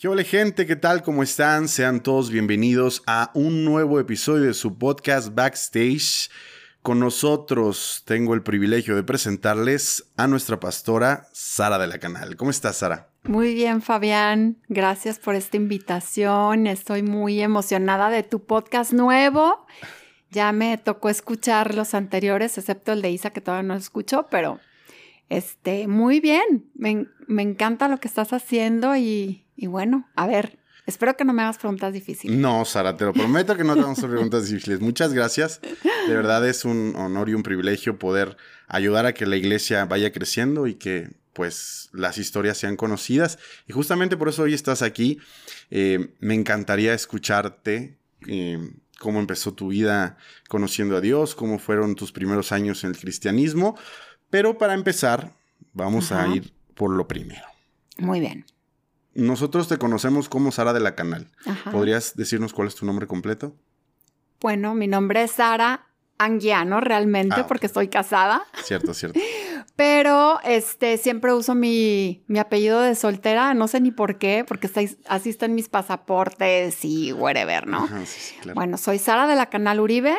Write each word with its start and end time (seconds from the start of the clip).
¿Qué 0.00 0.06
hola 0.06 0.22
gente? 0.22 0.64
¿Qué 0.64 0.76
tal? 0.76 1.02
¿Cómo 1.02 1.24
están? 1.24 1.66
Sean 1.66 2.04
todos 2.04 2.30
bienvenidos 2.30 3.02
a 3.08 3.32
un 3.34 3.64
nuevo 3.64 3.98
episodio 3.98 4.44
de 4.44 4.54
su 4.54 4.78
podcast 4.78 5.34
Backstage. 5.34 6.30
Con 6.82 7.00
nosotros 7.00 8.04
tengo 8.06 8.34
el 8.34 8.44
privilegio 8.44 8.94
de 8.94 9.02
presentarles 9.02 10.12
a 10.16 10.28
nuestra 10.28 10.60
pastora 10.60 11.26
Sara 11.32 11.78
de 11.78 11.88
la 11.88 11.98
Canal. 11.98 12.36
¿Cómo 12.36 12.52
estás, 12.52 12.76
Sara? 12.76 13.08
Muy 13.24 13.54
bien, 13.54 13.82
Fabián. 13.82 14.58
Gracias 14.68 15.18
por 15.18 15.34
esta 15.34 15.56
invitación. 15.56 16.68
Estoy 16.68 17.02
muy 17.02 17.40
emocionada 17.40 18.08
de 18.08 18.22
tu 18.22 18.44
podcast 18.44 18.92
nuevo. 18.92 19.66
Ya 20.30 20.52
me 20.52 20.78
tocó 20.78 21.08
escuchar 21.08 21.74
los 21.74 21.94
anteriores, 21.94 22.56
excepto 22.56 22.92
el 22.92 23.02
de 23.02 23.10
Isa, 23.10 23.30
que 23.30 23.40
todavía 23.40 23.66
no 23.66 23.74
escucho, 23.74 24.28
pero 24.30 24.60
este, 25.28 25.88
muy 25.88 26.20
bien. 26.20 26.70
Me 26.76 27.42
encanta 27.42 27.88
lo 27.88 27.98
que 27.98 28.06
estás 28.06 28.32
haciendo 28.32 28.94
y, 28.94 29.47
y 29.60 29.66
bueno, 29.66 30.08
a 30.14 30.28
ver, 30.28 30.56
espero 30.86 31.16
que 31.16 31.24
no 31.24 31.32
me 31.32 31.42
hagas 31.42 31.58
preguntas 31.58 31.92
difíciles. 31.92 32.38
No, 32.38 32.64
Sara, 32.64 32.96
te 32.96 33.04
lo 33.04 33.12
prometo 33.12 33.56
que 33.56 33.64
no 33.64 33.74
te 33.74 33.80
vamos 33.80 33.98
a 33.98 34.00
hacer 34.00 34.10
preguntas 34.14 34.48
difíciles. 34.48 34.80
Muchas 34.80 35.12
gracias. 35.12 35.60
De 36.06 36.14
verdad 36.14 36.48
es 36.48 36.64
un 36.64 36.94
honor 36.94 37.28
y 37.28 37.34
un 37.34 37.42
privilegio 37.42 37.98
poder 37.98 38.36
ayudar 38.68 39.04
a 39.04 39.14
que 39.14 39.26
la 39.26 39.36
iglesia 39.36 39.84
vaya 39.84 40.12
creciendo 40.12 40.68
y 40.68 40.74
que 40.74 41.10
pues 41.32 41.90
las 41.92 42.18
historias 42.18 42.56
sean 42.56 42.76
conocidas. 42.76 43.40
Y 43.66 43.72
justamente 43.72 44.16
por 44.16 44.28
eso 44.28 44.44
hoy 44.44 44.54
estás 44.54 44.80
aquí. 44.80 45.18
Eh, 45.72 46.14
me 46.20 46.34
encantaría 46.34 46.94
escucharte. 46.94 47.98
Eh, 48.28 48.58
cómo 49.00 49.18
empezó 49.18 49.54
tu 49.54 49.68
vida 49.68 50.18
conociendo 50.48 50.96
a 50.96 51.00
Dios, 51.00 51.34
cómo 51.34 51.58
fueron 51.58 51.96
tus 51.96 52.12
primeros 52.12 52.52
años 52.52 52.84
en 52.84 52.90
el 52.90 52.96
cristianismo. 52.96 53.76
Pero 54.30 54.56
para 54.56 54.74
empezar, 54.74 55.34
vamos 55.72 56.12
a 56.12 56.28
ir 56.28 56.52
por 56.76 56.90
lo 56.90 57.08
primero. 57.08 57.46
Muy 57.98 58.20
bien. 58.20 58.44
Nosotros 59.22 59.66
te 59.66 59.78
conocemos 59.78 60.28
como 60.28 60.52
Sara 60.52 60.72
de 60.72 60.78
la 60.80 60.94
Canal. 60.94 61.26
¿Podrías 61.72 62.14
decirnos 62.14 62.52
cuál 62.52 62.68
es 62.68 62.76
tu 62.76 62.86
nombre 62.86 63.08
completo? 63.08 63.56
Bueno, 64.40 64.74
mi 64.76 64.86
nombre 64.86 65.24
es 65.24 65.32
Sara 65.32 65.86
Anguiano 66.18 66.80
realmente 66.80 67.34
Ah, 67.40 67.46
porque 67.48 67.66
estoy 67.66 67.88
casada, 67.88 68.42
Cierto, 68.62 68.94
cierto. 68.94 69.18
pero 69.76 70.38
este 70.44 70.98
siempre 70.98 71.32
uso 71.32 71.56
mi, 71.56 72.22
mi 72.28 72.38
apellido 72.38 72.80
de 72.80 72.94
soltera, 72.94 73.54
no 73.54 73.66
sé 73.66 73.80
ni 73.80 73.90
por 73.90 74.18
qué, 74.18 74.44
porque 74.46 74.68
está- 74.68 74.82
así 75.08 75.30
están 75.30 75.54
mis 75.56 75.68
pasaportes 75.68 76.84
y 76.84 77.12
whatever, 77.12 77.66
¿no? 77.66 77.84
Ajá, 77.84 78.06
sí, 78.06 78.20
sí, 78.20 78.34
claro. 78.40 78.54
Bueno, 78.54 78.78
soy 78.78 78.98
Sara 78.98 79.26
de 79.26 79.34
la 79.34 79.46
Canal 79.46 79.80
Uribe, 79.80 80.16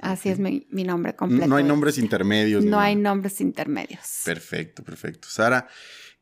así 0.00 0.28
es 0.28 0.40
mi, 0.40 0.66
mi 0.70 0.82
nombre 0.82 1.14
completo. 1.14 1.46
no 1.46 1.54
hay 1.56 1.62
es- 1.62 1.68
nombres 1.68 1.98
intermedios. 1.98 2.64
ni 2.64 2.70
No 2.70 2.80
hay 2.80 2.96
nombres 2.96 3.40
intermedios. 3.40 4.22
Perfecto, 4.24 4.82
perfecto. 4.82 5.28
Sara, 5.28 5.68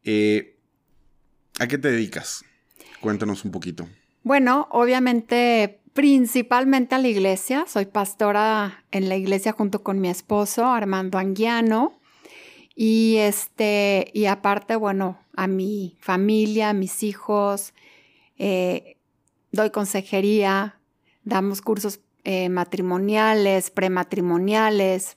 eh, 0.05 0.58
¿a 1.59 1.67
qué 1.67 1.79
te 1.79 1.91
dedicas? 1.91 2.45
Cuéntanos 3.01 3.45
un 3.45 3.51
poquito. 3.51 3.89
Bueno, 4.23 4.69
obviamente, 4.71 5.81
principalmente 5.93 6.95
a 6.95 6.99
la 6.99 7.09
iglesia. 7.09 7.65
Soy 7.67 7.87
pastora 7.87 8.85
en 8.91 9.09
la 9.09 9.17
iglesia 9.17 9.53
junto 9.53 9.83
con 9.83 10.01
mi 10.01 10.09
esposo, 10.09 10.67
Armando 10.67 11.19
Anguiano. 11.19 11.99
Y 12.75 13.17
este, 13.17 14.11
y 14.15 14.27
aparte, 14.27 14.77
bueno, 14.77 15.19
a 15.35 15.49
mi 15.49 15.97
familia, 16.01 16.71
a 16.71 16.73
mis 16.73 17.03
hijos, 17.03 17.75
eh, 18.39 18.97
doy 19.51 19.71
consejería, 19.71 20.79
damos 21.25 21.63
cursos 21.63 22.01
eh, 22.23 22.49
matrimoniales, 22.49 23.71
prematrimoniales. 23.71 25.17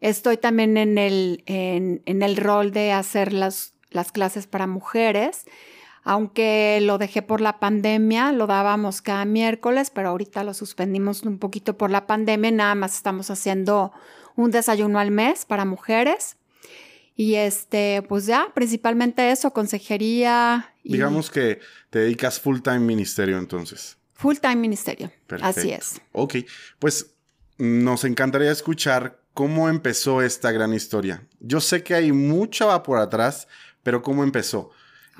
Estoy 0.00 0.36
también 0.36 0.76
en 0.76 0.98
el, 0.98 1.42
en, 1.46 2.22
el 2.22 2.36
rol 2.36 2.70
de 2.70 2.92
hacer 2.92 3.32
las, 3.32 3.74
las 3.90 4.12
clases 4.12 4.46
para 4.46 4.66
mujeres 4.66 5.46
aunque 6.04 6.80
lo 6.82 6.98
dejé 6.98 7.22
por 7.22 7.40
la 7.40 7.60
pandemia, 7.60 8.32
lo 8.32 8.46
dábamos 8.46 9.02
cada 9.02 9.24
miércoles, 9.24 9.90
pero 9.90 10.08
ahorita 10.08 10.42
lo 10.44 10.54
suspendimos 10.54 11.22
un 11.22 11.38
poquito 11.38 11.76
por 11.76 11.90
la 11.90 12.06
pandemia, 12.06 12.50
nada 12.50 12.74
más 12.74 12.96
estamos 12.96 13.30
haciendo 13.30 13.92
un 14.34 14.50
desayuno 14.50 14.98
al 14.98 15.10
mes 15.10 15.44
para 15.44 15.64
mujeres. 15.64 16.36
Y 17.14 17.34
este, 17.34 18.02
pues 18.08 18.26
ya, 18.26 18.48
principalmente 18.54 19.30
eso, 19.30 19.52
consejería 19.52 20.72
y 20.82 20.94
Digamos 20.94 21.30
que 21.30 21.60
te 21.90 22.00
dedicas 22.00 22.40
full 22.40 22.60
time 22.60 22.80
ministerio 22.80 23.38
entonces. 23.38 23.98
full 24.14 24.36
time 24.36 24.56
ministerio. 24.56 25.12
Perfecto. 25.26 25.60
Así 25.60 25.72
es. 25.72 26.00
Ok, 26.12 26.36
pues 26.78 27.14
nos 27.58 28.04
encantaría 28.04 28.50
escuchar 28.50 29.20
cómo 29.34 29.68
empezó 29.68 30.22
esta 30.22 30.50
gran 30.52 30.72
historia. 30.72 31.22
Yo 31.38 31.60
sé 31.60 31.82
que 31.82 31.94
hay 31.94 32.12
mucha 32.12 32.64
va 32.64 32.82
por 32.82 32.98
atrás, 32.98 33.46
pero 33.82 34.02
¿cómo 34.02 34.24
empezó? 34.24 34.70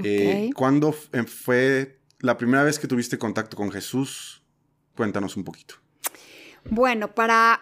Eh. 0.02 0.50
¿Cuándo 0.54 0.94
eh, 1.12 1.24
fue 1.24 2.00
la 2.20 2.36
primera 2.36 2.62
vez 2.62 2.78
que 2.78 2.86
tuviste 2.86 3.18
contacto 3.18 3.56
con 3.56 3.70
Jesús? 3.70 4.42
Cuéntanos 4.96 5.36
un 5.36 5.44
poquito. 5.44 5.74
Bueno, 6.70 7.14
para, 7.14 7.60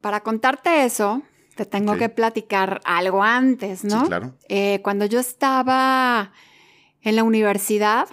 para 0.00 0.20
contarte 0.20 0.84
eso, 0.84 1.22
te 1.54 1.64
tengo 1.64 1.96
que 1.96 2.08
platicar 2.08 2.80
algo 2.84 3.22
antes, 3.22 3.84
¿no? 3.84 4.02
Sí, 4.02 4.06
claro. 4.06 4.34
Eh, 4.48 4.80
cuando 4.82 5.06
yo 5.06 5.18
estaba 5.20 6.32
en 7.02 7.16
la 7.16 7.24
universidad, 7.24 8.08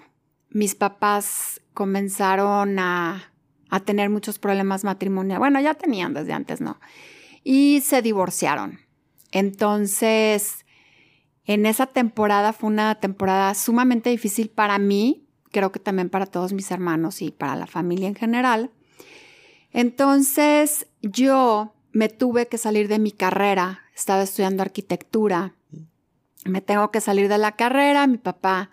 mis 0.49 0.75
papás 0.75 1.61
comenzaron 1.73 2.79
a, 2.79 3.33
a 3.69 3.79
tener 3.81 4.09
muchos 4.09 4.39
problemas 4.39 4.83
matrimoniales. 4.83 5.39
Bueno, 5.39 5.59
ya 5.59 5.73
tenían 5.73 6.13
desde 6.13 6.33
antes, 6.33 6.61
¿no? 6.61 6.79
Y 7.43 7.81
se 7.81 8.01
divorciaron. 8.01 8.79
Entonces, 9.31 10.64
en 11.45 11.65
esa 11.65 11.85
temporada 11.85 12.53
fue 12.53 12.69
una 12.69 12.95
temporada 12.95 13.53
sumamente 13.53 14.09
difícil 14.09 14.49
para 14.49 14.79
mí, 14.79 15.27
creo 15.51 15.71
que 15.71 15.79
también 15.79 16.09
para 16.09 16.25
todos 16.25 16.53
mis 16.53 16.71
hermanos 16.71 17.21
y 17.21 17.31
para 17.31 17.55
la 17.55 17.67
familia 17.67 18.07
en 18.07 18.15
general. 18.15 18.71
Entonces, 19.71 20.87
yo 21.01 21.73
me 21.91 22.09
tuve 22.09 22.47
que 22.47 22.57
salir 22.57 22.87
de 22.87 22.99
mi 22.99 23.11
carrera, 23.11 23.81
estaba 23.95 24.23
estudiando 24.23 24.63
arquitectura, 24.63 25.53
me 26.45 26.61
tengo 26.61 26.91
que 26.91 27.01
salir 27.01 27.27
de 27.27 27.37
la 27.37 27.53
carrera, 27.53 28.07
mi 28.07 28.17
papá, 28.17 28.69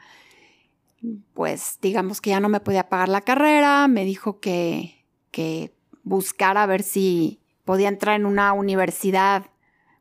pues 1.35 1.79
digamos 1.81 2.21
que 2.21 2.31
ya 2.31 2.41
no 2.41 2.49
me 2.49 2.61
podía 2.61 2.89
pagar 2.89 3.09
la 3.09 3.21
carrera, 3.21 3.89
me 3.89 4.05
dijo 4.05 4.41
que, 4.41 5.05
que 5.31 5.75
buscara 6.05 6.67
ver 6.67 6.83
si 6.83 7.41
podía 7.65 7.89
entrar 7.89 8.19
en 8.19 8.27
una 8.27 8.53
universidad 8.53 9.47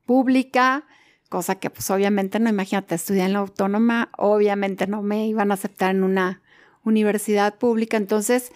pública, 0.06 0.86
cosa 1.32 1.56
que 1.56 1.70
pues 1.70 1.90
obviamente 1.90 2.42
no, 2.42 2.50
imagínate, 2.50 2.94
estudié 2.94 3.24
en 3.24 3.32
la 3.34 3.40
autónoma, 3.40 4.10
obviamente 4.18 4.86
no 4.86 5.02
me 5.02 5.28
iban 5.28 5.50
a 5.50 5.54
aceptar 5.54 5.92
en 5.92 6.04
una 6.04 6.42
universidad 6.84 7.58
pública, 7.58 7.96
entonces 7.96 8.52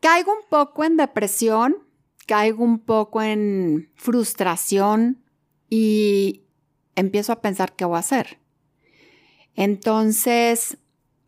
caigo 0.00 0.30
un 0.30 0.46
poco 0.50 0.84
en 0.84 0.98
depresión, 0.98 1.78
caigo 2.26 2.62
un 2.62 2.80
poco 2.80 3.22
en 3.22 3.90
frustración 3.94 5.24
y 5.70 6.42
empiezo 6.96 7.32
a 7.32 7.40
pensar 7.40 7.74
qué 7.74 7.86
voy 7.86 7.96
a 7.96 8.00
hacer. 8.00 8.38
Entonces 9.54 10.76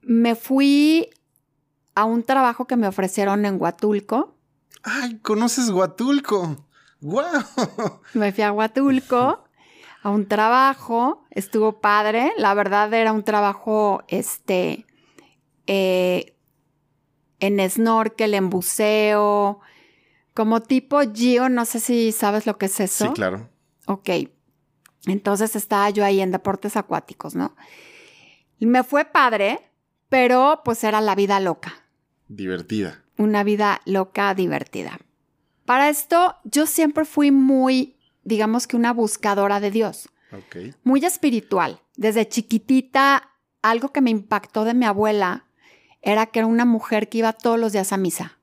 me 0.02 0.34
fui 0.34 1.08
a 1.94 2.04
un 2.04 2.22
trabajo 2.24 2.66
que 2.66 2.76
me 2.76 2.86
ofrecieron 2.86 3.46
en 3.46 3.58
Huatulco. 3.58 4.36
¡Ay, 4.82 5.18
conoces 5.20 5.70
Huatulco! 5.70 6.66
¡Guau! 7.00 7.42
Me 8.12 8.32
fui 8.32 8.44
a 8.44 8.52
Huatulco 8.52 9.44
a 10.06 10.10
un 10.10 10.28
trabajo, 10.28 11.24
estuvo 11.32 11.80
padre, 11.80 12.32
la 12.38 12.54
verdad 12.54 12.94
era 12.94 13.12
un 13.12 13.24
trabajo, 13.24 14.04
este, 14.06 14.86
eh, 15.66 16.36
en 17.40 17.68
snorkel, 17.68 18.34
en 18.34 18.48
buceo, 18.48 19.58
como 20.32 20.62
tipo 20.62 21.00
Gio, 21.12 21.48
no 21.48 21.64
sé 21.64 21.80
si 21.80 22.12
sabes 22.12 22.46
lo 22.46 22.56
que 22.56 22.66
es 22.66 22.78
eso. 22.78 23.06
Sí, 23.06 23.12
claro. 23.14 23.48
Ok. 23.86 24.10
Entonces 25.06 25.56
estaba 25.56 25.90
yo 25.90 26.04
ahí 26.04 26.20
en 26.20 26.30
deportes 26.30 26.76
acuáticos, 26.76 27.34
¿no? 27.34 27.56
Me 28.60 28.84
fue 28.84 29.06
padre, 29.06 29.58
pero 30.08 30.60
pues 30.64 30.84
era 30.84 31.00
la 31.00 31.16
vida 31.16 31.40
loca. 31.40 31.84
Divertida. 32.28 33.02
Una 33.18 33.42
vida 33.42 33.80
loca, 33.86 34.34
divertida. 34.34 35.00
Para 35.64 35.88
esto, 35.88 36.36
yo 36.44 36.66
siempre 36.66 37.04
fui 37.04 37.32
muy, 37.32 37.95
digamos 38.26 38.66
que 38.66 38.76
una 38.76 38.92
buscadora 38.92 39.60
de 39.60 39.70
Dios, 39.70 40.08
Ok. 40.32 40.74
muy 40.84 41.04
espiritual. 41.04 41.80
Desde 41.96 42.28
chiquitita 42.28 43.30
algo 43.62 43.92
que 43.92 44.00
me 44.00 44.10
impactó 44.10 44.64
de 44.64 44.74
mi 44.74 44.84
abuela 44.84 45.46
era 46.02 46.26
que 46.26 46.40
era 46.40 46.46
una 46.46 46.64
mujer 46.64 47.08
que 47.08 47.18
iba 47.18 47.32
todos 47.32 47.58
los 47.58 47.72
días 47.72 47.92
a 47.92 47.96
misa. 47.96 48.38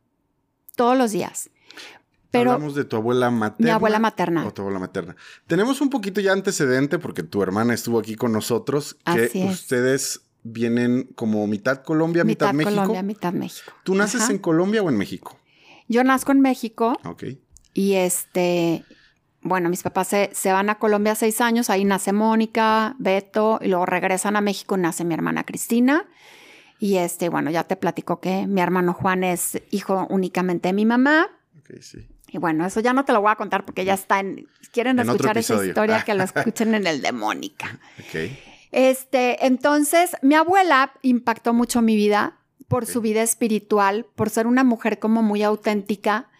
Todos 0.75 0.97
los 0.97 1.12
días. 1.12 1.50
Pero 2.31 2.53
Hablamos 2.53 2.74
de 2.75 2.83
tu 2.85 2.95
abuela 2.95 3.30
materna. 3.30 3.65
Mi 3.65 3.69
abuela 3.69 4.00
materna. 4.00 4.47
O 4.47 4.53
tu 4.53 4.63
abuela 4.63 4.80
materna. 4.80 5.15
Tenemos 5.45 5.81
un 5.81 5.89
poquito 5.89 6.19
ya 6.19 6.31
antecedente 6.31 6.97
porque 6.97 7.21
tu 7.21 7.44
hermana 7.44 7.74
estuvo 7.75 8.00
aquí 8.00 8.15
con 8.15 8.31
nosotros. 8.31 8.97
Que 9.06 9.45
ustedes 9.50 10.21
vienen 10.41 11.09
como 11.15 11.45
mitad 11.45 11.83
Colombia, 11.83 12.24
mitad, 12.24 12.47
mitad 12.47 12.57
México. 12.57 12.81
Colombia, 12.81 13.03
mitad 13.03 13.33
México. 13.33 13.71
¿Tú 13.83 13.94
naces 13.95 14.29
en 14.29 14.39
Colombia 14.39 14.81
o 14.81 14.89
en 14.89 14.97
México? 14.97 15.38
Yo 15.88 16.03
nazco 16.03 16.31
en 16.31 16.41
México. 16.41 16.97
Ok. 17.06 17.24
Y 17.74 17.94
este, 17.94 18.83
bueno, 19.44 19.69
mis 19.69 19.84
papás 19.84 20.07
se, 20.07 20.30
se, 20.34 20.51
van 20.51 20.69
a 20.69 20.75
Colombia 20.75 21.16
seis 21.16 21.42
años, 21.42 21.69
ahí 21.69 21.86
nace 21.86 22.13
Mónica, 22.13 22.95
Beto, 23.00 23.60
y 23.62 23.68
luego 23.68 23.86
regresan 23.86 24.36
a 24.36 24.42
México, 24.42 24.78
nace 24.78 25.06
mi 25.06 25.13
hermana 25.13 25.44
Cristina. 25.44 26.06
Y 26.80 26.98
este, 26.98 27.30
bueno, 27.30 27.50
ya 27.50 27.63
te 27.63 27.75
platico 27.75 28.19
que 28.19 28.45
mi 28.45 28.60
hermano 28.60 28.94
Juan 28.94 29.24
es 29.24 29.62
hijo 29.72 30.06
únicamente 30.10 30.68
de 30.69 30.74
mi 30.74 30.86
mamá. 30.86 31.30
Ok, 31.60 31.81
sí. 31.81 32.07
Y 32.34 32.40
bueno, 32.40 32.66
eso 32.66 32.80
ya 32.80 32.94
no 32.94 33.06
te 33.06 33.13
lo 33.13 33.22
voy 33.22 33.31
a 33.31 33.36
contar 33.36 33.63
porque 33.63 33.86
ya 33.86 33.94
está 33.94 34.19
en. 34.19 34.48
Quieren 34.72 34.98
escuchar 35.00 35.38
esa 35.38 35.63
historia 35.63 36.04
que 36.04 36.16
lo 36.16 36.24
escuchen 36.24 36.74
en 36.74 36.88
el 36.88 37.01
de 37.01 37.12
Mónica. 37.12 37.80
Este, 38.72 39.46
entonces, 39.46 40.18
mi 40.24 40.34
abuela 40.34 40.94
impactó 41.04 41.54
mucho 41.54 41.81
mi 41.84 41.96
vida 41.96 42.39
por 42.68 42.88
su 42.88 43.01
vida 43.01 43.22
espiritual, 43.22 44.07
por 44.16 44.31
ser 44.31 44.48
una 44.48 44.63
mujer 44.63 44.98
como 44.98 45.22
muy 45.22 45.44
auténtica. 45.44 46.31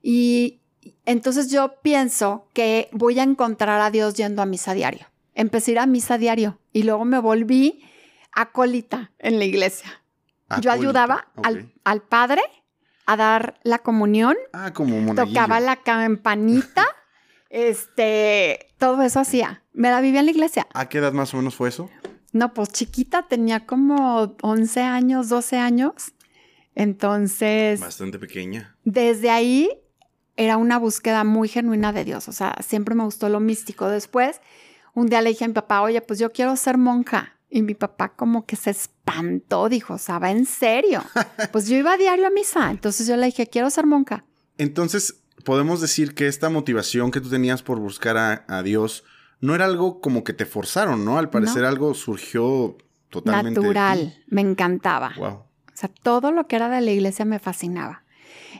Y 0.00 0.61
entonces 1.04 1.50
yo 1.50 1.76
pienso 1.82 2.48
que 2.52 2.88
voy 2.92 3.18
a 3.18 3.22
encontrar 3.22 3.80
a 3.80 3.90
Dios 3.90 4.14
yendo 4.14 4.42
a 4.42 4.46
misa 4.46 4.74
diario. 4.74 5.06
Empecé 5.34 5.70
a 5.70 5.72
ir 5.72 5.78
a 5.80 5.86
misa 5.86 6.18
diario 6.18 6.58
y 6.72 6.82
luego 6.82 7.04
me 7.04 7.18
volví 7.18 7.82
acólita 8.32 9.12
en 9.18 9.38
la 9.38 9.44
iglesia. 9.44 10.02
Yo 10.60 10.70
ayudaba 10.70 11.28
al, 11.42 11.72
al, 11.84 12.02
padre 12.02 12.42
a 13.06 13.16
dar 13.16 13.58
la 13.62 13.78
comunión. 13.78 14.36
Ah, 14.52 14.72
como 14.72 15.14
Tocaba 15.14 15.60
la 15.60 15.76
campanita. 15.76 16.84
este, 17.50 18.68
todo 18.78 19.02
eso 19.02 19.20
hacía. 19.20 19.62
Me 19.72 19.90
la 19.90 20.00
vivía 20.00 20.20
en 20.20 20.26
la 20.26 20.32
iglesia. 20.32 20.66
¿A 20.74 20.88
qué 20.88 20.98
edad 20.98 21.12
más 21.12 21.32
o 21.32 21.38
menos 21.38 21.54
fue 21.54 21.70
eso? 21.70 21.88
No, 22.32 22.52
pues 22.52 22.70
chiquita, 22.70 23.28
tenía 23.28 23.66
como 23.66 24.36
11 24.42 24.80
años, 24.82 25.28
12 25.30 25.56
años. 25.56 26.12
Entonces... 26.74 27.80
Bastante 27.80 28.18
pequeña. 28.18 28.76
Desde 28.84 29.30
ahí 29.30 29.70
era 30.36 30.56
una 30.56 30.78
búsqueda 30.78 31.24
muy 31.24 31.48
genuina 31.48 31.92
de 31.92 32.04
Dios. 32.04 32.28
O 32.28 32.32
sea, 32.32 32.56
siempre 32.62 32.94
me 32.94 33.04
gustó 33.04 33.28
lo 33.28 33.40
místico. 33.40 33.88
Después, 33.88 34.40
un 34.94 35.06
día 35.06 35.22
le 35.22 35.30
dije 35.30 35.44
a 35.44 35.48
mi 35.48 35.54
papá, 35.54 35.82
oye, 35.82 36.00
pues 36.00 36.18
yo 36.18 36.32
quiero 36.32 36.56
ser 36.56 36.78
monja. 36.78 37.38
Y 37.48 37.62
mi 37.62 37.74
papá 37.74 38.10
como 38.14 38.46
que 38.46 38.56
se 38.56 38.70
espantó, 38.70 39.68
dijo, 39.68 39.94
o 39.94 39.98
sea, 39.98 40.18
va 40.18 40.30
en 40.30 40.46
serio. 40.46 41.02
Pues 41.52 41.68
yo 41.68 41.76
iba 41.76 41.92
a 41.92 41.98
diario 41.98 42.26
a 42.26 42.30
misa. 42.30 42.70
Entonces 42.70 43.06
yo 43.06 43.16
le 43.16 43.26
dije, 43.26 43.46
quiero 43.46 43.68
ser 43.68 43.86
monja. 43.86 44.24
Entonces, 44.56 45.22
podemos 45.44 45.80
decir 45.80 46.14
que 46.14 46.28
esta 46.28 46.48
motivación 46.48 47.10
que 47.10 47.20
tú 47.20 47.28
tenías 47.28 47.62
por 47.62 47.78
buscar 47.78 48.44
a 48.46 48.62
Dios 48.62 49.04
no 49.42 49.54
era 49.56 49.66
algo 49.66 50.00
como 50.00 50.24
que 50.24 50.32
te 50.32 50.46
forzaron, 50.46 51.04
¿no? 51.04 51.18
Al 51.18 51.28
parecer 51.28 51.64
algo 51.64 51.92
surgió 51.94 52.78
totalmente. 53.10 53.60
Natural, 53.60 54.24
me 54.28 54.40
encantaba. 54.40 55.12
Wow. 55.18 55.28
O 55.28 55.46
sea, 55.74 55.90
todo 56.02 56.30
lo 56.30 56.46
que 56.46 56.56
era 56.56 56.68
de 56.68 56.80
la 56.80 56.92
iglesia 56.92 57.24
me 57.24 57.40
fascinaba. 57.40 58.01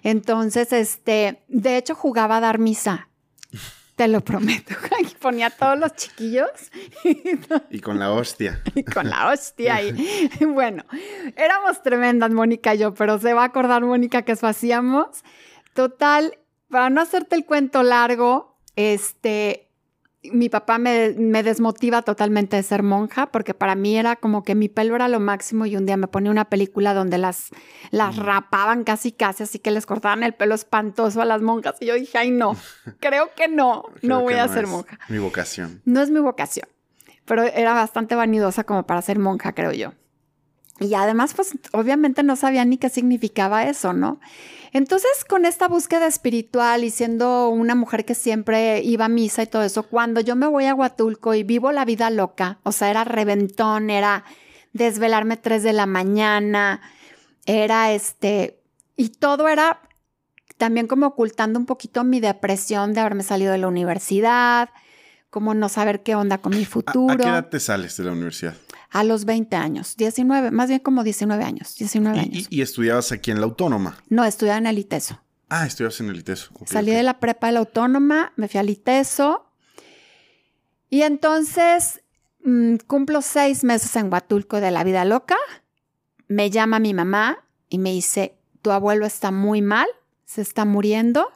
Entonces, 0.03 0.73
este, 0.73 1.43
de 1.49 1.77
hecho 1.77 1.95
jugaba 1.95 2.39
a 2.39 2.41
dar 2.41 2.59
misa. 2.59 3.09
Te 3.97 4.09
lo 4.09 4.21
prometo. 4.21 4.75
Y 5.01 5.15
ponía 5.17 5.49
a 5.49 5.51
todos 5.51 5.79
los 5.79 5.95
chiquillos. 5.95 6.51
Y 7.71 7.81
con 7.81 7.99
la 7.99 8.13
hostia. 8.13 8.63
Y 8.75 8.85
con 8.85 9.09
la 9.11 9.31
hostia. 9.31 9.83
Y, 9.83 10.45
bueno, 10.47 10.85
éramos 11.37 11.83
tremendas, 11.83 12.31
Mónica 12.31 12.75
y 12.75 12.79
yo, 12.79 12.95
pero 12.95 13.19
se 13.19 13.33
va 13.33 13.43
a 13.43 13.47
acordar 13.47 13.83
Mónica 13.83 14.23
que 14.23 14.33
eso 14.33 14.47
hacíamos. 14.47 15.25
Total, 15.75 16.39
para 16.69 16.91
no 16.91 17.01
hacerte 17.01 17.37
el 17.37 17.45
cuento 17.45 17.83
largo, 17.83 18.59
este, 18.77 19.72
mi 20.31 20.49
papá 20.49 20.79
me, 20.79 21.13
desmotiva 21.43 22.03
totalmente 22.03 22.57
de 22.57 22.63
ser 22.63 22.83
monja 22.83 23.27
porque 23.27 23.55
para 23.55 23.75
mí 23.75 23.97
era 23.97 24.17
como 24.17 24.45
que 24.45 24.55
mi 24.55 24.69
pelo 24.69 24.95
era 24.95 25.09
lo 25.09 25.19
máximo 25.19 25.67
y 25.67 25.77
un 25.77 25.85
día 25.85 25.97
me 25.97 26.07
ponía 26.07 26.31
una 26.31 26.45
película 26.45 26.95
donde 26.95 27.19
las, 27.19 27.49
las 27.91 28.17
rapaban 28.17 28.85
casi 28.85 29.11
casi, 29.11 29.43
así 29.43 29.59
que 29.59 29.73
les 29.73 29.85
cortaban 29.85 30.23
el 30.23 30.35
pelo 30.35 30.55
espantoso 30.55 31.21
a 31.21 31.25
las 31.25 31.43
monjas 31.43 31.75
y 31.81 31.87
yo 31.87 31.95
dije, 31.95 32.19
ay 32.19 32.31
no, 32.31 32.57
creo 33.01 33.31
que 33.35 33.49
no, 33.49 33.85
no 34.03 34.21
voy 34.21 34.35
a 34.35 34.47
ser 34.49 34.67
monja. 34.67 34.99
Mi 35.09 35.19
vocación. 35.19 35.83
No 35.85 36.01
es 36.01 36.11
mi 36.11 36.21
vocación, 36.21 36.69
pero 37.25 37.43
era 37.43 37.75
bastante 37.75 38.15
vanidosa 38.15 38.65
como 38.65 38.87
para 38.87 39.03
ser 39.03 39.19
monja, 39.19 39.53
creo 39.53 39.73
yo. 39.73 39.93
Y 40.79 40.95
además, 40.95 41.35
pues 41.35 41.53
obviamente 41.73 42.23
no 42.23 42.35
sabía 42.35 42.65
ni 42.65 42.77
qué 42.77 42.89
significaba 42.89 43.65
eso, 43.65 43.93
¿no? 43.93 44.21
Entonces, 44.73 45.11
con 45.29 45.45
esta 45.45 45.69
búsqueda 45.69 46.07
espiritual 46.07 46.83
y 46.83 46.91
siendo 46.91 47.51
una 47.51 47.75
mujer 47.75 48.07
que 48.07 48.15
siempre 48.15 48.81
iba 48.81 49.05
a 49.05 49.09
misa 49.09 49.43
y 49.43 49.47
todo 49.47 49.63
eso, 49.63 49.83
cuando 49.83 50.21
yo 50.21 50.35
me 50.35 50.47
voy 50.47 50.65
a 50.65 50.75
Huatulco 50.75 51.35
y 51.35 51.43
vivo 51.43 51.73
la 51.73 51.85
vida 51.85 52.09
loca, 52.09 52.59
o 52.63 52.73
sea, 52.73 52.91
era 52.91 53.05
reventón, 53.05 53.91
era 53.91 54.25
desvelarme 54.73 55.37
tres 55.37 55.63
de 55.63 55.75
la 55.75 55.85
mañana, 55.85 56.81
era 57.45 57.93
este, 57.93 58.61
y 58.97 59.11
todo 59.11 59.49
era 59.49 59.83
también 60.57 60.87
como 60.87 61.07
ocultando 61.07 61.59
un 61.59 61.67
poquito 61.67 62.03
mi 62.03 62.21
depresión 62.21 62.95
de 62.95 63.01
haberme 63.01 63.25
salido 63.25 63.53
de 63.53 63.59
la 63.59 63.69
universidad, 63.69 64.71
como 65.29 65.53
no 65.55 65.69
saber 65.69 66.03
qué 66.03 66.15
onda 66.15 66.39
con 66.39 66.57
mi 66.57 66.65
futuro. 66.65 67.13
¿A, 67.13 67.17
qué 67.17 67.29
edad 67.29 67.49
te 67.49 67.61
sales 67.61 67.97
de 67.99 68.05
la 68.05 68.13
universidad? 68.13 68.55
A 68.93 69.05
los 69.05 69.25
20 69.25 69.57
años, 69.57 69.97
19, 69.97 70.51
más 70.51 70.69
bien 70.69 70.81
como 70.81 71.03
19 71.03 71.43
años, 71.43 71.75
19 71.77 72.21
años. 72.21 72.47
¿Y, 72.51 72.61
estudiabas 72.61 73.11
aquí 73.11 73.31
en 73.31 73.41
la 73.41 73.47
Autónoma? 73.47 73.97
No, 74.11 74.23
estudiaba 74.23 74.59
en 74.59 74.67
el 74.67 74.79
ITESO. 74.79 75.19
Ah, 75.49 75.67
estudiabas 75.67 75.99
en 76.01 76.11
el 76.11 76.19
ITESO. 76.19 76.53
Salí 76.67 76.93
de 76.93 77.03
la 77.03 77.19
prepa 77.19 77.47
de 77.47 77.55
la 77.55 77.61
Autónoma, 77.61 78.35
me 78.37 78.49
fui 78.49 78.61
al 78.61 78.69
ITESO. 78.69 79.47
Y 80.91 81.03
entonces 81.03 82.03
mm, 82.45 82.77
cumplo 82.87 83.23
seis 83.23 83.65
meses 83.65 83.97
en 83.97 84.13
Huatulco 84.13 84.61
de 84.61 84.71
la 84.71 84.85
vida 84.85 85.07
loca. 85.07 85.37
Me 86.29 86.51
llama 86.51 86.79
mi 86.79 86.93
mamá 86.93 87.47
y 87.71 87.79
me 87.79 87.93
dice, 87.93 88.37
tu 88.61 88.73
abuelo 88.73 89.07
está 89.07 89.31
muy 89.31 89.63
mal, 89.63 89.87
se 90.27 90.43
está 90.43 90.67
muriendo 90.67 91.31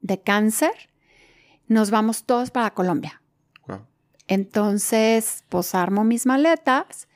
de 0.00 0.22
cáncer. 0.22 0.72
Nos 1.68 1.90
vamos 1.90 2.24
todos 2.24 2.50
para 2.50 2.72
Colombia. 2.72 3.20
Entonces, 4.28 5.44
pues 5.48 5.74
armo 5.74 6.04
mis 6.04 6.26
maletas, 6.26 7.08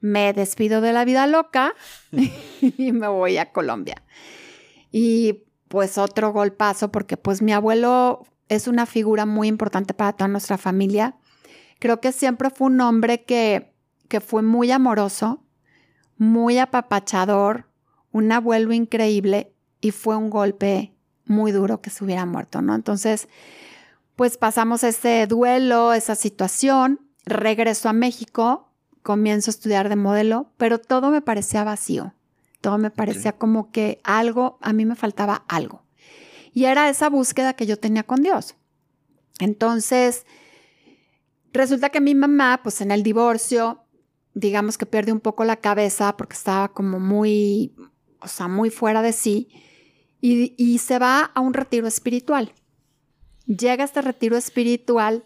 me 0.00 0.32
despido 0.32 0.80
de 0.80 0.92
la 0.92 1.04
vida 1.04 1.26
loca 1.26 1.74
y 2.60 2.92
me 2.92 3.08
voy 3.08 3.38
a 3.38 3.52
Colombia. 3.52 4.02
Y 4.90 5.44
pues 5.68 5.96
otro 5.96 6.32
golpazo 6.32 6.92
porque 6.92 7.16
pues 7.16 7.40
mi 7.40 7.52
abuelo 7.52 8.26
es 8.48 8.68
una 8.68 8.84
figura 8.84 9.24
muy 9.26 9.48
importante 9.48 9.94
para 9.94 10.12
toda 10.12 10.28
nuestra 10.28 10.58
familia. 10.58 11.16
Creo 11.78 12.00
que 12.00 12.12
siempre 12.12 12.50
fue 12.50 12.66
un 12.66 12.80
hombre 12.80 13.24
que, 13.24 13.72
que 14.08 14.20
fue 14.20 14.42
muy 14.42 14.70
amoroso, 14.70 15.42
muy 16.18 16.58
apapachador, 16.58 17.70
un 18.12 18.30
abuelo 18.30 18.72
increíble 18.72 19.54
y 19.80 19.90
fue 19.90 20.16
un 20.16 20.30
golpe 20.30 20.92
muy 21.24 21.52
duro 21.52 21.80
que 21.80 21.90
se 21.90 22.04
hubiera 22.04 22.26
muerto, 22.26 22.60
¿no? 22.60 22.74
Entonces, 22.74 23.28
pues 24.16 24.36
pasamos 24.36 24.84
ese 24.84 25.26
duelo, 25.26 25.92
esa 25.92 26.14
situación, 26.14 27.00
regreso 27.24 27.88
a 27.88 27.92
México, 27.92 28.68
comienzo 29.02 29.50
a 29.50 29.52
estudiar 29.52 29.88
de 29.88 29.96
modelo, 29.96 30.50
pero 30.56 30.78
todo 30.78 31.10
me 31.10 31.22
parecía 31.22 31.64
vacío, 31.64 32.14
todo 32.60 32.78
me 32.78 32.90
parecía 32.90 33.32
como 33.32 33.70
que 33.72 34.00
algo, 34.04 34.58
a 34.60 34.72
mí 34.72 34.84
me 34.84 34.96
faltaba 34.96 35.44
algo. 35.48 35.82
Y 36.52 36.64
era 36.64 36.90
esa 36.90 37.08
búsqueda 37.08 37.54
que 37.54 37.66
yo 37.66 37.78
tenía 37.78 38.02
con 38.02 38.22
Dios. 38.22 38.54
Entonces, 39.38 40.26
resulta 41.52 41.88
que 41.88 42.00
mi 42.00 42.14
mamá, 42.14 42.60
pues 42.62 42.82
en 42.82 42.90
el 42.90 43.02
divorcio, 43.02 43.82
digamos 44.34 44.76
que 44.76 44.86
pierde 44.86 45.12
un 45.12 45.20
poco 45.20 45.44
la 45.44 45.56
cabeza 45.56 46.16
porque 46.16 46.36
estaba 46.36 46.68
como 46.68 47.00
muy, 47.00 47.74
o 48.20 48.28
sea, 48.28 48.48
muy 48.48 48.68
fuera 48.68 49.00
de 49.00 49.12
sí, 49.12 49.48
y, 50.20 50.54
y 50.56 50.78
se 50.78 50.98
va 50.98 51.24
a 51.34 51.40
un 51.40 51.54
retiro 51.54 51.88
espiritual 51.88 52.52
llega 53.56 53.84
este 53.84 54.02
retiro 54.02 54.36
espiritual 54.36 55.24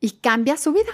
y 0.00 0.12
cambia 0.12 0.56
su 0.56 0.72
vida. 0.72 0.92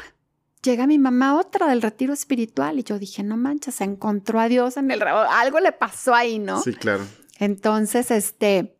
Llega 0.63 0.87
mi 0.87 0.99
mamá 0.99 1.39
otra 1.39 1.69
del 1.69 1.81
retiro 1.81 2.13
espiritual 2.13 2.79
y 2.79 2.83
yo 2.83 2.99
dije, 2.99 3.23
no 3.23 3.37
manches, 3.37 3.77
se 3.77 3.85
encontró 3.85 4.41
a 4.41 4.49
Dios 4.49 4.77
en 4.77 4.91
el 4.91 5.03
algo 5.03 5.59
le 5.61 5.73
pasó 5.73 6.15
ahí, 6.15 6.39
¿no? 6.39 6.63
Sí, 6.63 6.75
claro. 6.75 7.07
Entonces, 7.39 8.11
este, 8.11 8.77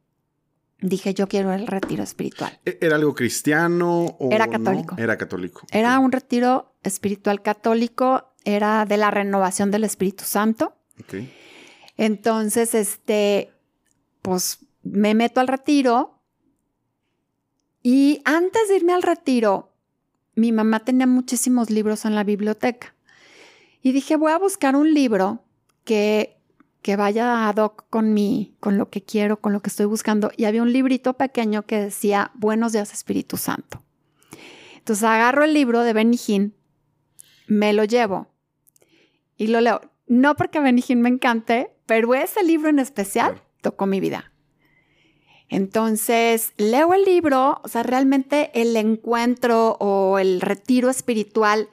dije, 0.81 1.15
yo 1.15 1.27
quiero 1.27 1.53
el 1.53 1.67
retiro 1.67 2.03
espiritual. 2.03 2.59
¿E-, 2.67 2.79
¿Era 2.83 2.97
algo 2.97 3.15
cristiano 3.15 4.17
o 4.19 4.29
Era 4.31 4.49
católico. 4.49 4.95
Era 4.99 5.17
católico. 5.17 5.63
Era 5.71 5.99
un 5.99 6.13
retiro 6.13 6.75
espiritual 6.83 7.41
católico, 7.41 8.35
era 8.45 8.85
de 8.85 8.99
la 8.99 9.11
renovación 9.11 9.71
del 9.71 9.85
Espíritu 9.85 10.25
Santo. 10.25 10.77
Okay. 11.05 11.33
Entonces, 11.97 12.75
este, 12.75 13.53
pues 14.21 14.67
me 14.83 15.15
meto 15.15 15.41
al 15.41 15.49
retiro 15.49 16.20
y 17.83 18.21
antes 18.25 18.69
de 18.69 18.77
irme 18.77 18.93
al 18.93 19.03
retiro, 19.03 19.73
mi 20.35 20.53
mamá 20.53 20.81
tenía 20.81 21.07
muchísimos 21.07 21.71
libros 21.71 22.05
en 22.05 22.15
la 22.15 22.25
biblioteca. 22.25 22.95
Y 23.83 23.93
dije, 23.93 24.17
voy 24.17 24.33
a 24.33 24.39
buscar 24.39 24.77
un 24.77 24.93
libro 24.93 25.45
que, 25.85 26.39
que 26.83 26.97
vaya 26.97 27.49
ad 27.49 27.57
hoc 27.57 27.87
con 27.89 28.13
mi, 28.13 28.55
con 28.61 28.77
lo 28.77 28.91
que 28.91 29.03
quiero, 29.03 29.41
con 29.41 29.53
lo 29.53 29.61
que 29.61 29.71
estoy 29.71 29.87
buscando. 29.87 30.31
Y 30.37 30.45
había 30.45 30.63
un 30.63 30.73
librito 30.73 31.15
pequeño 31.15 31.63
que 31.63 31.81
decía, 31.81 32.31
Buenos 32.35 32.73
días 32.73 32.93
Espíritu 32.93 33.37
Santo. 33.37 33.83
Entonces 34.77 35.05
agarro 35.05 35.45
el 35.45 35.55
libro 35.55 35.81
de 35.81 35.93
Benny 35.93 36.19
Hinn, 36.27 36.55
me 37.47 37.73
lo 37.73 37.85
llevo 37.85 38.29
y 39.37 39.49
lo 39.49 39.61
leo. 39.61 39.81
No 40.07 40.37
porque 40.37 40.61
Benny 40.61 40.83
Hinn 40.87 41.01
me 41.01 41.09
encante, 41.09 41.71
pero 41.87 42.15
ese 42.15 42.43
libro 42.43 42.69
en 42.69 42.79
especial 42.79 43.43
tocó 43.61 43.87
mi 43.87 44.01
vida. 44.01 44.33
Entonces, 45.51 46.53
leo 46.57 46.95
el 46.95 47.05
libro, 47.05 47.61
o 47.65 47.69
sea, 47.69 47.83
realmente 47.83 48.53
el 48.55 48.77
encuentro 48.77 49.77
o 49.81 50.21
el 50.21 50.41
retiro 50.41 50.89
espiritual 50.89 51.69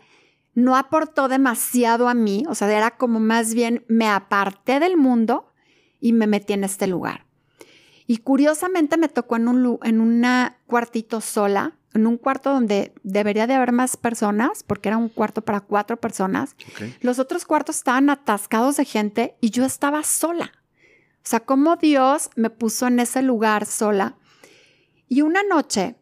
no 0.55 0.75
aportó 0.75 1.27
demasiado 1.27 2.10
a 2.10 2.15
mí, 2.15 2.43
o 2.50 2.55
sea, 2.55 2.75
era 2.75 2.98
como 2.98 3.19
más 3.19 3.53
bien 3.53 3.86
me 3.88 4.07
aparté 4.10 4.79
del 4.79 4.98
mundo 4.98 5.53
y 6.01 6.13
me 6.13 6.25
metí 6.25 6.53
en 6.53 6.63
este 6.63 6.88
lugar. 6.88 7.27
Y 8.07 8.17
curiosamente 8.17 8.98
me 8.98 9.10
tocó 9.10 9.36
en 9.36 9.48
un 9.48 9.77
en 9.84 10.01
una 10.01 10.57
cuartito 10.65 11.22
sola, 11.22 11.77
en 11.93 12.07
un 12.07 12.17
cuarto 12.17 12.51
donde 12.51 12.93
debería 13.03 13.46
de 13.46 13.53
haber 13.53 13.74
más 13.74 13.96
personas, 13.96 14.63
porque 14.63 14.89
era 14.89 14.98
un 14.98 15.10
cuarto 15.10 15.43
para 15.43 15.60
cuatro 15.62 15.98
personas. 15.98 16.55
Los 17.01 17.19
otros 17.19 17.46
cuartos 17.46 17.75
estaban 17.75 18.10
atascados 18.10 18.77
de 18.77 18.86
gente 18.86 19.36
y 19.39 19.51
yo 19.51 19.65
estaba 19.65 20.01
sola. 20.01 20.51
O 21.27 21.29
sea, 21.29 21.41
cómo 21.41 21.75
Dios 21.75 22.29
me 22.38 22.50
puso 22.50 22.88
en 22.88 23.01
ese 23.01 23.22
lugar 23.22 23.65
sola. 23.65 24.15
Y 25.10 25.24
una 25.24 25.43
noche 25.43 25.98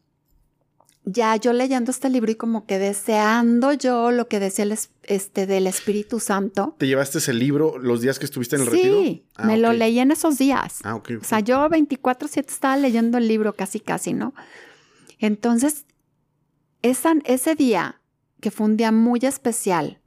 ya 1.04 1.36
yo 1.36 1.52
leyendo 1.52 1.90
este 1.90 2.12
libro 2.12 2.32
y 2.32 2.36
como 2.36 2.68
que 2.68 2.78
deseando 2.78 3.74
yo 3.74 4.12
lo 4.12 4.28
que 4.28 4.40
decía 4.40 4.66
el, 4.66 4.78
este, 5.02 5.48
del 5.48 5.66
Espíritu 5.66 6.20
Santo. 6.20 6.76
¿Te 6.78 6.86
llevaste 6.86 7.18
ese 7.18 7.34
libro 7.34 7.80
los 7.80 8.02
días 8.02 8.20
que 8.20 8.26
estuviste 8.26 8.56
en 8.56 8.62
el 8.62 8.68
retiro? 8.68 9.02
Sí, 9.02 9.26
ah, 9.38 9.48
me 9.48 9.58
lo 9.58 9.74
leí 9.74 9.98
en 9.98 10.12
esos 10.12 10.38
días. 10.38 10.82
Ah, 10.84 10.94
ok. 10.94 11.14
O 11.20 11.24
sea, 11.24 11.40
yo 11.40 11.58
24-7 11.70 12.46
estaba 12.48 12.78
leyendo 12.78 13.18
el 13.18 13.28
libro 13.28 13.54
casi, 13.54 13.80
casi, 13.80 14.14
¿no? 14.14 14.36
Entonces, 15.18 15.88
esa, 16.84 17.16
ese 17.24 17.56
día, 17.56 18.00
que 18.42 18.52
fue 18.52 18.68
un 18.68 18.78
día 18.78 18.92
muy 18.92 19.22
especial, 19.24 20.02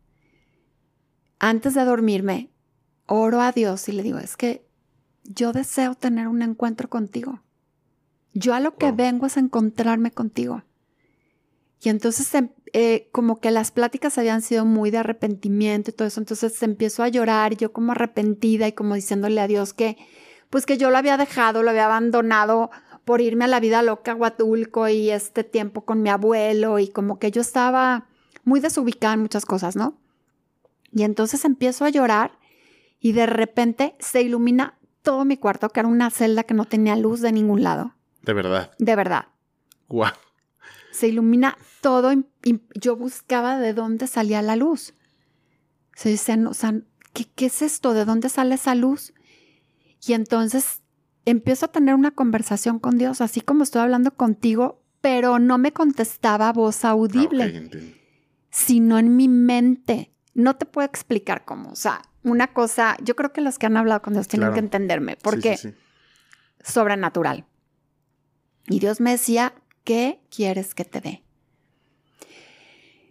antes 1.41 1.75
de 1.75 1.85
dormirme, 1.85 2.53
oro 3.07 3.41
a 3.41 3.51
Dios 3.51 3.89
y 3.89 3.93
le 3.93 4.05
digo, 4.05 4.19
es 4.19 4.37
que 4.37 4.68
yo 5.29 5.53
deseo 5.53 5.95
tener 5.95 6.27
un 6.27 6.43
encuentro 6.43 6.89
contigo. 6.89 7.41
Yo 8.35 8.55
a 8.55 8.61
lo 8.61 8.77
que 8.77 8.93
vengo 8.93 9.27
es 9.27 9.37
encontrarme 9.37 10.11
contigo. 10.11 10.63
Y 11.81 11.91
entonces 11.91 12.35
em, 12.35 12.51
eh, 12.73 13.09
como 13.13 13.41
que 13.41 13.51
las 13.51 13.71
pláticas 13.71 14.19
habían 14.19 14.43
sido 14.43 14.65
muy 14.65 14.91
de 14.91 14.99
arrepentimiento 14.99 15.91
y 15.91 15.95
todo 15.95 16.09
eso, 16.09 16.21
entonces 16.21 16.55
se 16.55 16.65
empezó 16.65 17.03
a 17.03 17.09
llorar 17.09 17.57
yo 17.57 17.73
como 17.73 17.93
arrepentida 17.93 18.67
y 18.67 18.73
como 18.73 18.95
diciéndole 18.95 19.41
a 19.41 19.47
Dios 19.47 19.75
que 19.75 19.97
pues 20.51 20.67
que 20.67 20.79
yo 20.79 20.91
lo 20.91 20.97
había 20.97 21.19
dejado, 21.19 21.63
lo 21.63 21.71
había 21.71 21.85
abandonado 21.85 22.71
por 23.05 23.21
irme 23.21 23.45
a 23.45 23.49
la 23.49 23.61
vida 23.61 23.83
loca 23.83 24.13
a 24.13 24.15
Huatulco 24.15 24.89
y 24.89 25.11
este 25.11 25.45
tiempo 25.45 25.85
con 25.85 26.03
mi 26.03 26.09
abuelo 26.09 26.79
y 26.79 26.89
como 26.89 27.19
que 27.19 27.31
yo 27.31 27.43
estaba 27.43 28.07
muy 28.45 28.61
desubicada 28.61 29.15
en 29.15 29.21
muchas 29.21 29.45
cosas, 29.45 29.77
¿no? 29.77 29.99
Y 30.91 31.03
entonces 31.03 31.45
empiezo 31.45 31.85
a 31.85 31.91
llorar 31.91 32.39
y 32.99 33.13
de 33.13 33.27
repente 33.27 33.95
se 33.99 34.23
ilumina 34.23 34.78
todo 35.03 35.25
mi 35.25 35.37
cuarto, 35.37 35.69
que 35.71 35.81
era 35.81 35.89
una 35.89 36.11
celda 36.11 36.45
que 36.45 36.55
no 36.55 36.65
tenía 36.65 36.97
luz 36.97 37.21
de 37.21 37.33
ningún 37.33 37.63
lado. 37.63 37.95
De 38.23 38.33
verdad. 38.33 38.73
De 38.79 38.97
verdad. 38.97 39.27
Guau 39.89 40.13
se 40.99 41.07
ilumina 41.07 41.57
todo 41.81 42.13
y, 42.13 42.25
yo 42.75 42.97
buscaba 42.97 43.59
de 43.59 43.73
dónde 43.73 44.09
salía 44.09 44.43
la 44.43 44.57
luz. 44.57 44.95
Se 45.95 46.09
dicen, 46.09 46.47
o 46.49 46.55
sea, 46.55 46.75
¿qué, 47.13 47.25
¿qué 47.25 47.47
es 47.47 47.63
esto? 47.63 47.95
¿De 47.95 48.05
dónde 48.05 48.29
sale 48.29 48.57
esa 48.57 48.75
luz? 48.75 49.15
Y 50.05 50.15
entonces 50.15 50.83
empiezo 51.25 51.67
a 51.67 51.73
tener 51.73 51.95
una 51.95 52.11
conversación 52.11 52.81
con 52.81 52.99
Dios, 52.99 53.21
así 53.21 53.41
como 53.41 53.63
estoy 53.63 53.83
hablando 53.83 54.13
contigo, 54.15 54.83
pero 55.01 55.39
no 55.39 55.57
me 55.59 55.73
contestaba 55.73 56.53
voz 56.53 56.85
audible, 56.85 57.71
sino 58.51 58.99
en 58.99 59.15
mi 59.15 59.29
mente. 59.29 60.13
No 60.35 60.57
te 60.57 60.67
puedo 60.67 60.87
explicar 60.87 61.45
cómo. 61.45 61.71
O 61.71 61.77
sea, 61.77 62.03
una 62.23 62.53
cosa, 62.53 62.97
yo 63.03 63.17
creo 63.17 63.33
que 63.33 63.41
los 63.41 63.59
que 63.59 63.67
han 63.67 63.77
hablado 63.77 64.03
con 64.03 64.15
Dios 64.15 64.29
tienen 64.29 64.53
que 64.53 64.61
entenderme, 64.61 65.17
porque 65.17 65.59
sobrenatural. 66.63 67.47
Y 68.67 68.81
Dios 68.81 69.01
me 69.01 69.13
decía, 69.13 69.55
¿qué 69.85 70.21
quieres 70.31 70.75
que 70.75 70.85
te 70.85 71.01
dé? 71.01 71.23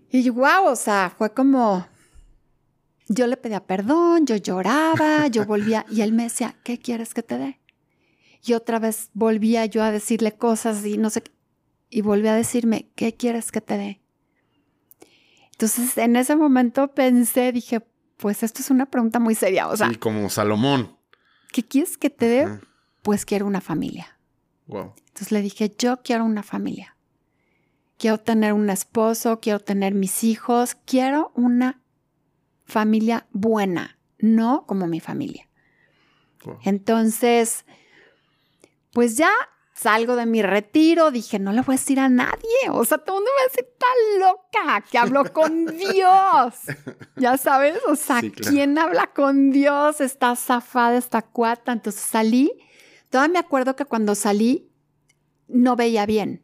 Y 0.09 0.29
wow, 0.29 0.65
o 0.65 0.75
sea, 0.75 1.13
fue 1.17 1.33
como, 1.33 1.87
yo 3.07 3.27
le 3.27 3.37
pedía 3.37 3.65
perdón, 3.65 4.25
yo 4.25 4.35
lloraba, 4.35 5.27
yo 5.27 5.45
volvía 5.47 5.85
y 5.89 6.01
él 6.01 6.13
me 6.13 6.23
decía, 6.23 6.55
¿qué 6.63 6.79
quieres 6.79 7.13
que 7.13 7.23
te 7.23 7.37
dé? 7.37 7.59
Y 8.43 8.53
otra 8.53 8.79
vez 8.79 9.09
volvía 9.13 9.65
yo 9.65 9.83
a 9.83 9.91
decirle 9.91 10.33
cosas 10.33 10.85
y 10.85 10.97
no 10.97 11.09
sé, 11.09 11.23
y 11.89 12.01
volvía 12.01 12.33
a 12.33 12.37
decirme, 12.37 12.89
¿qué 12.95 13.15
quieres 13.15 13.51
que 13.51 13.61
te 13.61 13.77
dé? 13.77 14.01
Entonces, 15.51 15.97
en 15.97 16.15
ese 16.15 16.35
momento 16.35 16.93
pensé, 16.93 17.51
dije, 17.51 17.81
pues 18.17 18.43
esto 18.43 18.61
es 18.61 18.69
una 18.69 18.87
pregunta 18.87 19.19
muy 19.19 19.35
seria, 19.35 19.67
o 19.67 19.77
sea. 19.77 19.89
Sí, 19.89 19.95
como 19.95 20.29
Salomón. 20.29 20.97
¿Qué 21.51 21.63
quieres 21.63 21.97
que 21.97 22.09
te 22.09 22.27
dé? 22.27 22.59
Pues 23.03 23.25
quiero 23.25 23.45
una 23.45 23.61
familia. 23.61 24.17
Entonces 24.67 25.31
le 25.31 25.41
dije, 25.41 25.73
yo 25.77 26.01
quiero 26.03 26.25
una 26.25 26.43
familia. 26.43 26.95
Quiero 27.97 28.19
tener 28.19 28.53
un 28.53 28.69
esposo, 28.69 29.39
quiero 29.39 29.59
tener 29.59 29.93
mis 29.93 30.23
hijos, 30.23 30.75
quiero 30.85 31.31
una 31.35 31.81
familia 32.65 33.27
buena, 33.31 33.97
no 34.19 34.65
como 34.67 34.87
mi 34.87 34.99
familia. 34.99 35.47
Entonces, 36.63 37.65
pues 38.93 39.17
ya 39.17 39.31
salgo 39.77 40.15
de 40.15 40.25
mi 40.25 40.41
retiro, 40.41 41.11
dije, 41.11 41.39
no 41.39 41.53
le 41.53 41.61
voy 41.61 41.75
a 41.75 41.77
decir 41.77 41.99
a 41.99 42.09
nadie. 42.09 42.69
O 42.71 42.83
sea, 42.83 42.97
todo 42.97 43.17
el 43.17 43.21
mundo 43.21 43.31
me 43.39 43.47
dice, 43.49 43.69
está 43.71 43.87
loca, 44.19 44.85
que 44.89 44.97
hablo 44.97 45.31
con 45.31 45.65
Dios. 45.77 46.55
Ya 47.15 47.37
sabes, 47.37 47.79
o 47.87 47.95
sea, 47.95 48.21
¿quién 48.21 48.77
habla 48.77 49.07
con 49.07 49.51
Dios? 49.51 50.01
Está 50.01 50.35
zafada, 50.35 50.97
está 50.97 51.21
cuata. 51.21 51.71
Entonces 51.71 52.01
salí 52.01 52.51
Todavía 53.09 53.33
me 53.33 53.39
acuerdo 53.39 53.75
que 53.75 53.85
cuando 53.85 54.15
salí 54.15 54.69
no 55.47 55.75
veía 55.75 56.05
bien. 56.05 56.43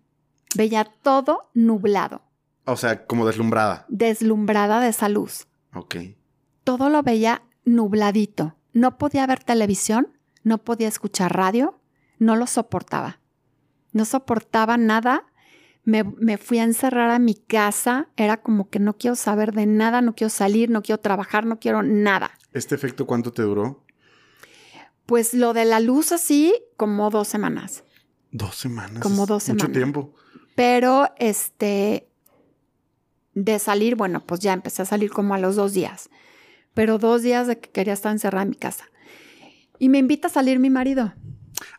Veía 0.55 0.85
todo 0.85 1.49
nublado. 1.53 2.21
O 2.65 2.77
sea, 2.77 3.05
como 3.05 3.25
deslumbrada. 3.25 3.85
Deslumbrada 3.89 4.79
de 4.79 4.89
esa 4.89 5.09
luz. 5.09 5.47
Ok. 5.73 5.95
Todo 6.63 6.89
lo 6.89 7.03
veía 7.03 7.43
nubladito. 7.65 8.55
No 8.71 8.97
podía 8.97 9.27
ver 9.27 9.43
televisión, 9.43 10.17
no 10.43 10.59
podía 10.59 10.87
escuchar 10.87 11.35
radio, 11.35 11.79
no 12.17 12.35
lo 12.35 12.47
soportaba. 12.47 13.19
No 13.93 14.05
soportaba 14.05 14.77
nada. 14.77 15.25
Me, 15.85 16.03
me, 16.03 16.37
fui 16.37 16.59
a 16.59 16.63
encerrar 16.63 17.09
a 17.09 17.19
mi 17.19 17.35
casa. 17.35 18.09
Era 18.17 18.41
como 18.41 18.69
que 18.69 18.79
no 18.79 18.97
quiero 18.97 19.15
saber 19.15 19.53
de 19.53 19.65
nada, 19.65 20.01
no 20.01 20.15
quiero 20.15 20.29
salir, 20.29 20.69
no 20.69 20.81
quiero 20.81 20.99
trabajar, 20.99 21.45
no 21.45 21.59
quiero 21.59 21.83
nada. 21.83 22.31
¿Este 22.51 22.75
efecto 22.75 23.05
cuánto 23.05 23.31
te 23.31 23.43
duró? 23.43 23.85
Pues 25.05 25.33
lo 25.33 25.53
de 25.53 25.65
la 25.65 25.79
luz 25.79 26.11
así, 26.11 26.53
como 26.77 27.09
dos 27.09 27.27
semanas. 27.27 27.83
Dos 28.31 28.55
semanas. 28.55 29.03
Como 29.03 29.25
dos 29.25 29.43
semanas. 29.43 29.69
Mucho 29.69 29.79
tiempo. 29.79 30.13
Pero 30.55 31.09
este, 31.17 32.09
de 33.33 33.59
salir, 33.59 33.95
bueno, 33.95 34.25
pues 34.25 34.39
ya 34.39 34.53
empecé 34.53 34.81
a 34.83 34.85
salir 34.85 35.11
como 35.11 35.33
a 35.33 35.39
los 35.39 35.55
dos 35.55 35.73
días. 35.73 36.09
Pero 36.73 36.97
dos 36.97 37.21
días 37.21 37.47
de 37.47 37.59
que 37.59 37.69
quería 37.69 37.93
estar 37.93 38.11
encerrada 38.11 38.43
en 38.43 38.49
mi 38.49 38.55
casa. 38.55 38.85
Y 39.79 39.89
me 39.89 39.97
invita 39.97 40.27
a 40.27 40.31
salir 40.31 40.59
mi 40.59 40.69
marido. 40.69 41.13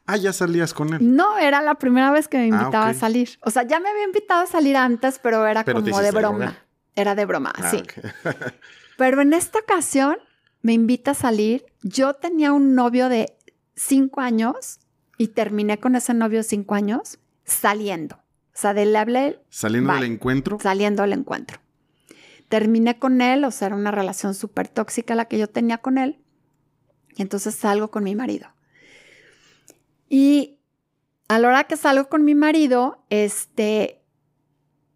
Ah, 0.07 0.17
ya 0.17 0.33
salías 0.33 0.75
con 0.75 0.95
él. 0.95 1.15
No, 1.15 1.39
era 1.39 1.63
la 1.63 1.77
primera 1.77 2.11
vez 2.11 2.29
que 2.29 2.39
me 2.39 2.45
ah, 2.45 2.47
invitaba 2.47 2.89
a 2.89 2.95
salir. 2.95 3.39
O 3.41 3.51
sea, 3.51 3.63
ya 3.65 3.81
me 3.81 3.89
había 3.89 4.05
invitado 4.05 4.43
a 4.43 4.47
salir 4.47 4.77
antes, 4.77 5.19
pero 5.19 5.47
era 5.47 5.65
como 5.65 5.81
de 5.81 6.11
broma. 6.11 6.59
Era 6.97 7.15
de 7.15 7.25
broma, 7.27 7.53
ah, 7.57 7.71
sí. 7.71 7.83
pero 8.99 9.21
en 9.21 9.33
esta 9.33 9.59
ocasión 9.59 10.17
me 10.63 10.73
invita 10.73 11.13
a 11.13 11.15
salir. 11.15 11.67
Yo 11.83 12.15
tenía 12.15 12.53
un 12.53 12.75
novio 12.75 13.09
de 13.09 13.37
cinco 13.75 14.21
años 14.21 14.81
y 15.19 15.29
terminé 15.29 15.79
con 15.79 15.97
ese 15.97 16.15
novio 16.15 16.39
de 16.39 16.45
cinco 16.45 16.75
años 16.75 17.19
saliendo. 17.45 18.17
O 18.17 18.57
sea, 18.57 18.73
de 18.73 18.87
le 18.87 18.99
hablé. 18.99 19.41
¿Saliendo 19.51 19.93
del 19.93 20.05
encuentro? 20.05 20.59
Saliendo 20.61 21.03
del 21.03 21.13
encuentro. 21.13 21.59
Terminé 22.49 22.99
con 22.99 23.21
él, 23.21 23.45
o 23.45 23.51
sea, 23.51 23.67
era 23.67 23.77
una 23.77 23.91
relación 23.91 24.35
súper 24.35 24.69
tóxica 24.69 25.15
la 25.15 25.25
que 25.25 25.39
yo 25.39 25.49
tenía 25.49 25.79
con 25.79 25.99
él. 25.99 26.21
Y 27.17 27.23
entonces 27.23 27.55
salgo 27.55 27.91
con 27.91 28.05
mi 28.05 28.15
marido. 28.15 28.49
Y 30.09 30.59
a 31.29 31.39
la 31.39 31.49
hora 31.49 31.65
que 31.65 31.77
salgo 31.77 32.09
con 32.09 32.25
mi 32.25 32.35
marido, 32.35 33.05
este, 33.11 34.03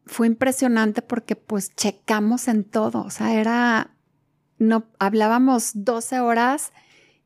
fue 0.07 0.27
impresionante 0.27 1.03
porque 1.03 1.37
pues 1.37 1.75
checamos 1.75 2.49
en 2.49 2.65
todo. 2.65 3.03
O 3.03 3.11
sea, 3.11 3.35
era 3.35 3.95
no 4.59 4.89
hablábamos 4.99 5.71
12 5.75 6.21
horas 6.21 6.73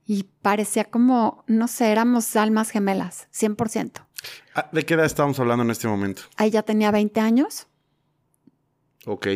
y 0.04 0.24
parecía 0.42 0.84
como, 0.84 1.44
no 1.46 1.68
sé, 1.68 1.90
éramos 1.90 2.36
almas 2.36 2.70
gemelas, 2.70 3.28
100%. 3.32 4.06
Ah, 4.54 4.68
¿De 4.72 4.84
qué 4.84 4.94
edad 4.94 5.06
estábamos 5.06 5.38
hablando 5.40 5.64
en 5.64 5.70
este 5.70 5.88
momento? 5.88 6.22
Ahí 6.36 6.50
ya 6.50 6.62
tenía 6.62 6.90
20 6.90 7.20
años. 7.20 7.66
Ok. 9.06 9.28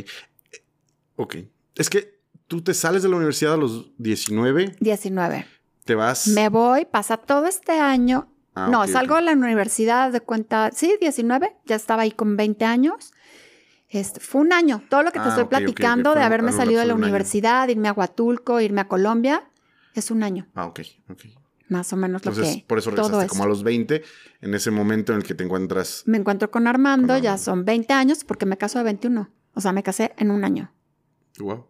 Ok. 1.16 1.36
Es 1.74 1.90
que 1.90 2.20
tú 2.46 2.62
te 2.62 2.74
sales 2.74 3.02
de 3.02 3.08
la 3.08 3.16
universidad 3.16 3.54
a 3.54 3.56
los 3.56 3.96
19. 3.98 4.76
19. 4.78 5.46
Te 5.84 5.94
vas. 5.94 6.28
Me 6.28 6.48
voy, 6.48 6.84
pasa 6.84 7.16
todo 7.16 7.46
este 7.46 7.72
año. 7.72 8.32
Ah, 8.58 8.68
no, 8.70 8.80
ok, 8.82 8.88
salgo 8.88 9.14
ok. 9.14 9.20
de 9.20 9.26
la 9.26 9.32
universidad 9.32 10.10
de 10.10 10.20
cuenta, 10.22 10.70
sí, 10.72 10.96
19, 11.00 11.56
ya 11.66 11.76
estaba 11.76 12.02
ahí 12.02 12.10
con 12.10 12.36
20 12.36 12.64
años. 12.64 13.12
Este, 13.88 14.18
fue 14.18 14.40
un 14.40 14.52
año, 14.52 14.82
todo 14.88 15.02
lo 15.02 15.12
que 15.12 15.20
te 15.20 15.26
Ah, 15.26 15.28
estoy 15.28 15.44
platicando 15.44 16.14
de 16.14 16.22
haberme 16.22 16.52
salido 16.52 16.80
de 16.80 16.86
la 16.86 16.94
universidad, 16.94 17.68
irme 17.68 17.88
a 17.88 17.92
Huatulco, 17.92 18.60
irme 18.60 18.80
a 18.80 18.88
Colombia, 18.88 19.44
es 19.94 20.10
un 20.10 20.22
año, 20.24 20.48
Ah, 20.54 20.66
ok, 20.66 20.80
ok. 21.10 21.20
más 21.68 21.92
o 21.92 21.96
menos 21.96 22.24
lo 22.24 22.32
Entonces, 22.32 22.56
que 22.56 22.64
por 22.66 22.78
eso 22.78 22.90
todo 22.90 23.02
regresaste 23.02 23.26
es. 23.26 23.30
como 23.30 23.44
a 23.44 23.46
los 23.46 23.62
20, 23.62 24.02
en 24.40 24.54
ese 24.54 24.70
momento 24.70 25.12
en 25.12 25.18
el 25.18 25.24
que 25.24 25.34
te 25.34 25.44
encuentras. 25.44 26.02
Me 26.06 26.16
encuentro 26.18 26.50
con 26.50 26.66
Armando, 26.66 27.14
Con 27.14 27.22
ya 27.22 27.36
son 27.38 27.64
20 27.64 27.92
años 27.92 28.24
porque 28.24 28.46
me 28.46 28.56
caso 28.56 28.78
de 28.78 28.84
21. 28.84 29.30
O 29.54 29.60
sea, 29.60 29.72
me 29.72 29.82
casé 29.82 30.12
en 30.18 30.30
un 30.30 30.44
año. 30.44 30.72
Wow. 31.38 31.66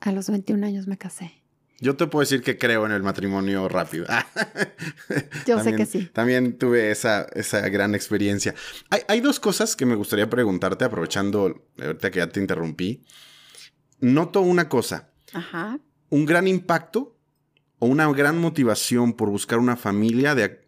A 0.00 0.12
los 0.12 0.30
21 0.30 0.64
años 0.66 0.86
me 0.86 0.96
casé. 0.96 1.39
Yo 1.80 1.96
te 1.96 2.06
puedo 2.06 2.20
decir 2.20 2.42
que 2.42 2.58
creo 2.58 2.84
en 2.84 2.92
el 2.92 3.02
matrimonio 3.02 3.68
rápido. 3.68 4.06
Yo 5.46 5.62
sé 5.62 5.74
que 5.74 5.86
sí. 5.86 6.10
También 6.12 6.58
tuve 6.58 6.90
esa, 6.90 7.22
esa 7.32 7.66
gran 7.70 7.94
experiencia. 7.94 8.54
Hay, 8.90 9.00
hay 9.08 9.20
dos 9.20 9.40
cosas 9.40 9.76
que 9.76 9.86
me 9.86 9.94
gustaría 9.94 10.28
preguntarte, 10.28 10.84
aprovechando 10.84 11.64
ahorita 11.80 12.10
que 12.10 12.18
ya 12.18 12.28
te 12.28 12.40
interrumpí. 12.40 13.02
Noto 14.00 14.42
una 14.42 14.68
cosa, 14.68 15.10
Ajá. 15.32 15.78
un 16.10 16.26
gran 16.26 16.46
impacto 16.46 17.16
o 17.78 17.86
una 17.86 18.10
gran 18.12 18.38
motivación 18.38 19.14
por 19.14 19.30
buscar 19.30 19.58
una 19.58 19.76
familia 19.76 20.34
de, 20.34 20.66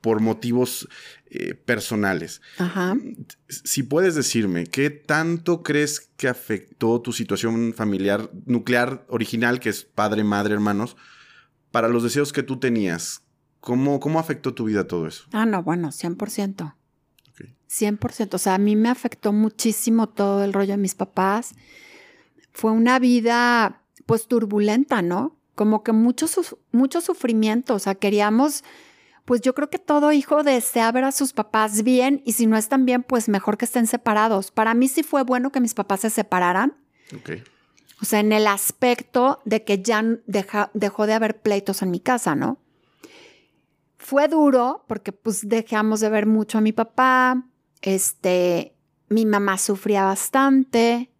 por 0.00 0.20
motivos 0.20 0.88
eh, 1.28 1.54
personales. 1.54 2.40
Ajá. 2.58 2.96
Si 3.48 3.82
puedes 3.82 4.14
decirme, 4.14 4.66
¿qué 4.66 4.90
tanto 4.90 5.62
crees 5.62 6.08
que 6.16 6.28
afectó 6.28 7.00
tu 7.00 7.12
situación 7.12 7.74
familiar 7.74 8.30
nuclear 8.46 9.04
original, 9.08 9.58
que 9.58 9.70
es 9.70 9.84
padre, 9.84 10.24
madre, 10.24 10.54
hermanos, 10.54 10.96
para 11.70 11.88
los 11.88 12.02
deseos 12.02 12.32
que 12.32 12.42
tú 12.42 12.58
tenías? 12.58 13.22
¿Cómo, 13.66 13.98
cómo 13.98 14.20
afectó 14.20 14.54
tu 14.54 14.64
vida 14.66 14.86
todo 14.86 15.08
eso? 15.08 15.24
Ah, 15.32 15.44
no, 15.44 15.60
bueno, 15.64 15.88
100%. 15.88 16.74
Ok. 17.30 17.50
100%. 17.68 18.34
O 18.34 18.38
sea, 18.38 18.54
a 18.54 18.58
mí 18.58 18.76
me 18.76 18.88
afectó 18.88 19.32
muchísimo 19.32 20.08
todo 20.08 20.44
el 20.44 20.52
rollo 20.52 20.74
de 20.74 20.76
mis 20.76 20.94
papás. 20.94 21.54
Fue 22.52 22.70
una 22.70 23.00
vida, 23.00 23.82
pues, 24.06 24.28
turbulenta, 24.28 25.02
¿no? 25.02 25.36
Como 25.56 25.82
que 25.82 25.90
mucho, 25.90 26.26
mucho 26.70 27.00
sufrimiento. 27.00 27.74
O 27.74 27.80
sea, 27.80 27.96
queríamos, 27.96 28.62
pues 29.26 29.42
yo 29.42 29.54
creo 29.54 29.68
que 29.68 29.78
todo 29.78 30.12
hijo 30.12 30.42
desea 30.42 30.90
ver 30.92 31.04
a 31.04 31.12
sus 31.12 31.34
papás 31.34 31.82
bien 31.82 32.22
y 32.24 32.32
si 32.32 32.46
no 32.46 32.56
están 32.56 32.86
bien, 32.86 33.02
pues 33.02 33.28
mejor 33.28 33.58
que 33.58 33.66
estén 33.66 33.86
separados. 33.86 34.50
Para 34.50 34.72
mí 34.72 34.88
sí 34.88 35.02
fue 35.02 35.22
bueno 35.24 35.52
que 35.52 35.60
mis 35.60 35.74
papás 35.74 36.00
se 36.00 36.10
separaran. 36.10 36.74
Ok. 37.14 37.30
O 38.00 38.04
sea, 38.04 38.20
en 38.20 38.32
el 38.32 38.46
aspecto 38.46 39.40
de 39.44 39.64
que 39.64 39.82
ya 39.82 40.02
deja- 40.26 40.70
dejó 40.74 41.06
de 41.06 41.14
haber 41.14 41.40
pleitos 41.40 41.82
en 41.82 41.90
mi 41.90 42.00
casa, 42.00 42.34
¿no? 42.34 42.58
Fue 43.98 44.28
duro 44.28 44.84
porque 44.86 45.12
pues 45.12 45.48
dejamos 45.48 46.00
de 46.00 46.08
ver 46.10 46.26
mucho 46.26 46.58
a 46.58 46.60
mi 46.60 46.72
papá, 46.72 47.42
este, 47.82 48.74
mi 49.08 49.26
mamá 49.26 49.58
sufría 49.58 50.04
bastante, 50.04 51.10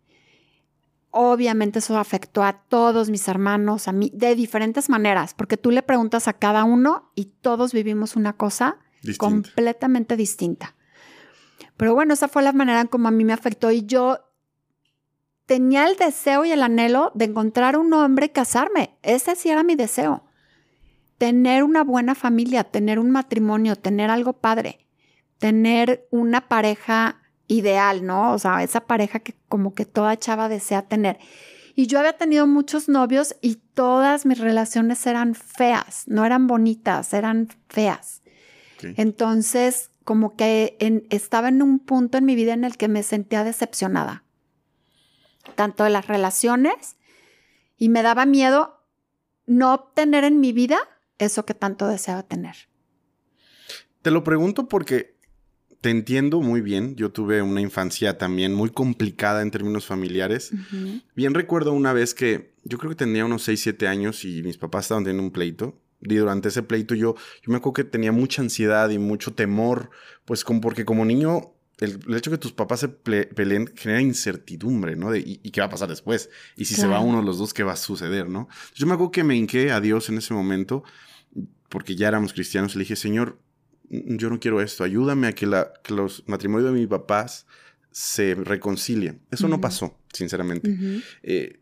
obviamente 1.17 1.79
eso 1.79 1.99
afectó 1.99 2.45
a 2.45 2.53
todos 2.69 3.09
mis 3.09 3.27
hermanos, 3.27 3.89
a 3.89 3.93
mí, 3.93 4.11
de 4.15 4.35
diferentes 4.35 4.91
maneras, 4.91 5.33
porque 5.33 5.57
tú 5.57 5.71
le 5.71 5.83
preguntas 5.83 6.29
a 6.29 6.35
cada 6.35 6.65
uno 6.65 7.11
y 7.15 7.27
todos 7.41 7.73
vivimos 7.73 8.17
una 8.17 8.35
cosa 8.35 8.79
completamente 9.19 10.17
distinta. 10.17 10.75
Pero 11.77 11.95
bueno, 11.95 12.13
esa 12.13 12.29
fue 12.29 12.43
la 12.43 12.53
manera 12.53 12.83
en 12.83 12.87
como 12.87 13.09
a 13.09 13.11
mí 13.11 13.25
me 13.25 13.33
afectó 13.33 13.71
y 13.71 13.87
yo 13.87 14.19
tenía 15.47 15.87
el 15.87 15.97
deseo 15.97 16.45
y 16.45 16.53
el 16.53 16.63
anhelo 16.63 17.13
de 17.15 17.27
encontrar 17.27 17.79
un 17.79 17.93
hombre 17.95 18.27
y 18.27 18.31
casarme. 18.31 18.99
Ese 19.03 19.37
sí 19.37 19.49
era 19.49 19.63
mi 19.63 19.75
deseo. 19.75 20.25
Tener 21.17 21.65
una 21.65 21.83
buena 21.83 22.15
familia, 22.15 22.65
tener 22.65 22.99
un 22.99 23.11
matrimonio, 23.11 23.77
tener 23.77 24.11
algo 24.11 24.35
padre, 24.35 24.87
tener 25.39 26.07
una 26.11 26.49
pareja 26.49 27.23
ideal, 27.49 28.05
¿no? 28.05 28.33
O 28.33 28.39
sea, 28.39 28.63
esa 28.63 28.81
pareja 28.87 29.21
que 29.21 29.35
como 29.49 29.75
que 29.75 29.85
toda 29.85 30.17
chava 30.19 30.49
desea 30.49 30.83
tener. 30.83 31.19
Y 31.75 31.87
yo 31.89 31.99
había 31.99 32.17
tenido 32.17 32.47
muchos 32.47 32.89
novios 32.89 33.37
y 33.43 33.57
todas 33.75 34.25
mis 34.25 34.39
relaciones 34.39 35.07
eran 35.07 35.35
feas, 35.35 36.05
no 36.07 36.25
eran 36.25 36.47
bonitas, 36.47 37.13
eran 37.13 37.49
feas. 37.69 38.23
Entonces, 38.97 39.91
como 40.05 40.37
que 40.37 40.77
en- 40.81 41.07
estaba 41.11 41.49
en 41.49 41.63
un 41.63 41.79
punto 41.79 42.19
en 42.19 42.25
mi 42.25 42.35
vida 42.35 42.53
en 42.55 42.65
el 42.65 42.77
que 42.77 42.89
me 42.89 43.03
sentía 43.03 43.45
decepcionada, 43.45 44.23
tanto 45.55 45.85
de 45.85 45.91
las 45.91 46.07
relaciones, 46.07 46.97
y 47.79 47.89
me 47.89 48.03
daba 48.03 48.25
miedo 48.27 48.81
no 49.47 49.75
obtener 49.75 50.25
en 50.25 50.41
mi 50.41 50.53
vida 50.53 50.79
eso 51.19 51.45
que 51.45 51.55
tanto 51.55 51.87
deseaba 51.89 52.23
tener. 52.23 52.57
Te 54.03 54.11
lo 54.11 54.23
pregunto 54.25 54.69
porque 54.69 55.16
te 55.87 55.91
entiendo 55.91 56.41
muy 56.41 56.63
bien. 56.63 56.97
Yo 56.97 57.13
tuve 57.13 57.43
una 57.43 57.61
infancia 57.61 58.19
también 58.19 58.53
muy 58.53 58.71
complicada 58.71 59.41
en 59.41 59.53
términos 59.53 59.87
familiares. 59.87 60.51
Bien 61.15 61.33
recuerdo 61.33 61.73
una 61.75 61.93
vez 61.93 62.13
que 62.13 62.55
yo 62.65 62.77
creo 62.77 62.91
que 62.91 62.97
tenía 62.97 63.25
unos 63.25 63.45
6, 63.45 63.61
7 63.61 63.87
años 63.87 64.25
y 64.25 64.43
mis 64.43 64.59
papás 64.59 64.87
estaban 64.87 65.05
teniendo 65.05 65.23
un 65.23 65.31
pleito. 65.31 65.81
Y 66.01 66.17
durante 66.17 66.49
ese 66.49 66.65
pleito 66.65 66.97
yo, 66.97 67.15
yo 67.41 67.53
me 67.53 67.59
acuerdo 67.59 67.75
que 67.75 67.85
tenía 67.85 68.11
mucha 68.11 68.43
ansiedad 68.43 68.91
y 68.91 68.99
mucho 68.99 69.35
temor, 69.35 69.91
pues 70.25 70.43
como 70.43 70.61
porque 70.61 70.85
como 70.85 71.05
niño 71.05 71.55
el, 71.79 72.01
el 72.09 72.17
hecho 72.17 72.33
de 72.33 72.37
que 72.39 72.43
tus 72.43 72.53
papás 72.53 72.81
se 72.81 72.89
peleen 72.89 73.71
genera 73.77 74.01
incertidumbre, 74.01 74.97
¿no? 74.97 75.13
De, 75.13 75.21
y, 75.21 75.39
y 75.45 75.53
qué 75.53 75.61
va 75.61 75.69
a 75.69 75.71
pasar 75.71 75.89
después? 75.89 76.31
Y 76.57 76.65
si 76.65 76.75
se 76.75 76.89
va 76.89 76.99
uno 76.99 77.21
de 77.21 77.25
los 77.25 77.39
dos, 77.39 77.55
¿qué 77.55 77.63
va 77.63 77.75
a 77.75 77.77
suceder, 77.77 78.29
no? 78.29 78.49
Yo 78.75 78.89
me 78.89 78.95
acuerdo 78.95 79.13
que 79.13 79.23
me 79.23 79.37
hinqué 79.37 79.71
a 79.71 79.81
Dios 79.81 80.09
en 80.09 80.19
ese 80.19 80.35
momento, 80.35 80.83
porque 81.69 81.95
ya 81.95 82.09
éramos 82.09 82.33
cristianos, 82.33 82.75
y 82.75 82.79
le 82.79 82.83
dije, 82.83 82.97
Señor, 82.97 83.39
yo 83.91 84.31
no 84.31 84.39
quiero 84.41 84.61
esto, 84.61 84.85
ayúdame 84.85 85.29
a 85.29 85.33
que, 85.33 85.47
la, 85.47 85.73
que 85.83 85.95
los 85.95 86.25
matrimonios 86.27 86.73
de 86.73 86.79
mis 86.79 86.89
papás 86.89 87.47
se 87.91 88.35
reconcilien. 88.35 89.21
Eso 89.31 89.49
no 89.49 89.61
pasó, 89.61 89.99
sinceramente. 90.13 90.77
Eh, 91.23 91.61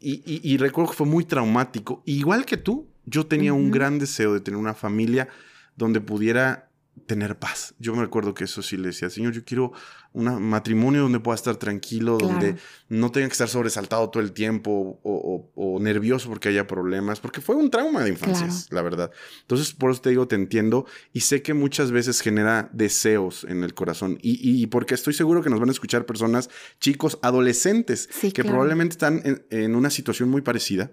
y, 0.00 0.22
y- 0.26 0.40
y 0.42 0.56
recuerdo 0.56 0.90
que 0.90 0.96
fue 0.96 1.06
muy 1.06 1.24
traumático. 1.24 2.02
Igual 2.06 2.44
que 2.44 2.56
tú, 2.56 2.88
yo 3.06 3.26
tenía 3.26 3.52
un 3.52 3.70
gran 3.70 3.98
deseo 3.98 4.34
de 4.34 4.40
tener 4.40 4.58
una 4.58 4.74
familia 4.74 5.28
donde 5.76 6.00
pudiera 6.00 6.67
tener 7.08 7.36
paz. 7.38 7.74
Yo 7.80 7.92
me 7.96 8.02
recuerdo 8.02 8.34
que 8.34 8.44
eso 8.44 8.62
sí 8.62 8.76
le 8.76 8.88
decía, 8.88 9.10
Señor, 9.10 9.32
yo 9.32 9.44
quiero 9.44 9.72
un 10.12 10.42
matrimonio 10.42 11.02
donde 11.02 11.18
pueda 11.20 11.34
estar 11.34 11.56
tranquilo, 11.56 12.18
donde 12.18 12.56
no 12.88 13.10
tenga 13.10 13.26
que 13.26 13.32
estar 13.32 13.48
sobresaltado 13.48 14.08
todo 14.10 14.22
el 14.22 14.30
tiempo 14.32 15.00
o, 15.02 15.50
o- 15.54 15.74
o 15.76 15.80
nervioso 15.80 16.28
porque 16.28 16.48
haya 16.50 16.66
problemas, 16.66 17.18
porque 17.18 17.40
fue 17.40 17.56
un 17.56 17.70
trauma 17.70 18.04
de 18.04 18.10
infancia, 18.10 18.46
Claro. 18.46 18.62
la 18.70 18.82
verdad. 18.82 19.10
Entonces, 19.40 19.72
por 19.72 19.90
eso 19.90 20.00
te 20.02 20.10
digo, 20.10 20.28
te 20.28 20.36
entiendo 20.36 20.86
y 21.12 21.20
sé 21.20 21.42
que 21.42 21.54
muchas 21.54 21.90
veces 21.90 22.20
genera 22.20 22.70
deseos 22.72 23.44
en 23.44 23.64
el 23.64 23.74
corazón 23.74 24.18
y, 24.22 24.38
y 24.62 24.66
porque 24.68 24.94
estoy 24.94 25.14
seguro 25.14 25.42
que 25.42 25.50
nos 25.50 25.58
van 25.60 25.70
a 25.70 25.72
escuchar 25.72 26.06
personas, 26.06 26.48
chicos, 26.80 27.18
adolescentes, 27.22 28.08
Sí, 28.12 28.28
que 28.32 28.42
claro. 28.42 28.50
probablemente 28.50 28.92
están 28.92 29.22
en, 29.24 29.44
en 29.50 29.74
una 29.74 29.90
situación 29.90 30.28
muy 30.28 30.42
parecida 30.42 30.90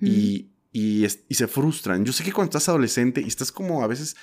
y, 0.00 0.50
y, 0.72 1.04
es- 1.04 1.20
y 1.28 1.34
se 1.34 1.46
frustran. 1.46 2.04
Yo 2.04 2.12
sé 2.12 2.22
que 2.24 2.32
cuando 2.32 2.50
estás 2.50 2.68
adolescente 2.68 3.20
y 3.20 3.26
estás 3.28 3.50
como 3.52 3.82
a 3.82 3.86
veces, 3.86 4.16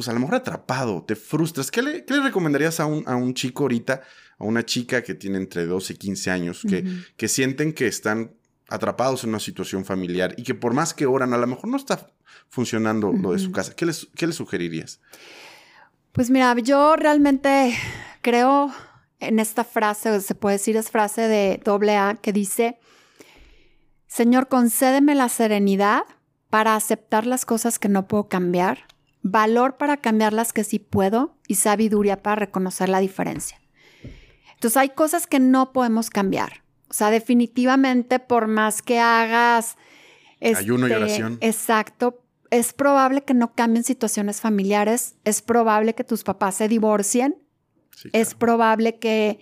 pues 0.00 0.08
a 0.08 0.14
lo 0.14 0.20
mejor 0.20 0.36
atrapado, 0.36 1.02
te 1.02 1.14
frustras. 1.14 1.70
¿Qué 1.70 1.82
le, 1.82 2.06
qué 2.06 2.14
le 2.14 2.22
recomendarías 2.22 2.80
a 2.80 2.86
un, 2.86 3.06
a 3.06 3.16
un 3.16 3.34
chico 3.34 3.64
ahorita, 3.64 4.00
a 4.38 4.44
una 4.44 4.64
chica 4.64 5.02
que 5.02 5.12
tiene 5.14 5.36
entre 5.36 5.66
12 5.66 5.92
y 5.92 5.96
15 5.96 6.30
años, 6.30 6.62
que, 6.66 6.86
que 7.18 7.28
sienten 7.28 7.74
que 7.74 7.86
están 7.86 8.32
atrapados 8.70 9.24
en 9.24 9.28
una 9.28 9.40
situación 9.40 9.84
familiar 9.84 10.32
y 10.38 10.42
que 10.42 10.54
por 10.54 10.72
más 10.72 10.94
que 10.94 11.04
oran, 11.04 11.34
a 11.34 11.36
lo 11.36 11.46
mejor 11.46 11.68
no 11.68 11.76
está 11.76 12.10
funcionando 12.48 13.12
lo 13.12 13.32
de 13.32 13.40
su 13.40 13.52
casa? 13.52 13.74
¿Qué 13.76 13.84
les, 13.84 14.08
qué 14.16 14.26
les 14.26 14.36
sugerirías? 14.36 15.00
Pues 16.12 16.30
mira, 16.30 16.56
yo 16.58 16.96
realmente 16.96 17.76
creo 18.22 18.72
en 19.18 19.38
esta 19.38 19.64
frase, 19.64 20.10
o 20.10 20.18
se 20.18 20.34
puede 20.34 20.54
decir 20.54 20.78
es 20.78 20.90
frase 20.90 21.28
de 21.28 21.60
doble 21.62 21.98
A, 21.98 22.14
que 22.14 22.32
dice, 22.32 22.78
Señor, 24.06 24.48
concédeme 24.48 25.14
la 25.14 25.28
serenidad 25.28 26.04
para 26.48 26.74
aceptar 26.74 27.26
las 27.26 27.44
cosas 27.44 27.78
que 27.78 27.90
no 27.90 28.08
puedo 28.08 28.28
cambiar, 28.30 28.86
valor 29.22 29.76
para 29.76 29.98
cambiar 29.98 30.32
las 30.32 30.52
que 30.52 30.64
sí 30.64 30.78
puedo 30.78 31.36
y 31.46 31.56
sabiduría 31.56 32.22
para 32.22 32.36
reconocer 32.36 32.88
la 32.88 33.00
diferencia. 33.00 33.60
Entonces 34.54 34.76
hay 34.76 34.90
cosas 34.90 35.26
que 35.26 35.40
no 35.40 35.72
podemos 35.72 36.10
cambiar. 36.10 36.62
O 36.88 36.92
sea, 36.94 37.10
definitivamente 37.10 38.18
por 38.18 38.46
más 38.46 38.82
que 38.82 38.98
hagas... 38.98 39.76
Ayuno 40.42 40.88
y 40.88 40.92
este, 40.92 41.02
oración. 41.02 41.38
Exacto. 41.40 42.22
Es 42.50 42.72
probable 42.72 43.22
que 43.22 43.34
no 43.34 43.54
cambien 43.54 43.84
situaciones 43.84 44.40
familiares. 44.40 45.16
Es 45.24 45.40
probable 45.42 45.94
que 45.94 46.02
tus 46.04 46.24
papás 46.24 46.56
se 46.56 46.68
divorcien. 46.68 47.36
Sí, 47.94 48.08
Es 48.12 48.34
probable 48.34 48.98
que 48.98 49.40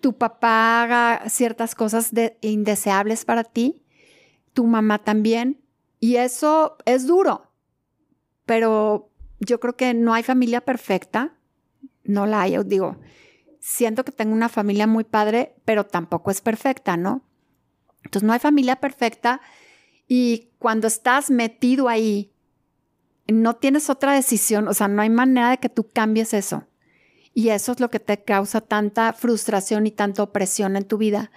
tu 0.00 0.16
papá 0.18 0.82
haga 0.82 1.28
ciertas 1.30 1.74
cosas 1.74 2.12
de- 2.12 2.36
indeseables 2.42 3.24
para 3.24 3.42
ti. 3.44 3.82
Tu 4.52 4.66
mamá 4.66 4.98
también. 5.02 5.62
Y 5.98 6.16
eso 6.16 6.76
es 6.84 7.06
duro. 7.06 7.50
Pero 8.46 9.10
yo 9.40 9.60
creo 9.60 9.76
que 9.76 9.94
no 9.94 10.14
hay 10.14 10.22
familia 10.22 10.60
perfecta. 10.60 11.34
No 12.04 12.26
la 12.26 12.42
hay. 12.42 12.52
Yo 12.52 12.64
digo, 12.64 12.96
siento 13.60 14.04
que 14.04 14.12
tengo 14.12 14.32
una 14.32 14.48
familia 14.48 14.86
muy 14.86 15.04
padre, 15.04 15.54
pero 15.64 15.84
tampoco 15.84 16.30
es 16.30 16.40
perfecta, 16.40 16.96
¿no? 16.96 17.22
Entonces 18.04 18.26
no 18.26 18.32
hay 18.32 18.38
familia 18.38 18.76
perfecta 18.76 19.40
y 20.06 20.50
cuando 20.58 20.86
estás 20.86 21.30
metido 21.30 21.88
ahí, 21.88 22.30
no 23.26 23.56
tienes 23.56 23.88
otra 23.88 24.12
decisión, 24.12 24.68
o 24.68 24.74
sea, 24.74 24.88
no 24.88 25.00
hay 25.00 25.08
manera 25.08 25.50
de 25.50 25.58
que 25.58 25.70
tú 25.70 25.88
cambies 25.90 26.34
eso. 26.34 26.66
Y 27.32 27.48
eso 27.48 27.72
es 27.72 27.80
lo 27.80 27.90
que 27.90 28.00
te 28.00 28.22
causa 28.22 28.60
tanta 28.60 29.12
frustración 29.12 29.86
y 29.86 29.90
tanta 29.90 30.22
opresión 30.22 30.76
en 30.76 30.84
tu 30.84 30.98
vida. 30.98 31.30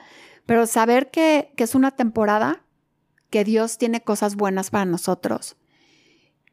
Pero 0.46 0.68
saber 0.68 1.10
que, 1.10 1.54
que 1.56 1.64
es 1.64 1.76
una 1.76 1.92
temporada, 1.92 2.64
que 3.30 3.44
Dios 3.44 3.78
tiene 3.78 4.02
cosas 4.02 4.36
buenas 4.36 4.70
para 4.70 4.86
nosotros, 4.86 5.56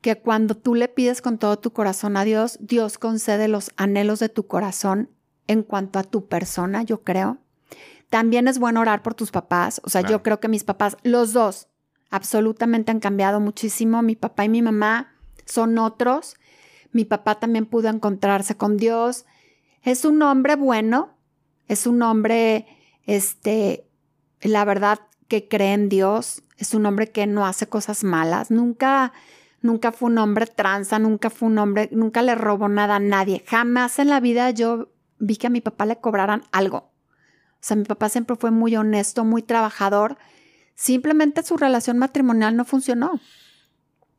que 0.05 0.19
cuando 0.21 0.55
tú 0.55 0.75
le 0.75 0.89
pides 0.89 1.23
con 1.23 1.39
todo 1.39 1.59
tu 1.59 1.73
corazón 1.73 2.19
a 2.19 2.25
Dios, 2.25 2.59
Dios 2.61 2.99
concede 2.99 3.49
los 3.49 3.71
anhelos 3.79 4.19
de 4.19 4.29
tu 4.29 4.47
corazón 4.47 5.09
en 5.47 5.63
cuanto 5.63 5.99
a 5.99 6.03
tu 6.03 6.29
persona, 6.29 6.83
yo 6.83 7.03
creo. 7.05 7.39
También 8.11 8.47
es 8.47 8.59
bueno 8.59 8.83
orar 8.83 9.03
por 9.03 9.15
tus 9.15 9.31
papás. 9.31 9.81
O 9.83 9.89
sea, 9.89 10.03
yo 10.03 10.23
creo 10.23 10.41
que 10.41 10.49
mis 10.49 10.63
papás, 10.63 10.99
los 11.05 11.33
dos, 11.33 11.69
absolutamente 12.11 12.91
han 12.91 13.01
cambiado 13.01 13.41
muchísimo. 13.41 14.03
Mi 14.03 14.15
papá 14.15 14.45
y 14.45 14.51
mi 14.51 14.61
mamá 14.61 15.15
son 15.47 15.79
otros. 15.79 16.35
Mi 16.93 17.07
papá 17.07 17.41
también 17.41 17.65
pudo 17.65 17.89
encontrarse 17.89 18.59
con 18.59 18.77
Dios. 18.77 19.25
Es 19.81 20.05
un 20.05 20.21
hombre 20.21 20.55
bueno, 20.55 21.17
es 21.67 21.87
un 21.87 22.03
hombre, 22.03 22.67
este, 23.07 23.89
la 24.43 24.67
verdad 24.67 25.01
que 25.29 25.49
cree 25.49 25.73
en 25.73 25.89
Dios, 25.89 26.43
es 26.59 26.75
un 26.75 26.85
hombre 26.85 27.11
que 27.11 27.27
no 27.27 27.47
hace 27.47 27.67
cosas 27.69 28.05
malas, 28.05 28.51
nunca, 28.51 29.15
nunca 29.65 29.93
fue 29.93 30.11
un 30.11 30.19
hombre 30.19 30.47
tranza, 30.47 30.99
nunca 30.99 31.31
fue 31.31 31.49
un 31.49 31.57
hombre, 31.57 31.89
nunca 31.91 32.21
le 32.21 32.35
robó 32.35 32.69
nada 32.69 32.97
a 32.97 33.01
nadie. 33.01 33.43
Jamás 33.47 33.99
en 33.99 34.11
la 34.11 34.21
vida 34.21 34.51
yo 34.51 34.93
vi 35.19 35.37
que 35.37 35.47
a 35.47 35.51
mi 35.51 35.63
papá 35.63 35.87
le 35.87 35.97
cobraran 35.97 36.43
algo. 36.53 36.77
O 36.77 37.61
sea, 37.61 37.75
mi 37.75 37.85
papá 37.85 38.11
siempre 38.11 38.37
fue 38.37 38.51
muy 38.51 38.77
honesto, 38.77 39.25
muy 39.25 39.43
trabajador. 39.43 40.19
Simplemente 40.75 41.43
su 41.43 41.57
relación 41.57 41.97
matrimonial 41.97 42.57
no 42.57 42.67
funcionó. 42.67 43.19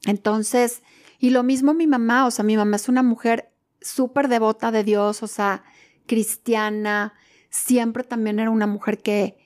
Entonces, 0.08 0.82
y 1.20 1.30
lo 1.30 1.44
mismo 1.44 1.76
mi 1.76 1.86
mamá, 1.86 2.26
o 2.26 2.32
sea, 2.32 2.44
mi 2.44 2.58
mamá 2.58 2.78
es 2.78 2.90
una 2.90 3.04
mujer 3.04 3.54
súper 3.82 4.30
devota 4.30 4.72
de 4.72 4.84
Dios, 4.84 5.22
o 5.22 5.28
sea, 5.28 5.64
cristiana. 6.08 7.14
Siempre 7.52 8.04
también 8.04 8.40
era 8.40 8.50
una 8.50 8.66
mujer 8.66 8.98
que 8.98 9.38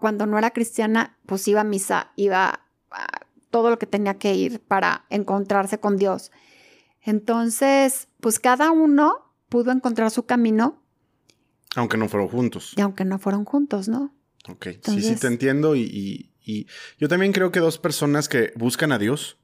cuando 0.00 0.26
no 0.26 0.36
era 0.36 0.50
cristiana, 0.50 1.16
pues 1.24 1.48
iba 1.48 1.62
a 1.62 1.64
misa, 1.64 2.12
iba 2.14 2.60
a 2.90 3.25
todo 3.56 3.70
lo 3.70 3.78
que 3.78 3.86
tenía 3.86 4.18
que 4.18 4.34
ir 4.34 4.60
para 4.60 5.06
encontrarse 5.08 5.80
con 5.80 5.96
Dios. 5.96 6.30
Entonces, 7.00 8.08
pues 8.20 8.38
cada 8.38 8.70
uno 8.70 9.32
pudo 9.48 9.72
encontrar 9.72 10.10
su 10.10 10.26
camino 10.26 10.82
aunque 11.76 11.96
no 11.98 12.08
fueron 12.08 12.28
juntos. 12.28 12.72
Y 12.76 12.80
aunque 12.80 13.04
no 13.04 13.18
fueron 13.18 13.44
juntos, 13.44 13.86
¿no? 13.86 14.14
Ok, 14.48 14.68
sí, 14.82 15.02
sí, 15.02 15.16
te 15.16 15.26
entiendo. 15.26 15.76
Y, 15.76 16.32
yo 16.98 17.08
también 17.08 17.32
creo 17.32 17.50
que 17.52 17.60
dos 17.60 17.78
personas 17.78 18.28
que 18.28 18.52
buscan 18.56 18.92
a 18.92 18.98
Dios 18.98 19.38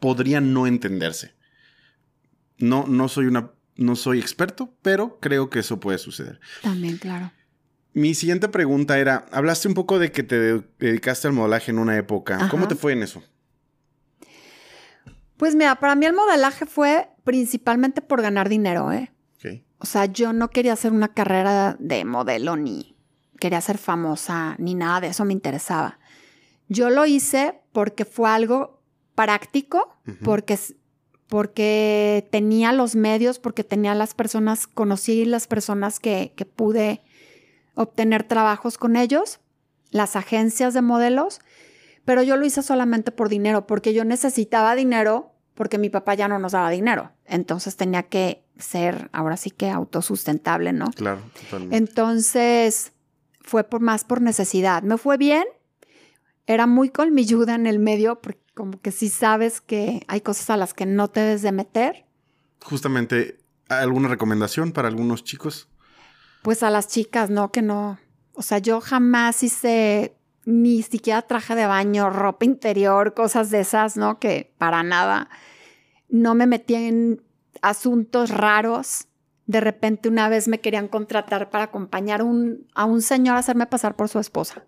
podrían 0.00 0.52
no 0.52 0.66
entenderse. 0.66 1.34
No, 2.58 2.86
no 2.88 3.08
soy 3.08 3.26
una, 3.26 3.52
no 3.76 3.94
soy 3.94 4.18
experto, 4.18 4.74
pero 4.82 5.20
creo 5.20 5.48
que 5.48 5.60
eso 5.60 5.78
puede 5.78 5.98
suceder. 5.98 6.40
También, 6.62 6.96
claro. 6.96 7.30
Mi 7.92 8.14
siguiente 8.14 8.48
pregunta 8.48 8.98
era, 8.98 9.26
hablaste 9.30 9.68
un 9.68 9.74
poco 9.74 9.98
de 9.98 10.10
que 10.10 10.22
te 10.22 10.62
dedicaste 10.78 11.28
al 11.28 11.34
modelaje 11.34 11.70
en 11.70 11.78
una 11.78 11.96
época. 11.96 12.48
¿Cómo 12.50 12.66
te 12.66 12.74
fue 12.74 12.94
en 12.94 13.02
eso? 13.02 13.22
Pues 15.36 15.54
mira, 15.54 15.74
para 15.76 15.94
mí 15.94 16.06
el 16.06 16.14
modelaje 16.14 16.66
fue 16.66 17.10
principalmente 17.24 18.00
por 18.00 18.22
ganar 18.22 18.48
dinero, 18.48 18.92
¿eh? 18.92 19.12
O 19.78 19.84
sea, 19.84 20.06
yo 20.06 20.32
no 20.32 20.48
quería 20.48 20.72
hacer 20.72 20.90
una 20.90 21.08
carrera 21.08 21.76
de 21.78 22.06
modelo 22.06 22.56
ni 22.56 22.96
quería 23.38 23.60
ser 23.60 23.76
famosa 23.76 24.56
ni 24.58 24.74
nada 24.74 25.02
de 25.02 25.08
eso 25.08 25.24
me 25.26 25.34
interesaba. 25.34 25.98
Yo 26.68 26.88
lo 26.90 27.04
hice 27.04 27.60
porque 27.72 28.04
fue 28.04 28.30
algo 28.30 28.80
práctico, 29.14 29.94
porque, 30.24 30.58
porque 31.28 32.26
tenía 32.32 32.72
los 32.72 32.96
medios, 32.96 33.38
porque 33.38 33.64
tenía 33.64 33.94
las 33.94 34.14
personas, 34.14 34.66
conocí 34.66 35.24
las 35.24 35.46
personas 35.46 36.00
que, 36.00 36.32
que 36.36 36.46
pude 36.46 37.02
obtener 37.74 38.24
trabajos 38.24 38.78
con 38.78 38.96
ellos, 38.96 39.40
las 39.90 40.16
agencias 40.16 40.74
de 40.74 40.82
modelos, 40.82 41.40
pero 42.06 42.22
yo 42.22 42.36
lo 42.36 42.46
hice 42.46 42.62
solamente 42.62 43.10
por 43.10 43.28
dinero, 43.28 43.66
porque 43.66 43.92
yo 43.92 44.04
necesitaba 44.04 44.74
dinero 44.74 45.34
porque 45.54 45.76
mi 45.78 45.90
papá 45.90 46.14
ya 46.14 46.28
no 46.28 46.38
nos 46.38 46.52
daba 46.52 46.70
dinero. 46.70 47.12
Entonces 47.24 47.76
tenía 47.76 48.04
que 48.04 48.44
ser 48.58 49.10
ahora 49.12 49.36
sí 49.36 49.50
que 49.50 49.70
autosustentable, 49.70 50.72
¿no? 50.72 50.90
Claro, 50.92 51.20
totalmente. 51.42 51.76
Entonces 51.76 52.92
fue 53.40 53.64
por 53.64 53.80
más 53.80 54.04
por 54.04 54.20
necesidad. 54.20 54.82
Me 54.82 54.98
fue 54.98 55.16
bien. 55.16 55.44
Era 56.46 56.68
muy 56.68 56.90
colmilluda 56.90 57.56
en 57.56 57.66
el 57.66 57.80
medio, 57.80 58.20
porque 58.20 58.40
como 58.54 58.80
que 58.80 58.92
sí 58.92 59.08
sabes 59.08 59.60
que 59.60 60.04
hay 60.06 60.20
cosas 60.20 60.50
a 60.50 60.56
las 60.56 60.74
que 60.74 60.86
no 60.86 61.08
te 61.08 61.20
debes 61.20 61.42
de 61.42 61.50
meter. 61.50 62.06
Justamente, 62.62 63.38
¿alguna 63.68 64.08
recomendación 64.08 64.70
para 64.70 64.86
algunos 64.86 65.24
chicos? 65.24 65.68
Pues 66.42 66.62
a 66.62 66.70
las 66.70 66.86
chicas, 66.86 67.30
¿no? 67.30 67.50
Que 67.50 67.62
no. 67.62 67.98
O 68.34 68.42
sea, 68.42 68.58
yo 68.58 68.80
jamás 68.80 69.42
hice 69.42 70.15
ni 70.46 70.80
siquiera 70.82 71.22
traje 71.22 71.56
de 71.56 71.66
baño, 71.66 72.08
ropa 72.08 72.44
interior, 72.44 73.14
cosas 73.14 73.50
de 73.50 73.60
esas, 73.60 73.96
¿no? 73.96 74.20
Que 74.20 74.54
para 74.58 74.84
nada. 74.84 75.28
No 76.08 76.36
me 76.36 76.46
metí 76.46 76.76
en 76.76 77.20
asuntos 77.62 78.30
raros. 78.30 79.08
De 79.46 79.60
repente 79.60 80.08
una 80.08 80.28
vez 80.28 80.46
me 80.46 80.60
querían 80.60 80.86
contratar 80.86 81.50
para 81.50 81.64
acompañar 81.64 82.22
un, 82.22 82.68
a 82.74 82.84
un 82.84 83.02
señor 83.02 83.36
a 83.36 83.40
hacerme 83.40 83.66
pasar 83.66 83.96
por 83.96 84.08
su 84.08 84.20
esposa. 84.20 84.64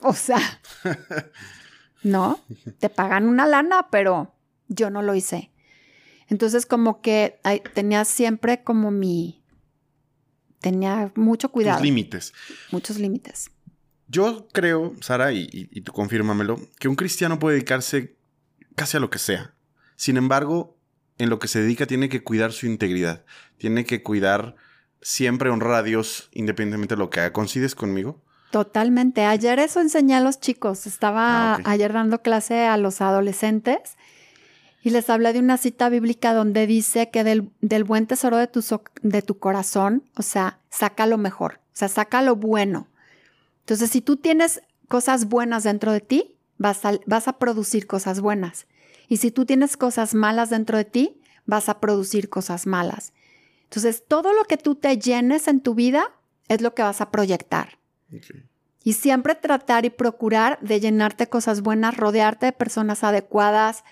O 0.00 0.14
sea, 0.14 0.40
no, 2.02 2.40
te 2.78 2.88
pagan 2.88 3.28
una 3.28 3.46
lana, 3.46 3.88
pero 3.90 4.34
yo 4.68 4.88
no 4.88 5.02
lo 5.02 5.14
hice. 5.14 5.52
Entonces 6.28 6.64
como 6.64 7.02
que 7.02 7.38
tenía 7.74 8.04
siempre 8.06 8.64
como 8.64 8.90
mi... 8.90 9.44
Tenía 10.60 11.12
mucho 11.14 11.50
cuidado. 11.50 11.82
límites. 11.82 12.32
Muchos 12.72 12.98
límites. 12.98 13.50
Yo 14.08 14.48
creo, 14.52 14.94
Sara, 15.00 15.32
y, 15.32 15.48
y, 15.52 15.80
tú 15.82 15.92
confírmamelo, 15.92 16.58
que 16.78 16.88
un 16.88 16.96
cristiano 16.96 17.38
puede 17.38 17.56
dedicarse 17.56 18.16
casi 18.74 18.96
a 18.96 19.00
lo 19.00 19.10
que 19.10 19.18
sea. 19.18 19.54
Sin 19.96 20.16
embargo, 20.16 20.78
en 21.18 21.28
lo 21.28 21.38
que 21.38 21.48
se 21.48 21.60
dedica 21.60 21.86
tiene 21.86 22.08
que 22.08 22.22
cuidar 22.22 22.52
su 22.52 22.66
integridad. 22.66 23.24
Tiene 23.58 23.84
que 23.84 24.02
cuidar 24.02 24.56
siempre 25.02 25.50
honrar 25.50 25.74
a 25.74 25.82
Dios 25.82 26.30
independientemente 26.32 26.94
de 26.94 27.00
lo 27.00 27.10
que 27.10 27.20
haga. 27.20 27.32
¿Coincides 27.32 27.74
conmigo? 27.74 28.22
Totalmente. 28.50 29.24
Ayer 29.24 29.58
eso 29.58 29.80
enseñé 29.80 30.14
a 30.14 30.20
los 30.20 30.40
chicos. 30.40 30.86
Estaba 30.86 31.54
ah, 31.54 31.60
ayer 31.64 31.92
dando 31.92 32.22
clase 32.22 32.66
a 32.66 32.76
los 32.78 33.00
adolescentes 33.00 33.96
y 34.82 34.90
les 34.90 35.10
hablé 35.10 35.32
de 35.32 35.40
una 35.40 35.58
cita 35.58 35.88
bíblica 35.88 36.32
donde 36.32 36.66
dice 36.66 37.10
que 37.10 37.24
del, 37.24 37.50
del 37.60 37.84
buen 37.84 38.06
tesoro 38.06 38.38
de 38.38 38.46
tu, 38.46 38.64
de 39.02 39.22
tu 39.22 39.38
corazón, 39.38 40.04
o 40.16 40.22
sea, 40.22 40.60
saca 40.70 41.06
lo 41.06 41.18
mejor, 41.18 41.60
o 41.66 41.76
sea, 41.76 41.88
saca 41.88 42.22
lo 42.22 42.36
bueno. 42.36 42.88
Entonces, 43.68 43.90
si 43.90 44.00
tú 44.00 44.16
tienes 44.16 44.62
cosas 44.88 45.26
buenas 45.26 45.62
dentro 45.62 45.92
de 45.92 46.00
ti, 46.00 46.38
vas 46.56 46.86
a, 46.86 46.92
vas 47.04 47.28
a 47.28 47.34
producir 47.34 47.86
cosas 47.86 48.22
buenas. 48.22 48.66
Y 49.08 49.18
si 49.18 49.30
tú 49.30 49.44
tienes 49.44 49.76
cosas 49.76 50.14
malas 50.14 50.48
dentro 50.48 50.78
de 50.78 50.86
ti, 50.86 51.20
vas 51.44 51.68
a 51.68 51.78
producir 51.78 52.30
cosas 52.30 52.66
malas. 52.66 53.12
Entonces, 53.64 54.04
todo 54.08 54.32
lo 54.32 54.44
que 54.44 54.56
tú 54.56 54.74
te 54.74 54.96
llenes 54.98 55.48
en 55.48 55.60
tu 55.60 55.74
vida 55.74 56.12
es 56.48 56.62
lo 56.62 56.74
que 56.74 56.80
vas 56.80 57.02
a 57.02 57.10
proyectar. 57.10 57.78
Y 58.84 58.94
siempre 58.94 59.34
tratar 59.34 59.84
y 59.84 59.90
procurar 59.90 60.58
de 60.62 60.80
llenarte 60.80 61.26
cosas 61.26 61.60
buenas, 61.60 61.94
rodearte 61.94 62.46
de 62.46 62.52
personas 62.52 63.04
adecuadas, 63.04 63.84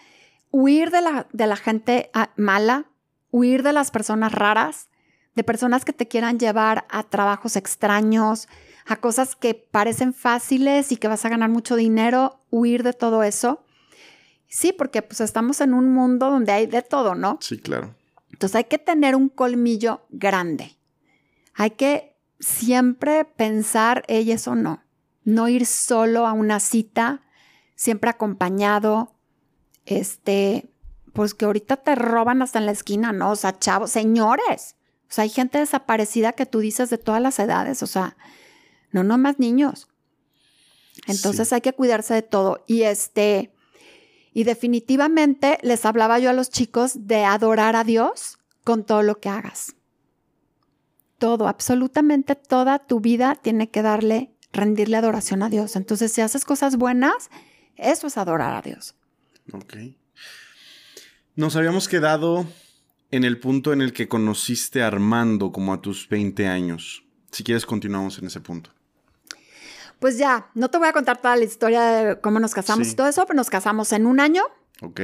huir 0.50 0.90
de 0.90 1.02
la, 1.02 1.26
de 1.34 1.46
la 1.46 1.56
gente 1.56 2.08
ah, 2.14 2.30
mala, 2.36 2.86
huir 3.30 3.62
de 3.62 3.74
las 3.74 3.90
personas 3.90 4.32
raras, 4.32 4.88
de 5.34 5.44
personas 5.44 5.84
que 5.84 5.92
te 5.92 6.08
quieran 6.08 6.38
llevar 6.38 6.86
a 6.88 7.02
trabajos 7.02 7.56
extraños, 7.56 8.48
a 8.86 8.96
cosas 8.96 9.34
que 9.34 9.54
parecen 9.54 10.14
fáciles 10.14 10.92
y 10.92 10.96
que 10.96 11.08
vas 11.08 11.24
a 11.24 11.28
ganar 11.28 11.50
mucho 11.50 11.76
dinero, 11.76 12.40
huir 12.50 12.82
de 12.82 12.92
todo 12.92 13.22
eso. 13.22 13.64
Sí, 14.48 14.72
porque 14.72 15.02
pues 15.02 15.20
estamos 15.20 15.60
en 15.60 15.74
un 15.74 15.92
mundo 15.92 16.30
donde 16.30 16.52
hay 16.52 16.66
de 16.66 16.82
todo, 16.82 17.14
¿no? 17.14 17.38
Sí, 17.40 17.58
claro. 17.58 17.94
Entonces 18.32 18.56
hay 18.56 18.64
que 18.64 18.78
tener 18.78 19.16
un 19.16 19.28
colmillo 19.28 20.06
grande. 20.10 20.76
Hay 21.54 21.70
que 21.70 22.16
siempre 22.38 23.24
pensar, 23.24 24.04
ella 24.06 24.34
eso 24.34 24.54
no. 24.54 24.82
No 25.24 25.48
ir 25.48 25.66
solo 25.66 26.26
a 26.26 26.32
una 26.32 26.60
cita, 26.60 27.22
siempre 27.74 28.10
acompañado. 28.10 29.14
Este, 29.84 30.70
pues 31.12 31.34
que 31.34 31.46
ahorita 31.46 31.78
te 31.78 31.94
roban 31.96 32.42
hasta 32.42 32.60
en 32.60 32.66
la 32.66 32.72
esquina, 32.72 33.12
¿no? 33.12 33.32
O 33.32 33.36
sea, 33.36 33.58
chavos, 33.58 33.90
señores. 33.90 34.76
O 35.08 35.12
sea, 35.12 35.22
hay 35.22 35.30
gente 35.30 35.58
desaparecida 35.58 36.32
que 36.32 36.46
tú 36.46 36.60
dices 36.60 36.90
de 36.90 36.98
todas 36.98 37.22
las 37.22 37.38
edades. 37.38 37.82
O 37.82 37.86
sea, 37.86 38.16
no, 38.90 39.04
no 39.04 39.18
más 39.18 39.38
niños. 39.38 39.88
Entonces 41.06 41.52
hay 41.52 41.60
que 41.60 41.72
cuidarse 41.72 42.14
de 42.14 42.22
todo. 42.22 42.64
Y 42.66 42.82
este, 42.82 43.52
y 44.32 44.44
definitivamente 44.44 45.58
les 45.62 45.84
hablaba 45.84 46.18
yo 46.18 46.30
a 46.30 46.34
los 46.34 46.50
chicos 46.50 47.06
de 47.06 47.24
adorar 47.24 47.76
a 47.76 47.84
Dios 47.84 48.38
con 48.64 48.84
todo 48.84 49.02
lo 49.02 49.20
que 49.20 49.28
hagas. 49.28 49.74
Todo, 51.18 51.48
absolutamente 51.48 52.34
toda 52.34 52.78
tu 52.78 53.00
vida 53.00 53.36
tiene 53.36 53.70
que 53.70 53.82
darle 53.82 54.32
rendirle 54.52 54.96
adoración 54.96 55.42
a 55.42 55.48
Dios. 55.48 55.76
Entonces, 55.76 56.12
si 56.12 56.20
haces 56.20 56.44
cosas 56.44 56.76
buenas, 56.76 57.30
eso 57.76 58.06
es 58.06 58.16
adorar 58.16 58.54
a 58.54 58.62
Dios. 58.62 58.94
Ok. 59.52 59.76
Nos 61.36 61.54
habíamos 61.56 61.88
quedado 61.88 62.46
en 63.10 63.24
el 63.24 63.38
punto 63.38 63.72
en 63.72 63.82
el 63.82 63.92
que 63.92 64.08
conociste 64.08 64.82
a 64.82 64.88
Armando 64.88 65.52
como 65.52 65.72
a 65.72 65.80
tus 65.80 66.08
20 66.08 66.46
años. 66.46 67.04
Si 67.30 67.44
quieres, 67.44 67.66
continuamos 67.66 68.18
en 68.18 68.26
ese 68.26 68.40
punto. 68.40 68.75
Pues 69.98 70.18
ya, 70.18 70.50
no 70.54 70.68
te 70.70 70.78
voy 70.78 70.88
a 70.88 70.92
contar 70.92 71.20
toda 71.20 71.36
la 71.36 71.44
historia 71.44 71.82
de 71.82 72.20
cómo 72.20 72.38
nos 72.38 72.52
casamos 72.54 72.88
y 72.88 72.94
todo 72.94 73.08
eso, 73.08 73.24
pero 73.26 73.36
nos 73.36 73.48
casamos 73.50 73.92
en 73.92 74.06
un 74.06 74.20
año. 74.20 74.42
Ok. 74.82 75.00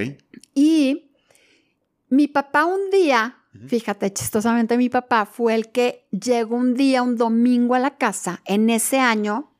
Y 0.54 1.10
mi 2.10 2.28
papá 2.28 2.66
un 2.66 2.90
día, 2.90 3.38
fíjate, 3.68 4.12
chistosamente 4.12 4.76
mi 4.76 4.90
papá 4.90 5.24
fue 5.24 5.54
el 5.54 5.70
que 5.72 6.06
llegó 6.10 6.56
un 6.56 6.74
día, 6.74 7.02
un 7.02 7.16
domingo 7.16 7.74
a 7.74 7.78
la 7.78 7.96
casa 7.96 8.42
en 8.44 8.68
ese 8.68 8.98
año 8.98 9.50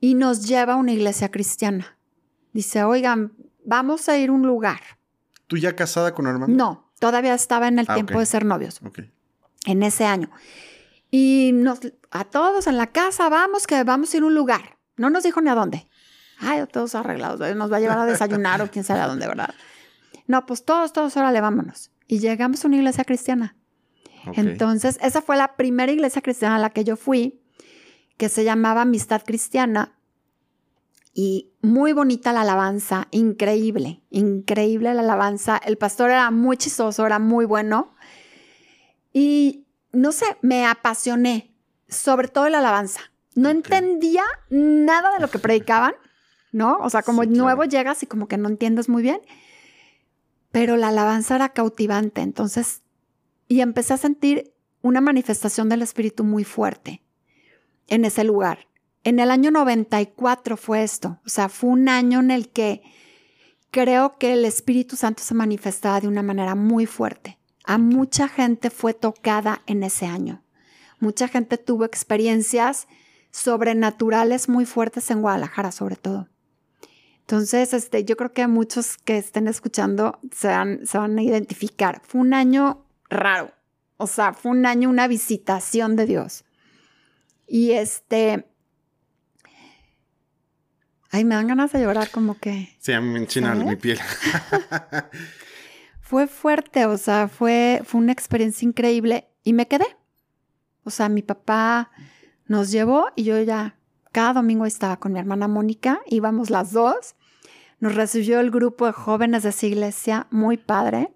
y 0.00 0.14
nos 0.14 0.46
lleva 0.46 0.74
a 0.74 0.76
una 0.76 0.92
iglesia 0.92 1.30
cristiana. 1.30 1.96
Dice, 2.52 2.82
oigan, 2.84 3.32
vamos 3.64 4.08
a 4.08 4.18
ir 4.18 4.28
a 4.28 4.32
un 4.32 4.42
lugar. 4.46 4.80
¿Tú 5.46 5.56
ya 5.56 5.74
casada 5.74 6.14
con 6.14 6.26
Armando? 6.26 6.54
No, 6.56 6.90
todavía 6.98 7.32
estaba 7.34 7.68
en 7.68 7.78
el 7.78 7.86
Ah, 7.88 7.94
tiempo 7.94 8.18
de 8.18 8.26
ser 8.26 8.44
novios, 8.44 8.80
Ok. 8.84 9.00
en 9.66 9.82
ese 9.82 10.04
año. 10.04 10.30
Y 11.10 11.50
nos, 11.54 11.80
a 12.10 12.24
todos 12.24 12.66
en 12.66 12.76
la 12.76 12.88
casa, 12.88 13.28
vamos, 13.28 13.66
que 13.66 13.82
vamos 13.84 14.12
a 14.12 14.16
ir 14.16 14.22
a 14.22 14.26
un 14.26 14.34
lugar. 14.34 14.78
No 14.96 15.10
nos 15.10 15.24
dijo 15.24 15.40
ni 15.40 15.50
a 15.50 15.54
dónde. 15.54 15.88
Ay, 16.38 16.64
todos 16.72 16.94
arreglados, 16.94 17.40
nos 17.56 17.72
va 17.72 17.76
a 17.76 17.80
llevar 17.80 17.98
a 17.98 18.06
desayunar 18.06 18.62
o 18.62 18.70
quién 18.70 18.84
sabe 18.84 19.00
a 19.00 19.08
dónde, 19.08 19.26
¿verdad? 19.26 19.54
No, 20.26 20.46
pues 20.46 20.64
todos, 20.64 20.92
todos, 20.92 21.16
órale, 21.16 21.40
vámonos. 21.40 21.90
Y 22.06 22.18
llegamos 22.18 22.64
a 22.64 22.68
una 22.68 22.76
iglesia 22.76 23.04
cristiana. 23.04 23.56
Entonces, 24.34 24.98
esa 25.02 25.22
fue 25.22 25.36
la 25.36 25.56
primera 25.56 25.90
iglesia 25.92 26.22
cristiana 26.22 26.56
a 26.56 26.58
la 26.58 26.70
que 26.70 26.84
yo 26.84 26.96
fui, 26.96 27.42
que 28.16 28.28
se 28.28 28.44
llamaba 28.44 28.82
Amistad 28.82 29.22
Cristiana. 29.24 29.96
Y 31.12 31.52
muy 31.60 31.92
bonita 31.92 32.32
la 32.32 32.42
alabanza, 32.42 33.08
increíble, 33.10 34.02
increíble 34.10 34.94
la 34.94 35.00
alabanza. 35.00 35.58
El 35.58 35.76
pastor 35.76 36.10
era 36.10 36.30
muy 36.30 36.56
chistoso, 36.56 37.04
era 37.04 37.18
muy 37.18 37.44
bueno. 37.44 37.94
Y 39.12 39.66
no 39.92 40.12
sé, 40.12 40.24
me 40.42 40.66
apasioné, 40.66 41.54
sobre 41.88 42.28
todo 42.28 42.48
la 42.48 42.58
alabanza. 42.58 43.00
No 43.34 43.48
entendía 43.48 44.24
nada 44.48 45.12
de 45.14 45.20
lo 45.20 45.30
que 45.30 45.38
predicaban, 45.38 45.94
¿no? 46.52 46.78
O 46.78 46.90
sea, 46.90 47.02
como 47.02 47.22
Sí, 47.22 47.28
claro. 47.28 47.44
nuevo 47.44 47.64
llegas 47.64 48.02
y 48.02 48.06
como 48.06 48.28
que 48.28 48.36
no 48.36 48.48
entiendes 48.48 48.88
muy 48.88 49.02
bien. 49.02 49.20
Pero 50.52 50.76
la 50.76 50.88
alabanza 50.88 51.36
era 51.36 51.50
cautivante, 51.50 52.22
entonces, 52.22 52.82
y 53.46 53.60
empecé 53.60 53.94
a 53.94 53.98
sentir 53.98 54.52
una 54.82 55.00
manifestación 55.00 55.68
del 55.68 55.82
Espíritu 55.82 56.24
muy 56.24 56.44
fuerte 56.44 57.02
en 57.86 58.04
ese 58.04 58.24
lugar. 58.24 58.66
En 59.04 59.18
el 59.18 59.30
año 59.30 59.50
94 59.50 60.56
fue 60.56 60.82
esto, 60.82 61.20
o 61.24 61.28
sea, 61.28 61.48
fue 61.48 61.70
un 61.70 61.88
año 61.88 62.20
en 62.20 62.30
el 62.30 62.50
que 62.50 62.82
creo 63.70 64.18
que 64.18 64.32
el 64.32 64.44
Espíritu 64.44 64.96
Santo 64.96 65.22
se 65.22 65.34
manifestaba 65.34 66.00
de 66.00 66.08
una 66.08 66.22
manera 66.22 66.54
muy 66.54 66.86
fuerte. 66.86 67.38
A 67.64 67.78
mucha 67.78 68.28
gente 68.28 68.70
fue 68.70 68.94
tocada 68.94 69.62
en 69.66 69.82
ese 69.82 70.06
año. 70.06 70.42
Mucha 70.98 71.28
gente 71.28 71.58
tuvo 71.58 71.84
experiencias 71.84 72.88
sobrenaturales 73.30 74.48
muy 74.48 74.66
fuertes 74.66 75.10
en 75.10 75.22
Guadalajara, 75.22 75.72
sobre 75.72 75.96
todo. 75.96 76.28
Entonces, 77.20 77.72
este, 77.74 78.04
yo 78.04 78.16
creo 78.16 78.32
que 78.32 78.46
muchos 78.48 78.96
que 78.98 79.16
estén 79.16 79.46
escuchando 79.46 80.18
se 80.34 80.48
van, 80.48 80.84
se 80.84 80.98
van 80.98 81.16
a 81.16 81.22
identificar. 81.22 82.02
Fue 82.04 82.20
un 82.20 82.34
año 82.34 82.84
raro. 83.08 83.52
O 83.98 84.06
sea, 84.06 84.32
fue 84.32 84.50
un 84.50 84.66
año, 84.66 84.88
una 84.88 85.06
visitación 85.06 85.94
de 85.94 86.06
Dios. 86.06 86.44
Y 87.46 87.72
este. 87.72 88.46
Ay, 91.10 91.24
me 91.24 91.34
dan 91.34 91.48
ganas 91.48 91.72
de 91.72 91.80
llorar, 91.82 92.10
como 92.10 92.38
que. 92.38 92.74
Sí, 92.80 92.92
me 92.98 93.18
enchina 93.18 93.54
mi 93.54 93.76
piel. 93.76 94.00
Fue 96.10 96.26
fuerte, 96.26 96.86
o 96.86 96.98
sea, 96.98 97.28
fue, 97.28 97.82
fue 97.84 98.00
una 98.00 98.10
experiencia 98.10 98.66
increíble 98.66 99.28
y 99.44 99.52
me 99.52 99.68
quedé. 99.68 99.86
O 100.82 100.90
sea, 100.90 101.08
mi 101.08 101.22
papá 101.22 101.92
nos 102.46 102.72
llevó 102.72 103.12
y 103.14 103.22
yo 103.22 103.40
ya 103.40 103.76
cada 104.10 104.32
domingo 104.32 104.66
estaba 104.66 104.98
con 104.98 105.12
mi 105.12 105.20
hermana 105.20 105.46
Mónica, 105.46 106.00
íbamos 106.06 106.50
las 106.50 106.72
dos. 106.72 107.14
Nos 107.78 107.94
recibió 107.94 108.40
el 108.40 108.50
grupo 108.50 108.86
de 108.86 108.92
jóvenes 108.92 109.44
de 109.44 109.50
esa 109.50 109.66
iglesia, 109.66 110.26
muy 110.32 110.56
padre. 110.56 111.14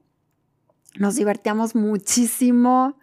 Nos 0.96 1.16
divertíamos 1.16 1.74
muchísimo, 1.74 2.96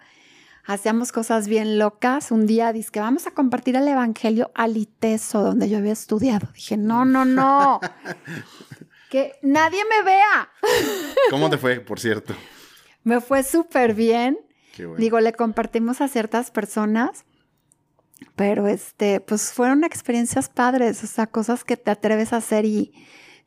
hacíamos 0.64 1.12
cosas 1.12 1.50
bien 1.50 1.78
locas. 1.78 2.32
Un 2.32 2.48
día 2.48 2.72
dije, 2.72 3.02
vamos 3.02 3.28
a 3.28 3.32
compartir 3.32 3.76
el 3.76 3.86
evangelio 3.90 4.50
al 4.56 4.78
ITESO, 4.78 5.44
donde 5.44 5.68
yo 5.68 5.80
había 5.80 5.92
estudiado. 5.92 6.48
Dije, 6.54 6.78
no, 6.78 7.04
no, 7.04 7.26
no, 7.26 7.82
que 9.12 9.38
nadie 9.42 9.84
me 9.90 10.04
vea. 10.04 10.50
¿Cómo 11.30 11.50
te 11.50 11.58
fue, 11.58 11.82
por 11.82 12.00
cierto? 12.00 12.34
Me 13.04 13.20
fue 13.20 13.44
súper 13.44 13.94
bien. 13.94 14.40
Qué 14.74 14.86
bueno. 14.86 15.02
Digo, 15.02 15.20
le 15.20 15.34
compartimos 15.34 16.00
a 16.00 16.08
ciertas 16.08 16.50
personas, 16.50 17.26
pero 18.38 18.70
este, 18.70 19.20
pues 19.20 19.52
fueron 19.52 19.84
experiencias 19.84 20.48
padres, 20.48 21.04
o 21.04 21.08
sea, 21.08 21.28
cosas 21.28 21.66
que 21.66 21.76
te 21.76 21.92
atreves 21.92 22.32
a 22.32 22.38
hacer 22.38 22.64
y 22.64 22.94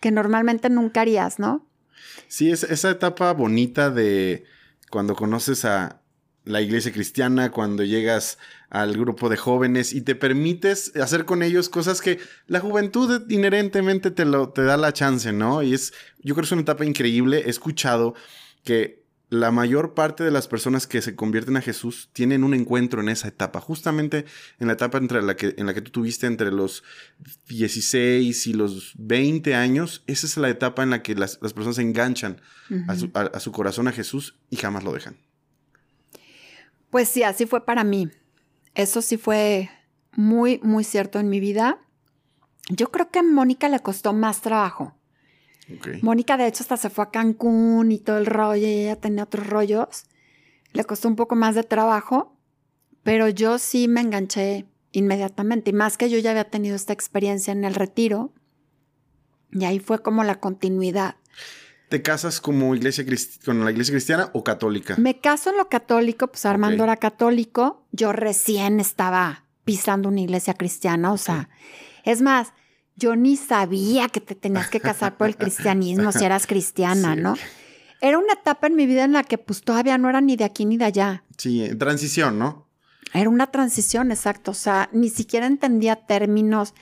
que 0.00 0.10
normalmente 0.10 0.68
nunca 0.68 1.00
harías, 1.00 1.38
¿no? 1.38 1.66
Sí, 2.28 2.50
es 2.50 2.62
esa 2.64 2.90
etapa 2.90 3.32
bonita 3.32 3.88
de 3.88 4.44
cuando 4.90 5.16
conoces 5.16 5.64
a 5.64 6.02
la 6.44 6.60
iglesia 6.60 6.92
cristiana, 6.92 7.50
cuando 7.50 7.82
llegas 7.84 8.38
al 8.70 8.96
grupo 8.96 9.28
de 9.28 9.36
jóvenes 9.36 9.92
y 9.92 10.00
te 10.02 10.14
permites 10.14 10.94
hacer 10.96 11.24
con 11.24 11.42
ellos 11.42 11.68
cosas 11.68 12.00
que 12.00 12.18
la 12.46 12.60
juventud 12.60 13.22
inherentemente 13.30 14.10
te, 14.10 14.24
lo, 14.24 14.50
te 14.50 14.62
da 14.62 14.76
la 14.76 14.92
chance, 14.92 15.32
¿no? 15.32 15.62
Y 15.62 15.74
es, 15.74 15.92
yo 16.22 16.34
creo 16.34 16.42
que 16.42 16.46
es 16.46 16.52
una 16.52 16.62
etapa 16.62 16.84
increíble. 16.84 17.44
He 17.46 17.50
escuchado 17.50 18.14
que 18.62 19.02
la 19.30 19.50
mayor 19.50 19.94
parte 19.94 20.22
de 20.22 20.30
las 20.30 20.46
personas 20.46 20.86
que 20.86 21.00
se 21.02 21.16
convierten 21.16 21.56
a 21.56 21.60
Jesús 21.62 22.10
tienen 22.12 22.44
un 22.44 22.52
encuentro 22.54 23.00
en 23.00 23.08
esa 23.08 23.26
etapa, 23.28 23.60
justamente 23.60 24.26
en 24.60 24.66
la 24.68 24.74
etapa 24.74 24.98
entre 24.98 25.22
la 25.22 25.34
que, 25.34 25.54
en 25.56 25.66
la 25.66 25.72
que 25.74 25.80
tú 25.80 25.90
tuviste 25.90 26.26
entre 26.26 26.52
los 26.52 26.84
16 27.48 28.46
y 28.46 28.52
los 28.52 28.92
20 28.96 29.54
años, 29.54 30.02
esa 30.06 30.26
es 30.26 30.36
la 30.36 30.48
etapa 30.50 30.82
en 30.82 30.90
la 30.90 31.02
que 31.02 31.14
las, 31.14 31.38
las 31.42 31.52
personas 31.52 31.76
se 31.76 31.82
enganchan 31.82 32.40
a, 32.88 32.96
su, 32.96 33.10
a- 33.14 33.20
a 33.34 33.40
su 33.40 33.52
corazón 33.52 33.88
a 33.88 33.92
Jesús 33.92 34.34
y 34.50 34.56
jamás 34.56 34.84
lo 34.84 34.92
dejan. 34.92 35.16
Pues 36.94 37.08
sí, 37.08 37.24
así 37.24 37.44
fue 37.44 37.66
para 37.66 37.82
mí. 37.82 38.08
Eso 38.76 39.02
sí 39.02 39.16
fue 39.16 39.68
muy, 40.12 40.60
muy 40.62 40.84
cierto 40.84 41.18
en 41.18 41.28
mi 41.28 41.40
vida. 41.40 41.80
Yo 42.70 42.92
creo 42.92 43.10
que 43.10 43.18
a 43.18 43.24
Mónica 43.24 43.68
le 43.68 43.80
costó 43.80 44.12
más 44.12 44.42
trabajo. 44.42 44.94
Mónica, 46.02 46.36
de 46.36 46.46
hecho, 46.46 46.62
hasta 46.62 46.76
se 46.76 46.90
fue 46.90 47.02
a 47.02 47.10
Cancún 47.10 47.90
y 47.90 47.98
todo 47.98 48.18
el 48.18 48.26
rollo, 48.26 48.68
y 48.68 48.82
ella 48.82 48.94
tenía 48.94 49.24
otros 49.24 49.48
rollos. 49.48 50.04
Le 50.72 50.84
costó 50.84 51.08
un 51.08 51.16
poco 51.16 51.34
más 51.34 51.56
de 51.56 51.64
trabajo, 51.64 52.36
pero 53.02 53.28
yo 53.28 53.58
sí 53.58 53.88
me 53.88 54.00
enganché 54.00 54.66
inmediatamente. 54.92 55.70
Y 55.70 55.72
más 55.72 55.98
que 55.98 56.08
yo 56.08 56.18
ya 56.18 56.30
había 56.30 56.48
tenido 56.48 56.76
esta 56.76 56.92
experiencia 56.92 57.50
en 57.50 57.64
el 57.64 57.74
retiro, 57.74 58.32
y 59.50 59.64
ahí 59.64 59.80
fue 59.80 60.00
como 60.00 60.22
la 60.22 60.38
continuidad. 60.38 61.16
¿Te 61.88 62.02
casas 62.02 62.40
como 62.40 62.74
iglesia 62.74 63.04
con 63.44 63.64
la 63.64 63.70
iglesia 63.70 63.92
cristiana 63.92 64.30
o 64.32 64.42
católica? 64.42 64.96
Me 64.98 65.20
caso 65.20 65.50
en 65.50 65.58
lo 65.58 65.68
católico, 65.68 66.28
pues 66.28 66.44
Armando 66.46 66.84
era 66.84 66.96
católico, 66.96 67.86
yo 67.92 68.12
recién 68.12 68.80
estaba 68.80 69.44
pisando 69.64 70.08
una 70.08 70.20
iglesia 70.20 70.54
cristiana, 70.54 71.12
o 71.12 71.18
sea, 71.18 71.48
es 72.04 72.20
más, 72.20 72.52
yo 72.96 73.16
ni 73.16 73.36
sabía 73.36 74.08
que 74.08 74.20
te 74.20 74.34
tenías 74.34 74.68
que 74.68 74.80
casar 74.80 75.16
por 75.16 75.28
el 75.28 75.36
cristianismo 75.38 76.12
si 76.12 76.24
eras 76.24 76.46
cristiana, 76.46 77.14
Sí, 77.14 77.20
¿no? 77.20 77.34
Era 78.00 78.18
una 78.18 78.34
etapa 78.34 78.66
en 78.66 78.76
mi 78.76 78.86
vida 78.86 79.04
en 79.04 79.12
la 79.12 79.24
que 79.24 79.38
pues 79.38 79.62
todavía 79.62 79.96
no 79.96 80.10
era 80.10 80.20
ni 80.20 80.36
de 80.36 80.44
aquí 80.44 80.66
ni 80.66 80.76
de 80.76 80.84
allá. 80.84 81.24
Sí, 81.38 81.64
en 81.64 81.78
transición, 81.78 82.38
¿no? 82.38 82.68
Era 83.14 83.30
una 83.30 83.50
transición, 83.50 84.10
exacto. 84.10 84.50
O 84.50 84.54
sea, 84.54 84.90
ni 84.92 85.08
siquiera 85.08 85.46
entendía 85.46 85.96
términos, 85.96 86.74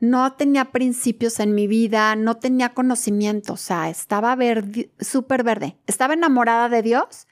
no 0.00 0.32
tenía 0.32 0.66
principios 0.72 1.38
en 1.40 1.54
mi 1.54 1.66
vida, 1.66 2.16
no 2.16 2.36
tenía 2.38 2.70
conocimiento. 2.74 3.52
O 3.52 3.56
sea, 3.58 3.88
estaba 3.90 4.34
verde, 4.36 4.90
súper 4.98 5.42
verde. 5.44 5.76
Estaba 5.86 6.14
enamorada 6.14 6.68
de 6.68 6.82
Dios. 6.82 7.26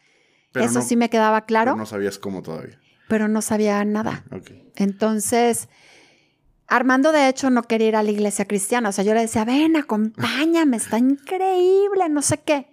Pero 0.53 0.65
Eso 0.67 0.79
no- 0.81 0.85
sí 0.85 0.97
me 0.97 1.11
quedaba 1.11 1.43
claro, 1.47 1.73
pero 1.73 1.77
no 1.79 1.87
sabías 1.87 2.19
cómo 2.19 2.43
todavía. 2.43 2.79
pero 3.09 3.29
no 3.29 3.43
sabía 3.43 3.85
nada. 3.85 4.25
Ok. 4.33 4.51
Entonces, 4.77 5.69
Armando 6.67 7.13
de 7.13 7.29
hecho 7.29 7.49
no 7.51 7.63
quería 7.63 7.89
ir 7.89 7.97
a 7.97 8.03
la 8.03 8.11
iglesia 8.11 8.45
cristiana. 8.47 8.91
O 8.91 8.93
sea, 8.93 9.03
yo 9.05 9.15
le 9.15 9.21
decía, 9.21 9.45
ven, 9.47 9.77
acompáñame, 9.77 10.77
está 10.77 10.99
increíble, 10.99 12.09
no 12.11 12.21
sé 12.23 12.39
qué. 12.45 12.69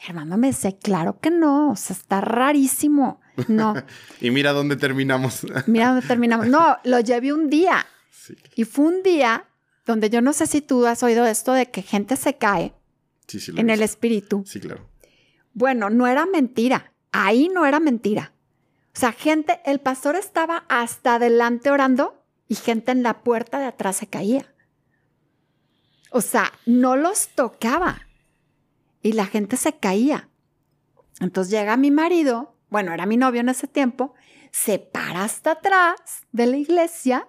Y 0.00 0.08
Armando 0.10 0.36
me 0.36 0.48
decía, 0.48 0.72
claro 0.76 1.18
que 1.20 1.30
no, 1.30 1.70
o 1.70 1.76
sea, 1.76 1.96
está 1.96 2.20
rarísimo. 2.20 3.20
No, 3.48 3.74
Y 4.20 4.30
mira 4.30 4.52
dónde 4.52 4.76
terminamos. 4.76 5.44
mira 5.66 5.88
dónde 5.90 6.06
terminamos. 6.06 6.46
No, 6.46 6.76
lo 6.84 7.00
llevé 7.00 7.32
un 7.32 7.48
día. 7.50 7.84
Sí, 8.26 8.36
Y 8.56 8.64
fue 8.64 8.86
un 8.86 9.02
día 9.02 9.48
donde 9.86 10.10
yo 10.10 10.20
no 10.20 10.32
sé 10.32 10.46
si 10.46 10.60
tú 10.60 10.86
has 10.86 11.02
oído 11.02 11.26
esto 11.26 11.52
de 11.52 11.70
que 11.70 11.82
gente 11.82 12.16
se 12.16 12.36
cae 12.36 12.74
sí, 13.26 13.40
sí. 13.40 13.52
en 13.56 13.70
el 13.70 13.82
espíritu. 13.82 14.44
Sí, 14.46 14.60
claro. 14.60 14.88
Bueno, 15.52 15.90
no 15.90 16.06
era 16.06 16.26
mentira. 16.26 16.92
Ahí 17.12 17.48
no 17.48 17.66
era 17.66 17.80
mentira. 17.80 18.32
O 18.94 18.98
sea, 18.98 19.12
gente, 19.12 19.60
el 19.64 19.80
pastor 19.80 20.16
estaba 20.16 20.64
hasta 20.68 21.16
adelante 21.16 21.70
orando 21.70 22.24
y 22.48 22.54
gente 22.54 22.92
en 22.92 23.02
la 23.02 23.22
puerta 23.22 23.58
de 23.58 23.66
atrás 23.66 23.96
se 23.96 24.06
caía. 24.06 24.54
O 26.10 26.20
sea, 26.20 26.52
no 26.64 26.96
los 26.96 27.28
tocaba 27.28 28.06
y 29.02 29.12
la 29.12 29.26
gente 29.26 29.56
se 29.56 29.76
caía. 29.76 30.28
Entonces 31.20 31.50
llega 31.50 31.76
mi 31.76 31.90
marido, 31.90 32.56
bueno, 32.68 32.92
era 32.92 33.06
mi 33.06 33.16
novio 33.16 33.40
en 33.40 33.48
ese 33.48 33.66
tiempo, 33.66 34.14
se 34.50 34.78
para 34.78 35.24
hasta 35.24 35.52
atrás 35.52 36.26
de 36.30 36.46
la 36.46 36.56
iglesia 36.56 37.28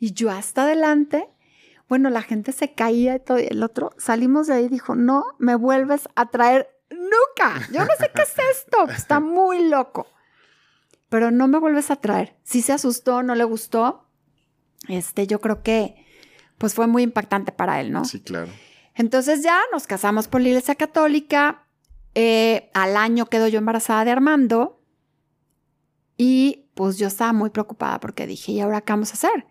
y 0.00 0.12
yo 0.14 0.30
hasta 0.30 0.62
adelante. 0.62 1.28
Bueno, 1.88 2.08
la 2.08 2.22
gente 2.22 2.52
se 2.52 2.72
caía 2.72 3.16
y 3.16 3.20
todo. 3.20 3.38
Y 3.38 3.46
el 3.48 3.62
otro 3.62 3.92
salimos 3.98 4.46
de 4.46 4.54
ahí 4.54 4.64
y 4.64 4.68
dijo, 4.68 4.94
no 4.96 5.24
me 5.38 5.54
vuelves 5.54 6.08
a 6.16 6.30
traer 6.30 6.68
nunca. 6.90 7.60
Yo 7.70 7.84
no 7.84 7.90
sé 7.98 8.10
qué 8.14 8.22
es 8.22 8.34
esto. 8.56 8.88
Está 8.90 9.20
muy 9.20 9.68
loco. 9.68 10.06
Pero 11.10 11.30
no 11.30 11.48
me 11.48 11.58
vuelves 11.58 11.90
a 11.90 11.96
traer. 11.96 12.36
Si 12.42 12.62
se 12.62 12.72
asustó, 12.72 13.22
no 13.22 13.34
le 13.34 13.44
gustó. 13.44 14.08
Este, 14.88 15.26
yo 15.26 15.40
creo 15.40 15.62
que 15.62 16.06
pues 16.56 16.74
fue 16.74 16.86
muy 16.86 17.02
impactante 17.02 17.52
para 17.52 17.80
él, 17.80 17.92
¿no? 17.92 18.04
Sí, 18.04 18.20
claro. 18.20 18.50
Entonces 18.94 19.42
ya 19.42 19.60
nos 19.72 19.86
casamos 19.86 20.28
por 20.28 20.40
la 20.40 20.48
iglesia 20.48 20.76
católica. 20.76 21.66
Eh, 22.14 22.70
al 22.74 22.96
año 22.96 23.26
quedo 23.26 23.48
yo 23.48 23.58
embarazada 23.58 24.04
de 24.04 24.12
Armando. 24.12 24.82
Y 26.16 26.70
pues 26.74 26.96
yo 26.96 27.08
estaba 27.08 27.32
muy 27.32 27.50
preocupada 27.50 28.00
porque 28.00 28.26
dije, 28.26 28.52
¿y 28.52 28.60
ahora 28.60 28.80
qué 28.80 28.92
vamos 28.92 29.10
a 29.10 29.14
hacer? 29.14 29.46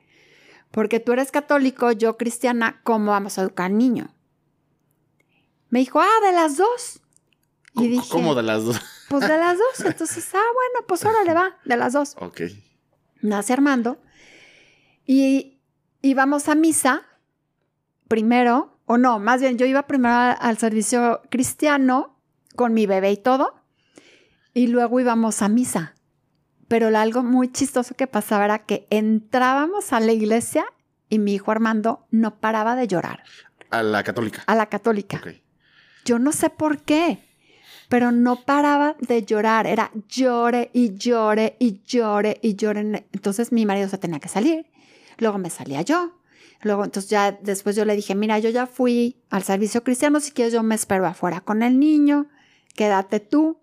Porque 0.72 1.00
tú 1.00 1.14
eres 1.14 1.32
católico, 1.32 1.92
yo 1.92 2.18
cristiana, 2.18 2.82
¿cómo 2.84 3.12
vamos 3.12 3.38
a 3.38 3.42
educar 3.42 3.68
al 3.68 3.78
niño? 3.78 4.14
Me 5.70 5.80
dijo, 5.80 6.00
ah, 6.00 6.26
de 6.26 6.32
las 6.32 6.58
dos. 6.58 7.02
Y 7.76 7.88
dije, 7.88 8.08
¿cómo 8.12 8.36
de 8.36 8.44
las 8.44 8.64
dos? 8.64 8.80
Pues 9.10 9.28
de 9.28 9.38
las 9.38 9.58
dos. 9.58 9.80
Entonces, 9.86 10.30
ah, 10.34 10.38
bueno, 10.54 10.88
pues 10.88 11.06
ahora 11.06 11.24
le 11.24 11.34
va, 11.34 11.58
de 11.66 11.78
las 11.78 11.94
dos. 11.94 12.16
Ok. 12.20 12.42
Nace 13.22 13.54
Armando. 13.54 13.98
Y 15.06 15.60
íbamos 16.02 16.48
a 16.50 16.56
misa 16.56 17.04
primero, 18.08 18.80
o 18.86 18.98
no, 18.98 19.20
más 19.20 19.42
bien 19.42 19.58
yo 19.58 19.66
iba 19.66 19.88
primero 19.88 20.16
al 20.16 20.58
servicio 20.58 21.22
cristiano 21.30 22.20
con 22.56 22.74
mi 22.74 22.86
bebé 22.86 23.12
y 23.12 23.18
todo, 23.18 23.54
y 24.54 24.68
luego 24.68 25.00
íbamos 25.00 25.42
a 25.42 25.50
misa 25.50 25.96
pero 26.70 26.96
algo 26.98 27.24
muy 27.24 27.52
chistoso 27.52 27.96
que 27.96 28.08
pasaba 28.08 28.46
era 28.46 28.60
que 28.60 28.88
entrábamos 28.92 29.92
a 29.92 30.00
la 30.00 30.14
iglesia 30.14 30.66
y 31.10 31.20
mi 31.20 31.34
hijo 31.34 31.52
Armando 31.52 32.06
no 32.12 32.40
paraba 32.40 32.76
de 32.76 32.88
llorar. 32.88 33.24
A 33.72 33.84
la 33.84 34.04
católica. 34.04 34.44
A 34.46 34.56
la 34.56 34.68
católica. 34.68 35.22
Yo 36.06 36.20
no 36.20 36.32
sé 36.32 36.52
por 36.52 36.84
qué, 36.84 37.20
pero 37.90 38.12
no 38.12 38.46
paraba 38.46 38.96
de 39.00 39.24
llorar. 39.26 39.66
Era 39.66 39.92
llore 40.08 40.70
y 40.72 40.96
llore 40.96 41.58
y 41.60 41.82
llore 41.84 42.40
y 42.42 42.56
llore. 42.56 43.08
Entonces 43.12 43.52
mi 43.52 43.66
marido 43.66 43.90
se 43.90 43.98
tenía 43.98 44.20
que 44.20 44.30
salir. 44.30 44.68
Luego 45.18 45.40
me 45.40 45.50
salía 45.50 45.82
yo. 45.82 46.20
Luego, 46.62 46.84
entonces 46.84 47.10
ya 47.10 47.32
después 47.32 47.76
yo 47.76 47.84
le 47.86 47.96
dije, 47.96 48.14
mira, 48.14 48.38
yo 48.38 48.50
ya 48.50 48.68
fui 48.68 49.24
al 49.30 49.44
servicio 49.44 49.84
cristiano, 49.84 50.20
si 50.20 50.32
quieres 50.32 50.54
yo 50.54 50.62
me 50.62 50.76
espero 50.76 51.06
afuera 51.08 51.42
con 51.42 51.64
el 51.64 51.80
niño, 51.80 52.28
quédate 52.76 53.20
tú. 53.20 53.58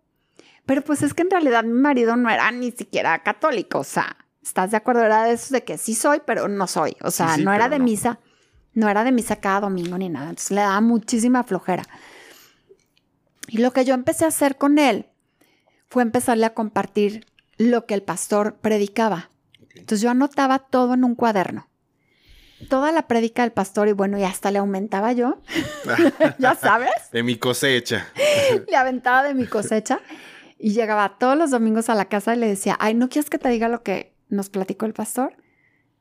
Pero 0.67 0.83
pues 0.83 1.03
es 1.03 1.15
que 1.15 1.23
en 1.23 1.31
realidad 1.31 1.65
mi 1.65 1.73
marido 1.73 2.17
no 2.17 2.29
era 2.29 2.51
ni 2.51 2.73
siquiera 2.73 3.23
católico, 3.23 3.79
o 3.79 3.85
sea, 3.85 4.17
¿estás 4.43 4.73
de 4.73 4.77
acuerdo? 4.77 5.05
Era 5.05 5.25
de 5.25 5.35
eso 5.35 5.55
de 5.55 5.63
que 5.65 5.79
sí 5.79 5.95
soy, 5.95 6.21
pero 6.27 6.49
no 6.49 6.67
soy. 6.67 6.97
O 7.03 7.11
sea, 7.11 7.37
no 7.37 7.53
era 7.53 7.69
de 7.69 7.79
misa, 7.79 8.19
no 8.75 8.89
era 8.89 9.05
de 9.05 9.13
misa 9.13 9.37
cada 9.37 9.61
domingo 9.61 9.97
ni 9.97 10.09
nada. 10.09 10.31
Entonces 10.31 10.51
le 10.51 10.61
daba 10.61 10.81
muchísima 10.81 11.45
flojera. 11.45 11.85
Y 13.49 13.59
lo 13.59 13.73
que 13.73 13.85
yo 13.85 13.95
empecé 13.95 14.25
a 14.25 14.29
hacer 14.29 14.57
con 14.57 14.79
él 14.79 15.07
fue 15.89 16.03
empezarle 16.03 16.47
a 16.47 16.55
compartir 16.55 17.27
lo 17.59 17.87
que 17.87 17.95
el 17.95 18.03
pastor 18.03 18.57
predicaba. 18.57 19.31
Entonces 19.71 20.01
yo 20.01 20.11
anotaba 20.11 20.59
todo 20.59 20.95
en 20.95 21.05
un 21.05 21.15
cuaderno. 21.15 21.69
Toda 22.69 22.91
la 22.91 23.07
predica 23.07 23.43
del 23.43 23.53
pastor 23.53 23.87
y 23.89 23.93
bueno, 23.93 24.19
y 24.19 24.25
hasta 24.25 24.51
le 24.51 24.59
aumentaba 24.59 25.13
yo. 25.13 25.43
ya 26.39 26.55
sabes. 26.61 26.91
De 27.13 27.23
mi 27.23 27.37
cosecha. 27.37 28.09
le 28.69 28.77
aventaba 28.77 29.23
de 29.23 29.35
mi 29.35 29.47
cosecha. 29.47 30.01
Y 30.59 30.73
llegaba 30.73 31.19
todos 31.19 31.37
los 31.37 31.51
domingos 31.51 31.91
a 31.91 31.95
la 31.95 32.07
casa 32.07 32.35
y 32.35 32.39
le 32.39 32.47
decía, 32.47 32.77
ay, 32.81 32.95
¿no 32.95 33.09
quieres 33.09 33.31
que 33.31 33.39
te 33.39 33.49
diga 33.49 33.69
lo 33.69 33.83
que 33.83 34.15
nos 34.29 34.49
platicó 34.49 34.87
el 34.87 34.95
pastor? 34.95 35.37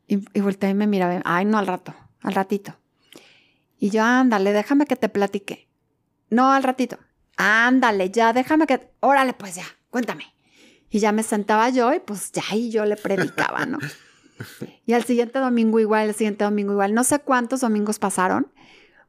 Y, 0.07 0.25
y 0.37 0.41
volteé 0.41 0.69
y 0.69 0.73
me 0.73 0.87
miraba, 0.87 1.21
ay, 1.25 1.45
no, 1.45 1.57
al 1.57 1.67
rato, 1.67 1.93
al 2.21 2.33
ratito. 2.33 2.77
Y 3.77 3.89
yo, 3.89 4.03
ándale, 4.03 4.53
déjame 4.53 4.85
que 4.85 4.95
te 4.95 5.09
platique. 5.09 5.67
No, 6.29 6.51
al 6.51 6.63
ratito. 6.63 6.97
Ándale, 7.37 8.09
ya, 8.09 8.33
déjame 8.33 8.65
que... 8.65 8.89
Órale, 9.01 9.33
pues 9.33 9.55
ya, 9.55 9.65
cuéntame. 9.89 10.33
Y 10.89 10.99
ya 10.99 11.11
me 11.11 11.23
sentaba 11.23 11.69
yo 11.69 11.93
y 11.93 11.99
pues 11.99 12.31
ya 12.31 12.43
y 12.53 12.71
yo 12.71 12.85
le 12.85 12.95
predicaba, 12.95 13.65
¿no? 13.65 13.79
Y 14.85 14.91
al 14.91 15.05
siguiente 15.05 15.39
domingo 15.39 15.79
igual, 15.79 16.09
el 16.09 16.13
siguiente 16.13 16.43
domingo 16.43 16.73
igual. 16.73 16.93
No 16.93 17.05
sé 17.05 17.19
cuántos 17.19 17.61
domingos 17.61 17.99
pasaron, 17.99 18.51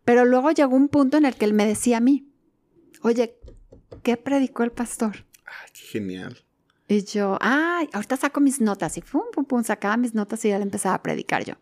pero 0.04 0.24
luego 0.24 0.52
llegó 0.52 0.76
un 0.76 0.88
punto 0.88 1.16
en 1.16 1.24
el 1.24 1.34
que 1.34 1.44
él 1.44 1.52
me 1.52 1.66
decía 1.66 1.96
a 1.96 2.00
mí, 2.00 2.28
oye, 3.02 3.36
¿qué 4.04 4.16
predicó 4.16 4.62
el 4.62 4.70
pastor? 4.70 5.25
Ay, 5.46 5.70
qué 5.72 5.80
genial. 5.80 6.38
Y 6.88 7.04
yo, 7.04 7.38
ay, 7.40 7.88
ahorita 7.92 8.16
saco 8.16 8.40
mis 8.40 8.60
notas 8.60 8.96
y 8.96 9.00
pum, 9.00 9.22
pum, 9.32 9.44
pum, 9.44 9.64
sacaba 9.64 9.96
mis 9.96 10.14
notas 10.14 10.44
y 10.44 10.50
ya 10.50 10.58
le 10.58 10.64
empezaba 10.64 10.94
a 10.94 11.02
predicar 11.02 11.44
yo. 11.44 11.54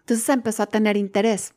Entonces 0.00 0.28
empezó 0.28 0.62
a 0.62 0.66
tener 0.66 0.96
interés. 0.96 1.54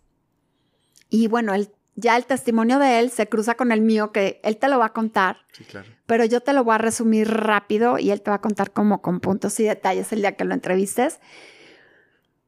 Y 1.09 1.27
bueno, 1.27 1.53
él, 1.53 1.69
ya 1.95 2.17
el 2.17 2.25
testimonio 2.25 2.79
de 2.79 2.99
él 2.99 3.11
se 3.11 3.27
cruza 3.27 3.55
con 3.55 3.71
el 3.71 3.81
mío, 3.81 4.11
que 4.11 4.41
él 4.43 4.57
te 4.57 4.67
lo 4.67 4.79
va 4.79 4.87
a 4.87 4.93
contar. 4.93 5.45
Sí, 5.51 5.63
claro. 5.63 5.89
Pero 6.05 6.25
yo 6.25 6.41
te 6.41 6.53
lo 6.53 6.63
voy 6.63 6.75
a 6.75 6.79
resumir 6.79 7.29
rápido 7.29 7.99
y 7.99 8.09
él 8.09 8.21
te 8.21 8.31
va 8.31 8.37
a 8.37 8.41
contar 8.41 8.71
como 8.71 9.01
con 9.01 9.19
puntos 9.19 9.59
y 9.59 9.63
detalles 9.63 10.11
el 10.11 10.21
día 10.21 10.35
que 10.35 10.45
lo 10.45 10.53
entrevistes. 10.55 11.19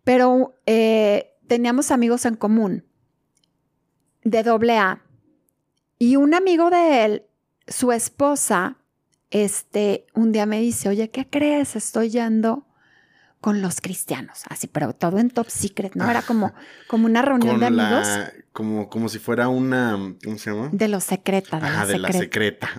Pero 0.03 0.55
eh, 0.65 1.37
teníamos 1.47 1.91
amigos 1.91 2.25
en 2.25 2.35
común 2.35 2.85
de 4.23 4.41
doble 4.41 4.77
A. 4.77 5.03
Y 5.99 6.15
un 6.15 6.33
amigo 6.33 6.69
de 6.69 7.05
él, 7.05 7.23
su 7.67 7.91
esposa, 7.91 8.78
este, 9.31 10.05
un 10.13 10.31
día 10.31 10.45
me 10.45 10.59
dice, 10.59 10.89
oye, 10.89 11.09
¿qué 11.09 11.27
crees? 11.29 11.75
Estoy 11.75 12.09
yendo 12.09 12.65
con 13.41 13.61
los 13.61 13.79
cristianos, 13.79 14.43
así, 14.49 14.67
pero 14.67 14.93
todo 14.93 15.17
en 15.17 15.29
top 15.29 15.49
secret, 15.49 15.95
¿no? 15.95 16.09
Era 16.09 16.21
como, 16.21 16.53
como 16.87 17.05
una 17.05 17.21
reunión 17.21 17.59
de 17.59 17.67
amigos. 17.67 18.07
como, 18.51 18.89
como 18.89 19.07
si 19.07 19.17
fuera 19.17 19.47
una, 19.47 19.97
¿cómo 20.23 20.37
se 20.37 20.51
llama? 20.51 20.69
De 20.73 20.89
lo 20.89 20.99
secreta, 20.99 21.57
de, 21.57 21.69
la, 21.69 21.85
de 21.85 21.99
la 21.99 22.11
secreta. 22.11 22.69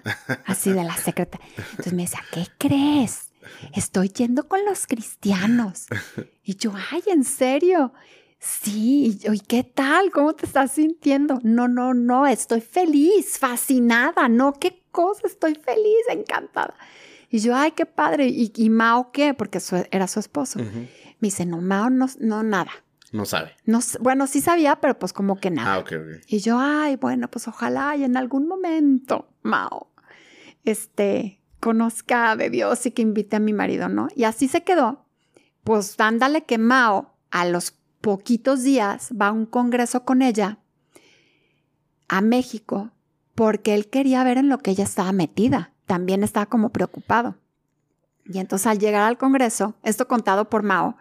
Así, 0.44 0.72
de 0.72 0.84
la 0.84 0.96
secreta. 0.96 1.40
Entonces 1.70 1.92
me 1.94 2.02
decía, 2.02 2.20
¿qué 2.30 2.46
crees? 2.58 3.30
Estoy 3.74 4.10
yendo 4.10 4.48
con 4.48 4.64
los 4.66 4.86
cristianos. 4.86 5.86
Y 6.42 6.56
yo, 6.56 6.74
ay, 6.90 7.02
¿en 7.06 7.24
serio? 7.24 7.94
Sí, 8.38 9.18
¿y 9.22 9.40
qué 9.40 9.64
tal? 9.64 10.10
¿Cómo 10.10 10.34
te 10.34 10.46
estás 10.46 10.72
sintiendo? 10.72 11.38
No, 11.42 11.68
no, 11.68 11.94
no, 11.94 12.26
estoy 12.26 12.60
feliz, 12.60 13.38
fascinada, 13.38 14.28
no, 14.28 14.54
qué 14.54 14.79
cosa, 14.90 15.26
estoy 15.26 15.54
feliz, 15.54 16.04
encantada. 16.08 16.74
Y 17.30 17.38
yo, 17.38 17.54
ay, 17.54 17.72
qué 17.72 17.86
padre. 17.86 18.26
¿Y, 18.28 18.70
Mao 18.70 19.12
qué? 19.12 19.34
Porque 19.34 19.60
era 19.90 20.08
su 20.08 20.20
esposo. 20.20 20.58
Me 20.58 20.88
dice, 21.20 21.46
no, 21.46 21.60
Mao 21.60 21.90
no, 21.90 22.06
no 22.18 22.42
nada. 22.42 22.72
No 23.12 23.24
sabe. 23.24 23.56
No, 23.64 23.80
bueno, 24.00 24.26
sí 24.26 24.40
sabía, 24.40 24.80
pero 24.80 24.98
pues 24.98 25.12
como 25.12 25.36
que 25.36 25.50
nada. 25.50 25.74
Ah, 25.74 25.78
ok, 25.78 25.92
ok. 25.92 26.24
Y 26.26 26.38
yo, 26.38 26.58
ay, 26.60 26.96
bueno, 26.96 27.28
pues 27.28 27.48
ojalá 27.48 27.96
y 27.96 28.04
en 28.04 28.16
algún 28.16 28.46
momento 28.46 29.28
Mao, 29.42 29.90
este, 30.64 31.40
conozca 31.58 32.36
de 32.36 32.50
Dios 32.50 32.86
y 32.86 32.92
que 32.92 33.02
invite 33.02 33.36
a 33.36 33.40
mi 33.40 33.52
marido, 33.52 33.88
¿no? 33.88 34.08
Y 34.14 34.24
así 34.24 34.48
se 34.48 34.62
quedó. 34.62 35.06
Pues 35.64 35.96
dándole 35.96 36.44
que 36.44 36.58
Mao 36.58 37.16
a 37.30 37.46
los 37.46 37.74
poquitos 38.00 38.62
días 38.62 39.10
va 39.20 39.28
a 39.28 39.32
un 39.32 39.46
congreso 39.46 40.04
con 40.04 40.22
ella 40.22 40.58
a 42.08 42.20
México 42.20 42.92
porque 43.40 43.72
él 43.72 43.88
quería 43.88 44.22
ver 44.22 44.36
en 44.36 44.50
lo 44.50 44.58
que 44.58 44.70
ella 44.70 44.84
estaba 44.84 45.12
metida. 45.12 45.72
También 45.86 46.22
estaba 46.22 46.44
como 46.44 46.72
preocupado. 46.72 47.38
Y 48.26 48.38
entonces 48.38 48.66
al 48.66 48.78
llegar 48.78 49.08
al 49.08 49.16
congreso, 49.16 49.76
esto 49.82 50.06
contado 50.06 50.50
por 50.50 50.62
Mao, 50.62 50.98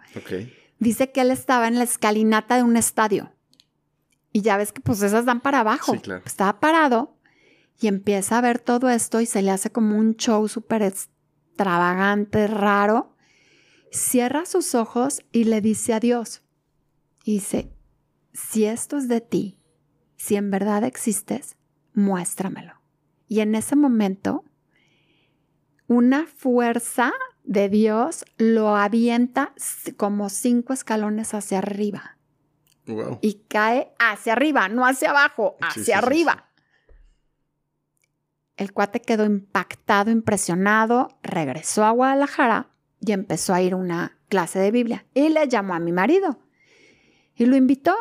dice 0.78 1.12
que 1.12 1.20
él 1.20 1.32
estaba 1.32 1.68
en 1.68 1.76
la 1.76 1.84
escalinata 1.84 2.56
de 2.56 2.62
un 2.62 2.78
estadio. 2.78 3.30
Y 4.32 4.40
ya 4.40 4.56
ves 4.56 4.72
que 4.72 4.80
pues 4.80 5.02
esas 5.02 5.26
dan 5.26 5.42
para 5.42 5.60
abajo. 5.60 5.92
Estaba 6.24 6.60
parado 6.60 7.14
y 7.78 7.88
empieza 7.88 8.38
a 8.38 8.40
ver 8.40 8.58
todo 8.58 8.88
esto 8.88 9.20
y 9.20 9.26
se 9.26 9.42
le 9.42 9.50
hace 9.50 9.70
como 9.70 9.98
un 9.98 10.16
show 10.16 10.48
súper 10.48 10.80
extravagante, 10.80 12.46
raro. 12.46 13.14
Cierra 13.92 14.46
sus 14.46 14.74
ojos 14.74 15.20
y 15.30 15.44
le 15.44 15.60
dice 15.60 15.92
adiós 15.92 16.40
dice, 17.22 17.70
si 18.32 18.64
esto 18.64 18.96
es 18.96 19.08
de 19.08 19.20
ti, 19.20 19.58
si 20.16 20.36
en 20.36 20.50
verdad 20.50 20.84
existes, 20.84 21.58
muéstramelo. 22.02 22.74
Y 23.28 23.40
en 23.40 23.54
ese 23.54 23.76
momento, 23.76 24.44
una 25.86 26.26
fuerza 26.26 27.12
de 27.44 27.68
Dios 27.68 28.24
lo 28.38 28.76
avienta 28.76 29.52
como 29.96 30.28
cinco 30.28 30.72
escalones 30.72 31.34
hacia 31.34 31.58
arriba. 31.58 32.16
Y 33.20 33.44
cae 33.48 33.92
hacia 34.00 34.32
arriba, 34.32 34.68
no 34.68 34.84
hacia 34.84 35.10
abajo, 35.10 35.56
hacia 35.60 35.98
arriba. 35.98 36.50
El 38.56 38.72
cuate 38.72 39.00
quedó 39.00 39.24
impactado, 39.24 40.10
impresionado, 40.10 41.20
regresó 41.22 41.84
a 41.84 41.92
Guadalajara 41.92 42.70
y 43.00 43.12
empezó 43.12 43.54
a 43.54 43.62
ir 43.62 43.76
una, 43.76 44.20
clase 44.30 44.58
de 44.58 44.70
Biblia. 44.70 45.04
Y 45.12 45.28
le 45.28 45.46
llamó 45.46 45.74
a 45.74 45.78
mi 45.78 45.92
marido 45.92 46.38
y 47.34 47.44
lo 47.44 47.56
invitó. 47.56 47.94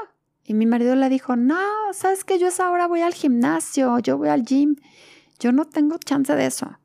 Y 0.49 0.55
mi 0.55 0.65
marido 0.65 0.95
le 0.95 1.09
dijo, 1.09 1.35
no, 1.35 1.59
sabes 1.93 2.23
que 2.23 2.39
yo 2.39 2.47
esa 2.47 2.71
hora 2.71 2.87
voy 2.87 3.01
al 3.01 3.13
gimnasio, 3.13 3.99
yo 3.99 4.17
voy 4.17 4.29
al 4.29 4.43
gym, 4.43 4.77
yo 5.37 5.51
no 5.51 5.65
tengo 5.65 5.99
chance 5.99 6.35
de 6.35 6.47
eso. 6.47 6.79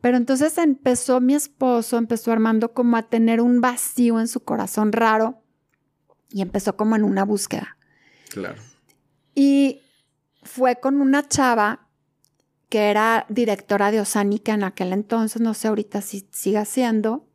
Pero 0.00 0.16
entonces 0.16 0.56
empezó 0.56 1.20
mi 1.20 1.34
esposo, 1.34 1.98
empezó 1.98 2.32
Armando 2.32 2.72
como 2.72 2.96
a 2.96 3.02
tener 3.02 3.42
un 3.42 3.60
vacío 3.60 4.18
en 4.18 4.28
su 4.28 4.40
corazón 4.40 4.92
raro 4.92 5.42
y 6.30 6.40
empezó 6.40 6.74
como 6.74 6.96
en 6.96 7.04
una 7.04 7.22
búsqueda. 7.22 7.76
Claro. 8.30 8.62
Y 9.34 9.82
fue 10.42 10.80
con 10.80 11.02
una 11.02 11.28
chava 11.28 11.86
que 12.70 12.88
era 12.88 13.26
directora 13.28 13.90
de 13.90 14.00
Osánica 14.00 14.54
en 14.54 14.64
aquel 14.64 14.94
entonces, 14.94 15.42
no 15.42 15.52
sé 15.52 15.68
ahorita 15.68 16.00
si 16.00 16.26
sigue 16.32 16.64
siendo, 16.64 17.28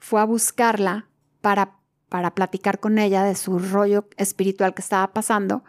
fue 0.00 0.20
a 0.20 0.24
buscarla 0.24 1.08
para, 1.40 1.78
para 2.16 2.34
platicar 2.34 2.80
con 2.80 2.98
ella 2.98 3.24
de 3.24 3.34
su 3.34 3.58
rollo 3.58 4.08
espiritual 4.16 4.72
que 4.72 4.80
estaba 4.80 5.12
pasando. 5.12 5.64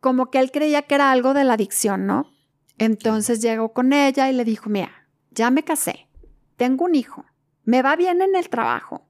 Como 0.00 0.30
que 0.30 0.38
él 0.38 0.50
creía 0.50 0.80
que 0.80 0.94
era 0.94 1.10
algo 1.10 1.34
de 1.34 1.44
la 1.44 1.52
adicción, 1.52 2.06
¿no? 2.06 2.30
Entonces 2.78 3.42
llegó 3.42 3.74
con 3.74 3.92
ella 3.92 4.30
y 4.30 4.32
le 4.32 4.46
dijo, 4.46 4.70
mira, 4.70 5.06
ya 5.32 5.50
me 5.50 5.62
casé, 5.62 6.08
tengo 6.56 6.86
un 6.86 6.94
hijo, 6.94 7.26
me 7.64 7.82
va 7.82 7.96
bien 7.96 8.22
en 8.22 8.34
el 8.34 8.48
trabajo, 8.48 9.06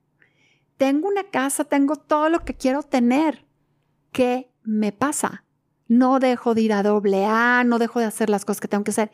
tengo 0.76 1.06
una 1.06 1.22
casa, 1.30 1.62
tengo 1.62 1.94
todo 1.94 2.28
lo 2.28 2.40
que 2.40 2.54
quiero 2.54 2.82
tener. 2.82 3.46
¿Qué 4.10 4.50
me 4.64 4.90
pasa? 4.90 5.44
No 5.86 6.18
dejo 6.18 6.54
de 6.54 6.62
ir 6.62 6.72
a 6.72 6.82
doble 6.82 7.24
A, 7.24 7.62
no 7.64 7.78
dejo 7.78 8.00
de 8.00 8.06
hacer 8.06 8.30
las 8.30 8.44
cosas 8.44 8.60
que 8.60 8.66
tengo 8.66 8.82
que 8.82 8.90
hacer. 8.90 9.12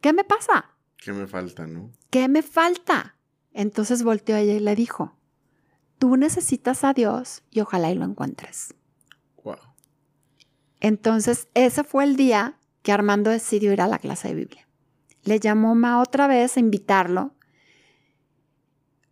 ¿Qué 0.00 0.14
me 0.14 0.24
pasa? 0.24 0.76
¿Qué 0.96 1.12
me 1.12 1.26
falta, 1.26 1.66
no? 1.66 1.92
¿Qué 2.08 2.26
me 2.26 2.40
falta? 2.40 3.16
Entonces 3.52 4.02
volteó 4.02 4.36
a 4.36 4.40
ella 4.40 4.54
y 4.54 4.60
le 4.60 4.74
dijo, 4.74 5.17
tú 5.98 6.16
necesitas 6.16 6.84
a 6.84 6.92
Dios 6.92 7.42
y 7.50 7.60
ojalá 7.60 7.90
y 7.90 7.94
lo 7.94 8.04
encuentres. 8.04 8.74
Wow. 9.44 9.56
Entonces, 10.80 11.48
ese 11.54 11.84
fue 11.84 12.04
el 12.04 12.16
día 12.16 12.58
que 12.82 12.92
Armando 12.92 13.30
decidió 13.30 13.72
ir 13.72 13.80
a 13.80 13.88
la 13.88 13.98
clase 13.98 14.28
de 14.28 14.34
Biblia. 14.34 14.68
Le 15.24 15.40
llamó 15.40 15.74
Mao 15.74 16.02
otra 16.02 16.26
vez 16.26 16.56
a 16.56 16.60
invitarlo. 16.60 17.32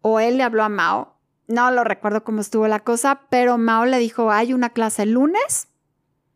O 0.01 0.21
él 0.21 0.39
le 0.39 0.45
habló 0.45 0.63
a 0.63 0.69
Mao. 0.69 1.17
No 1.49 1.71
lo 1.71 1.85
recuerdo 1.85 2.25
cómo 2.25 2.41
estuvo 2.41 2.67
la 2.69 2.81
cosa, 2.81 3.23
pero 3.29 3.59
Mao 3.59 3.85
le 3.85 3.99
dijo, 3.99 4.31
hay 4.31 4.53
una 4.53 4.71
clase 4.71 5.03
el 5.03 5.13
lunes 5.13 5.69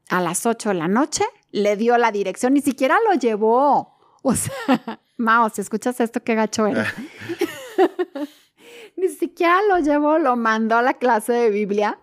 a 0.09 0.21
las 0.21 0.45
8 0.47 0.71
de 0.71 0.75
la 0.75 0.89
noche. 0.89 1.25
Le 1.53 1.77
dio 1.77 1.97
la 1.99 2.13
dirección, 2.13 2.55
ni 2.55 2.61
siquiera 2.61 2.97
lo 3.09 3.15
llevó. 3.19 3.99
O 4.23 4.35
sea, 4.35 5.01
Mao, 5.17 5.49
si 5.51 5.61
escuchas 5.61 6.01
esto, 6.01 6.23
qué 6.23 6.35
gacho 6.35 6.67
eres. 6.67 6.89
ni 8.97 9.09
siquiera 9.09 9.59
lo 9.69 9.79
llevó, 9.79 10.19
lo 10.19 10.37
mandó 10.37 10.77
a 10.77 10.83
la 10.83 10.95
clase 10.95 11.33
de 11.33 11.51
Biblia. 11.51 11.99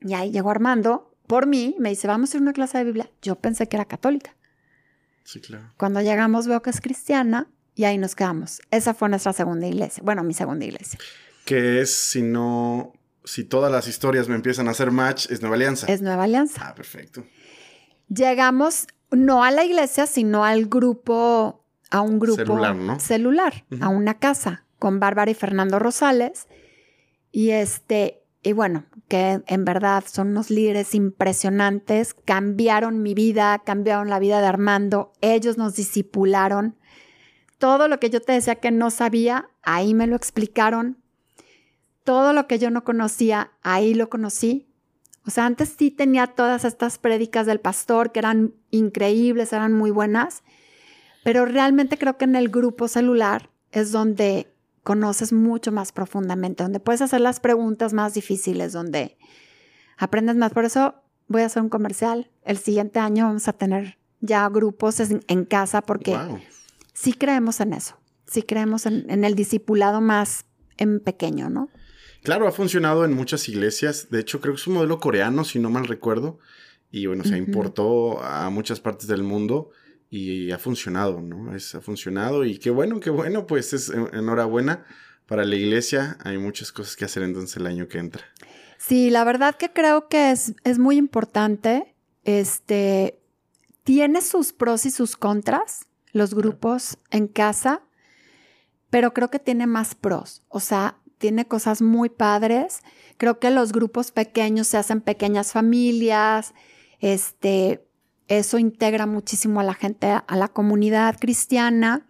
Y 0.00 0.14
ahí 0.14 0.30
llegó 0.30 0.50
Armando 0.50 1.10
por 1.30 1.46
mí, 1.46 1.76
me 1.78 1.90
dice, 1.90 2.08
vamos 2.08 2.34
a 2.34 2.36
ir 2.36 2.40
a 2.40 2.42
una 2.42 2.52
clase 2.52 2.78
de 2.78 2.82
Biblia. 2.84 3.08
Yo 3.22 3.36
pensé 3.36 3.68
que 3.68 3.76
era 3.76 3.84
católica. 3.84 4.34
Sí, 5.22 5.40
claro. 5.40 5.72
Cuando 5.76 6.00
llegamos 6.00 6.48
veo 6.48 6.60
que 6.60 6.70
es 6.70 6.80
cristiana 6.80 7.48
y 7.76 7.84
ahí 7.84 7.98
nos 7.98 8.16
quedamos. 8.16 8.60
Esa 8.72 8.94
fue 8.94 9.08
nuestra 9.08 9.32
segunda 9.32 9.68
iglesia. 9.68 10.02
Bueno, 10.04 10.24
mi 10.24 10.34
segunda 10.34 10.64
iglesia. 10.64 10.98
Que 11.44 11.82
es 11.82 11.94
si 11.94 12.22
no, 12.22 12.94
si 13.22 13.44
todas 13.44 13.70
las 13.70 13.86
historias 13.86 14.28
me 14.28 14.34
empiezan 14.34 14.66
a 14.66 14.72
hacer 14.72 14.90
match, 14.90 15.30
es 15.30 15.40
Nueva 15.40 15.54
Alianza. 15.54 15.86
Es 15.86 16.02
Nueva 16.02 16.24
Alianza. 16.24 16.66
Ah, 16.66 16.74
perfecto. 16.74 17.24
Llegamos 18.08 18.88
no 19.12 19.44
a 19.44 19.52
la 19.52 19.64
iglesia, 19.64 20.08
sino 20.08 20.44
al 20.44 20.66
grupo, 20.66 21.64
a 21.92 22.00
un 22.00 22.18
grupo 22.18 22.38
Celular, 22.38 22.74
¿no? 22.74 22.98
celular, 22.98 23.64
a 23.80 23.88
una 23.88 24.18
casa 24.18 24.64
con 24.80 24.98
Bárbara 24.98 25.30
y 25.30 25.34
Fernando 25.34 25.78
Rosales. 25.78 26.48
Y 27.30 27.50
este, 27.50 28.24
y 28.42 28.52
bueno, 28.52 28.86
que 29.06 29.42
en 29.46 29.64
verdad 29.64 30.02
son 30.06 30.28
unos 30.28 30.50
líderes 30.50 30.94
impresionantes, 30.94 32.14
cambiaron 32.14 33.02
mi 33.02 33.14
vida, 33.14 33.60
cambiaron 33.64 34.08
la 34.08 34.18
vida 34.18 34.40
de 34.40 34.46
Armando, 34.46 35.12
ellos 35.20 35.58
nos 35.58 35.76
disipularon. 35.76 36.76
Todo 37.58 37.86
lo 37.86 38.00
que 38.00 38.08
yo 38.10 38.20
te 38.22 38.32
decía 38.32 38.56
que 38.56 38.70
no 38.70 38.90
sabía, 38.90 39.50
ahí 39.62 39.94
me 39.94 40.06
lo 40.06 40.16
explicaron. 40.16 40.96
Todo 42.02 42.32
lo 42.32 42.46
que 42.46 42.58
yo 42.58 42.70
no 42.70 42.82
conocía, 42.82 43.52
ahí 43.62 43.92
lo 43.92 44.08
conocí. 44.08 44.66
O 45.26 45.30
sea, 45.30 45.44
antes 45.44 45.76
sí 45.78 45.90
tenía 45.90 46.28
todas 46.28 46.64
estas 46.64 46.98
prédicas 46.98 47.46
del 47.46 47.60
pastor 47.60 48.10
que 48.10 48.20
eran 48.20 48.54
increíbles, 48.70 49.52
eran 49.52 49.74
muy 49.74 49.90
buenas, 49.90 50.42
pero 51.22 51.44
realmente 51.44 51.98
creo 51.98 52.16
que 52.16 52.24
en 52.24 52.36
el 52.36 52.48
grupo 52.48 52.88
celular 52.88 53.50
es 53.70 53.92
donde 53.92 54.52
conoces 54.82 55.32
mucho 55.32 55.72
más 55.72 55.92
profundamente, 55.92 56.62
donde 56.62 56.80
puedes 56.80 57.02
hacer 57.02 57.20
las 57.20 57.40
preguntas 57.40 57.92
más 57.92 58.14
difíciles, 58.14 58.72
donde 58.72 59.16
aprendes 59.98 60.36
más. 60.36 60.52
Por 60.52 60.64
eso 60.64 60.94
voy 61.28 61.42
a 61.42 61.46
hacer 61.46 61.62
un 61.62 61.68
comercial. 61.68 62.30
El 62.44 62.58
siguiente 62.58 62.98
año 62.98 63.26
vamos 63.26 63.46
a 63.48 63.52
tener 63.52 63.98
ya 64.20 64.48
grupos 64.48 65.00
en, 65.00 65.22
en 65.28 65.44
casa 65.44 65.82
porque 65.82 66.16
Wow. 66.16 66.38
sí 66.92 67.12
creemos 67.12 67.60
en 67.60 67.72
eso, 67.72 67.96
sí 68.26 68.42
creemos 68.42 68.86
en, 68.86 69.08
en 69.10 69.24
el 69.24 69.34
discipulado 69.34 70.00
más 70.00 70.44
en 70.76 71.00
pequeño, 71.00 71.50
¿no? 71.50 71.68
Claro, 72.22 72.46
ha 72.46 72.52
funcionado 72.52 73.04
en 73.06 73.14
muchas 73.14 73.48
iglesias. 73.48 74.08
De 74.10 74.20
hecho, 74.20 74.40
creo 74.42 74.54
que 74.54 74.60
es 74.60 74.66
un 74.66 74.74
modelo 74.74 75.00
coreano, 75.00 75.44
si 75.44 75.58
no 75.58 75.70
mal 75.70 75.86
recuerdo. 75.86 76.38
Y 76.90 77.06
bueno, 77.06 77.24
se 77.24 77.38
importó 77.38 78.20
a 78.22 78.50
muchas 78.50 78.80
partes 78.80 79.06
del 79.06 79.22
mundo 79.22 79.70
y 80.10 80.50
ha 80.50 80.58
funcionado, 80.58 81.20
¿no? 81.20 81.54
Es, 81.54 81.74
ha 81.76 81.80
funcionado 81.80 82.44
y 82.44 82.58
qué 82.58 82.70
bueno, 82.70 82.98
qué 83.00 83.10
bueno, 83.10 83.46
pues 83.46 83.72
es 83.72 83.88
en- 83.90 84.08
enhorabuena 84.12 84.84
para 85.26 85.44
la 85.44 85.54
iglesia. 85.54 86.18
Hay 86.24 86.36
muchas 86.36 86.72
cosas 86.72 86.96
que 86.96 87.04
hacer 87.04 87.22
entonces 87.22 87.56
el 87.56 87.66
año 87.66 87.86
que 87.86 87.98
entra. 87.98 88.24
Sí, 88.76 89.10
la 89.10 89.22
verdad 89.24 89.54
que 89.56 89.72
creo 89.72 90.08
que 90.08 90.32
es, 90.32 90.54
es 90.64 90.78
muy 90.78 90.96
importante. 90.96 91.94
Este 92.24 93.18
tiene 93.84 94.20
sus 94.20 94.52
pros 94.52 94.84
y 94.84 94.90
sus 94.90 95.16
contras, 95.16 95.86
los 96.12 96.34
grupos 96.34 96.98
en 97.10 97.28
casa, 97.28 97.82
pero 98.90 99.14
creo 99.14 99.30
que 99.30 99.38
tiene 99.38 99.66
más 99.66 99.94
pros. 99.94 100.42
O 100.48 100.58
sea, 100.60 100.96
tiene 101.18 101.46
cosas 101.46 101.82
muy 101.82 102.08
padres. 102.08 102.80
Creo 103.16 103.38
que 103.38 103.50
los 103.50 103.72
grupos 103.72 104.10
pequeños 104.10 104.66
se 104.66 104.76
hacen 104.78 105.00
pequeñas 105.02 105.52
familias. 105.52 106.52
Este, 106.98 107.86
eso 108.30 108.58
integra 108.58 109.06
muchísimo 109.06 109.58
a 109.58 109.64
la 109.64 109.74
gente, 109.74 110.06
a 110.06 110.36
la 110.36 110.46
comunidad 110.46 111.18
cristiana. 111.18 112.06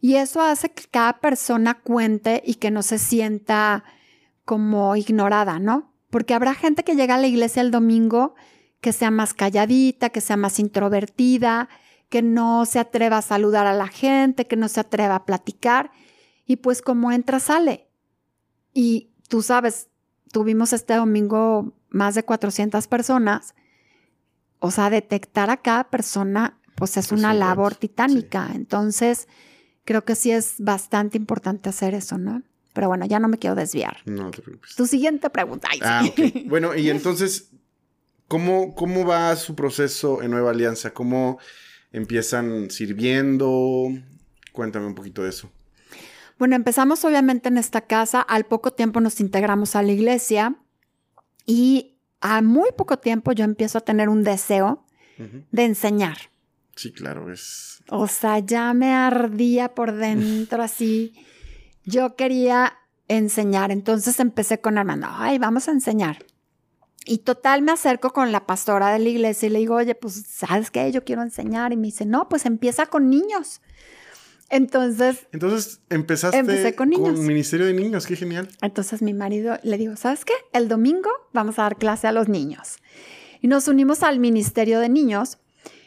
Y 0.00 0.14
eso 0.14 0.40
hace 0.40 0.70
que 0.70 0.84
cada 0.84 1.18
persona 1.18 1.74
cuente 1.74 2.40
y 2.46 2.54
que 2.54 2.70
no 2.70 2.82
se 2.82 2.98
sienta 2.98 3.82
como 4.44 4.94
ignorada, 4.94 5.58
¿no? 5.58 5.92
Porque 6.08 6.34
habrá 6.34 6.54
gente 6.54 6.84
que 6.84 6.94
llega 6.94 7.16
a 7.16 7.18
la 7.18 7.26
iglesia 7.26 7.62
el 7.62 7.72
domingo 7.72 8.34
que 8.80 8.92
sea 8.92 9.10
más 9.10 9.34
calladita, 9.34 10.10
que 10.10 10.20
sea 10.20 10.36
más 10.36 10.60
introvertida, 10.60 11.68
que 12.08 12.22
no 12.22 12.64
se 12.64 12.78
atreva 12.78 13.18
a 13.18 13.22
saludar 13.22 13.66
a 13.66 13.74
la 13.74 13.88
gente, 13.88 14.46
que 14.46 14.56
no 14.56 14.68
se 14.68 14.80
atreva 14.80 15.16
a 15.16 15.24
platicar. 15.26 15.90
Y 16.46 16.56
pues 16.56 16.80
como 16.80 17.10
entra, 17.10 17.40
sale. 17.40 17.88
Y 18.72 19.10
tú 19.28 19.42
sabes, 19.42 19.88
tuvimos 20.32 20.72
este 20.72 20.94
domingo 20.94 21.74
más 21.88 22.14
de 22.14 22.22
400 22.22 22.86
personas. 22.86 23.54
O 24.60 24.70
sea, 24.70 24.90
detectar 24.90 25.50
a 25.50 25.56
cada 25.56 25.90
persona, 25.90 26.58
pues 26.76 26.96
es 26.96 27.12
una 27.12 27.34
labor 27.34 27.74
sí. 27.74 27.80
titánica. 27.80 28.50
Entonces, 28.54 29.26
creo 29.84 30.04
que 30.04 30.14
sí 30.14 30.30
es 30.30 30.54
bastante 30.58 31.16
importante 31.18 31.68
hacer 31.68 31.94
eso, 31.94 32.18
¿no? 32.18 32.42
Pero 32.72 32.88
bueno, 32.88 33.06
ya 33.06 33.18
no 33.18 33.28
me 33.28 33.38
quiero 33.38 33.56
desviar. 33.56 33.98
No 34.04 34.30
te 34.30 34.42
preocupes. 34.42 34.76
Tu 34.76 34.86
siguiente 34.86 35.28
pregunta. 35.30 35.68
Ay, 35.70 35.78
sí. 35.78 35.84
Ah, 35.84 36.04
ok. 36.06 36.46
Bueno, 36.46 36.74
y 36.76 36.88
entonces, 36.90 37.50
¿cómo, 38.28 38.74
¿cómo 38.74 39.04
va 39.04 39.34
su 39.36 39.54
proceso 39.54 40.22
en 40.22 40.30
Nueva 40.30 40.50
Alianza? 40.50 40.92
¿Cómo 40.92 41.38
empiezan 41.92 42.70
sirviendo? 42.70 43.88
Cuéntame 44.52 44.86
un 44.86 44.94
poquito 44.94 45.22
de 45.22 45.30
eso. 45.30 45.50
Bueno, 46.38 46.56
empezamos 46.56 47.04
obviamente 47.04 47.48
en 47.48 47.58
esta 47.58 47.82
casa, 47.82 48.22
al 48.22 48.46
poco 48.46 48.72
tiempo 48.72 49.00
nos 49.00 49.20
integramos 49.20 49.76
a 49.76 49.82
la 49.82 49.92
iglesia 49.92 50.56
y 51.44 51.99
a 52.20 52.42
muy 52.42 52.70
poco 52.76 52.98
tiempo 52.98 53.32
yo 53.32 53.44
empiezo 53.44 53.78
a 53.78 53.82
tener 53.82 54.08
un 54.08 54.22
deseo 54.22 54.84
de 55.50 55.64
enseñar. 55.64 56.16
Sí, 56.76 56.92
claro, 56.92 57.30
es... 57.30 57.82
O 57.90 58.06
sea, 58.06 58.38
ya 58.38 58.72
me 58.72 58.94
ardía 58.94 59.74
por 59.74 59.92
dentro 59.92 60.62
así. 60.62 61.12
Yo 61.84 62.16
quería 62.16 62.78
enseñar, 63.06 63.70
entonces 63.70 64.18
empecé 64.18 64.60
con 64.60 64.78
Armando, 64.78 65.08
ay, 65.10 65.38
vamos 65.38 65.68
a 65.68 65.72
enseñar. 65.72 66.24
Y 67.04 67.18
total 67.18 67.62
me 67.62 67.72
acerco 67.72 68.12
con 68.12 68.30
la 68.30 68.46
pastora 68.46 68.92
de 68.92 68.98
la 68.98 69.08
iglesia 69.08 69.46
y 69.46 69.50
le 69.50 69.58
digo, 69.58 69.74
oye, 69.74 69.94
pues, 69.94 70.22
¿sabes 70.28 70.70
qué? 70.70 70.92
Yo 70.92 71.04
quiero 71.04 71.22
enseñar. 71.22 71.72
Y 71.72 71.76
me 71.76 71.88
dice, 71.88 72.04
no, 72.04 72.28
pues 72.28 72.46
empieza 72.46 72.86
con 72.86 73.10
niños. 73.10 73.60
Entonces, 74.50 75.28
Entonces, 75.32 75.80
empezaste 75.90 76.38
Empecé 76.38 76.74
con 76.74 76.90
niños. 76.90 77.18
Ministerio 77.20 77.66
de 77.66 77.72
Niños, 77.72 78.06
qué 78.06 78.16
genial. 78.16 78.48
Entonces 78.60 79.00
mi 79.00 79.14
marido 79.14 79.58
le 79.62 79.78
digo, 79.78 79.96
¿sabes 79.96 80.24
qué? 80.24 80.32
El 80.52 80.68
domingo 80.68 81.10
vamos 81.32 81.58
a 81.58 81.62
dar 81.62 81.76
clase 81.76 82.08
a 82.08 82.12
los 82.12 82.28
niños. 82.28 82.78
Y 83.40 83.46
nos 83.46 83.68
unimos 83.68 84.02
al 84.02 84.18
Ministerio 84.18 84.80
de 84.80 84.88
Niños 84.88 85.38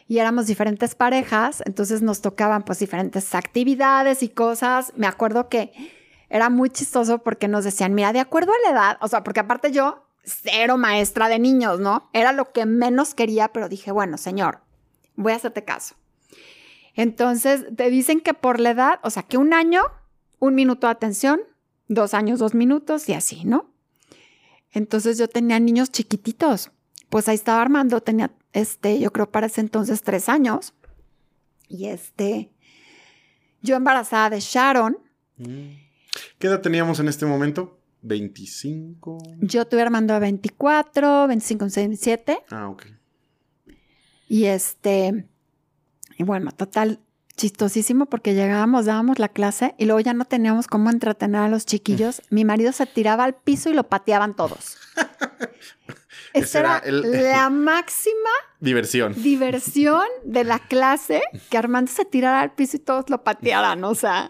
y 0.08 0.20
éramos 0.20 0.48
diferentes 0.48 0.96
parejas, 0.96 1.62
entonces 1.66 2.02
nos 2.02 2.22
tocaban 2.22 2.64
pues 2.64 2.80
diferentes 2.80 3.36
actividades 3.36 4.24
y 4.24 4.30
cosas. 4.30 4.94
Me 4.96 5.08
acuerdo 5.08 5.50
que 5.50 5.72
era 6.30 6.50
muy 6.50 6.70
chistoso 6.70 7.20
porque 7.20 7.48
nos 7.48 7.64
decían, 7.66 7.94
mira, 7.94 8.14
de 8.14 8.20
acuerdo 8.20 8.52
a 8.54 8.72
la 8.72 8.76
edad, 8.76 8.98
o 9.02 9.08
sea, 9.08 9.24
porque 9.24 9.42
aparte 9.42 9.72
yo, 9.72 10.08
cero 10.24 10.78
maestra 10.78 11.28
de 11.28 11.38
niños, 11.38 11.80
¿no? 11.80 12.10
Era 12.14 12.32
lo 12.32 12.52
que 12.52 12.66
menos 12.66 13.14
quería, 13.14 13.50
pero 13.50 13.70
dije, 13.70 13.92
bueno, 13.92 14.18
señor, 14.18 14.62
voy 15.16 15.34
a 15.34 15.36
hacerte 15.36 15.64
caso. 15.64 15.96
Entonces, 16.94 17.66
te 17.76 17.90
dicen 17.90 18.22
que 18.22 18.34
por 18.34 18.60
la 18.60 18.72
edad, 18.72 19.00
o 19.04 19.10
sea, 19.10 19.24
que 19.24 19.38
un 19.38 19.54
año, 19.54 19.84
un 20.40 20.56
minuto 20.56 20.88
de 20.88 20.92
atención, 20.92 21.42
dos 21.88 22.14
años, 22.14 22.40
dos 22.40 22.54
minutos 22.54 23.10
y 23.10 23.14
así, 23.14 23.46
¿no? 23.46 23.74
Entonces 24.72 25.18
yo 25.18 25.28
tenía 25.28 25.60
niños 25.60 25.92
chiquititos. 25.92 26.72
Pues 27.10 27.28
ahí 27.28 27.36
estaba 27.36 27.62
Armando, 27.62 28.02
tenía, 28.02 28.32
este, 28.54 29.00
yo 29.00 29.12
creo 29.12 29.30
para 29.32 29.48
ese 29.48 29.62
entonces 29.62 30.02
tres 30.02 30.30
años. 30.30 30.74
Y 31.68 31.86
este, 31.86 32.52
yo 33.62 33.76
embarazada 33.76 34.32
de 34.32 34.40
Sharon. 34.40 34.98
Mm. 35.38 35.84
¿Qué 36.40 36.48
edad 36.48 36.62
teníamos 36.62 37.00
en 37.00 37.08
este 37.08 37.26
momento? 37.26 37.80
25. 38.02 39.18
Yo 39.40 39.66
tuve 39.66 39.82
Armando 39.82 40.14
a 40.14 40.20
24, 40.20 41.28
25, 41.28 41.68
27. 41.76 42.40
Ah, 42.50 42.70
ok. 42.70 42.86
Y 44.28 44.46
este, 44.46 45.28
y 46.18 46.24
bueno, 46.24 46.52
total, 46.52 47.00
chistosísimo 47.36 48.06
porque 48.06 48.34
llegábamos, 48.34 48.86
dábamos 48.86 49.20
la 49.20 49.30
clase 49.30 49.76
y 49.78 49.86
luego 49.86 50.00
ya 50.00 50.14
no 50.14 50.26
teníamos 50.26 50.68
cómo 50.68 50.90
entretener 50.90 51.42
a 51.42 51.50
los 51.50 51.66
chiquillos. 51.66 52.22
Mi 52.30 52.46
marido 52.46 52.72
se 52.72 52.86
tiraba 52.86 53.24
al 53.24 53.36
piso 53.36 53.70
y 53.70 53.74
lo 53.74 53.84
pateaban 53.84 54.36
todos. 54.36 54.78
Esa 56.34 56.60
era, 56.60 56.82
la 56.86 57.50
máxima 57.52 58.30
diversión. 58.60 59.14
Diversión 59.22 60.04
de 60.24 60.44
la 60.44 60.60
clase, 60.68 61.22
que 61.50 61.58
Armando 61.58 61.92
se 61.92 62.06
tirara 62.06 62.42
al 62.42 62.54
piso 62.54 62.78
y 62.78 62.80
todos 62.80 63.10
lo 63.10 63.24
patearan, 63.24 63.84
o 63.84 63.96
sea. 63.96 64.30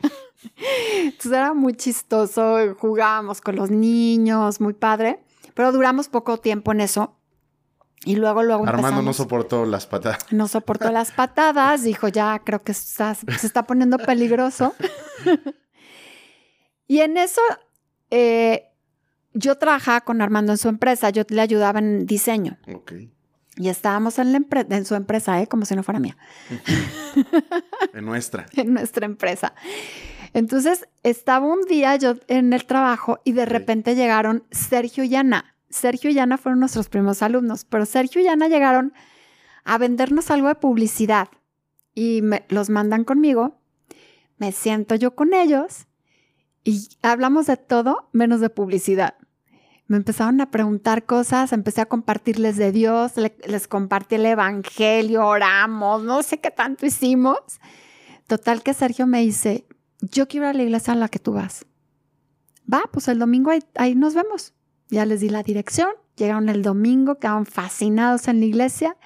Entonces 0.97 1.31
era 1.31 1.53
muy 1.53 1.73
chistoso, 1.73 2.75
jugábamos 2.77 3.39
con 3.39 3.55
los 3.55 3.71
niños, 3.71 4.59
muy 4.59 4.73
padre, 4.73 5.19
pero 5.53 5.71
duramos 5.71 6.09
poco 6.09 6.37
tiempo 6.37 6.73
en 6.73 6.81
eso. 6.81 7.15
Y 8.05 8.15
luego, 8.15 8.43
luego 8.43 8.67
Armando 8.67 9.01
no 9.01 9.13
soportó 9.13 9.65
las 9.65 9.87
patadas. 9.87 10.19
No 10.31 10.47
soportó 10.47 10.91
las 10.91 11.11
patadas, 11.11 11.83
dijo, 11.83 12.07
ya 12.09 12.39
creo 12.43 12.61
que 12.63 12.73
se 12.73 13.15
está 13.43 13.63
poniendo 13.63 13.97
peligroso. 13.97 14.75
y 16.87 16.99
en 16.99 17.17
eso, 17.17 17.41
eh, 18.09 18.71
yo 19.33 19.57
trabajaba 19.57 20.01
con 20.01 20.21
Armando 20.21 20.51
en 20.51 20.57
su 20.57 20.67
empresa, 20.67 21.09
yo 21.11 21.23
le 21.29 21.41
ayudaba 21.41 21.79
en 21.79 22.05
diseño. 22.05 22.57
Ok. 22.73 22.93
Y 23.55 23.69
estábamos 23.69 24.17
en, 24.19 24.33
la 24.33 24.41
en 24.69 24.85
su 24.85 24.95
empresa, 24.95 25.41
¿eh? 25.41 25.47
como 25.47 25.65
si 25.65 25.75
no 25.75 25.83
fuera 25.83 25.99
mía. 25.99 26.17
en 27.93 28.05
nuestra. 28.05 28.47
en 28.55 28.73
nuestra 28.73 29.05
empresa. 29.05 29.53
Entonces, 30.33 30.87
estaba 31.03 31.45
un 31.45 31.61
día 31.61 31.95
yo 31.95 32.15
en 32.27 32.53
el 32.53 32.65
trabajo 32.65 33.19
y 33.23 33.33
de 33.33 33.45
repente 33.45 33.95
llegaron 33.95 34.43
Sergio 34.51 35.03
y 35.03 35.15
Ana. 35.15 35.52
Sergio 35.73 36.11
y 36.11 36.19
Ana 36.19 36.37
fueron 36.37 36.59
nuestros 36.59 36.87
primeros 36.87 37.21
alumnos, 37.21 37.65
pero 37.65 37.85
Sergio 37.85 38.21
y 38.21 38.27
Ana 38.27 38.47
llegaron 38.47 38.93
a 39.63 39.77
vendernos 39.77 40.29
algo 40.29 40.47
de 40.47 40.55
publicidad 40.55 41.29
y 41.95 42.21
me, 42.21 42.45
los 42.49 42.69
mandan 42.69 43.03
conmigo, 43.03 43.59
me 44.37 44.51
siento 44.51 44.95
yo 44.95 45.15
con 45.15 45.33
ellos 45.33 45.87
y 46.63 46.89
hablamos 47.01 47.47
de 47.47 47.57
todo 47.57 48.09
menos 48.11 48.39
de 48.39 48.49
publicidad. 48.49 49.15
Me 49.87 49.97
empezaron 49.97 50.39
a 50.41 50.51
preguntar 50.51 51.05
cosas, 51.05 51.51
empecé 51.51 51.81
a 51.81 51.87
compartirles 51.87 52.55
de 52.57 52.71
Dios, 52.71 53.13
les 53.17 53.67
compartí 53.67 54.15
el 54.15 54.25
Evangelio, 54.25 55.25
oramos, 55.25 56.03
no 56.03 56.23
sé 56.23 56.39
qué 56.39 56.51
tanto 56.51 56.85
hicimos. 56.85 57.37
Total 58.27 58.63
que 58.63 58.73
Sergio 58.73 59.07
me 59.07 59.21
dice, 59.21 59.65
yo 59.99 60.27
quiero 60.27 60.45
ir 60.45 60.51
a 60.51 60.53
la 60.53 60.63
iglesia 60.63 60.93
a 60.93 60.95
la 60.95 61.09
que 61.09 61.19
tú 61.19 61.33
vas. 61.33 61.65
Va, 62.71 62.83
pues 62.91 63.07
el 63.07 63.19
domingo 63.19 63.51
ahí 63.75 63.95
nos 63.95 64.13
vemos. 64.13 64.53
Ya 64.89 65.05
les 65.05 65.21
di 65.21 65.29
la 65.29 65.43
dirección, 65.43 65.89
llegaron 66.15 66.49
el 66.49 66.61
domingo, 66.61 67.19
quedaron 67.19 67.45
fascinados 67.45 68.27
en 68.27 68.39
la 68.39 68.45
iglesia 68.45 68.97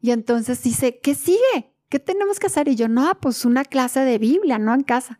y 0.00 0.10
entonces 0.10 0.62
dice, 0.62 0.98
¿qué 1.02 1.14
sigue? 1.14 1.72
¿Qué 1.88 1.98
tenemos 1.98 2.38
que 2.38 2.48
hacer? 2.48 2.68
Y 2.68 2.76
yo, 2.76 2.88
no, 2.88 3.18
pues 3.20 3.44
una 3.44 3.64
clase 3.64 4.00
de 4.00 4.18
Biblia, 4.18 4.58
no 4.58 4.74
en 4.74 4.82
casa. 4.82 5.18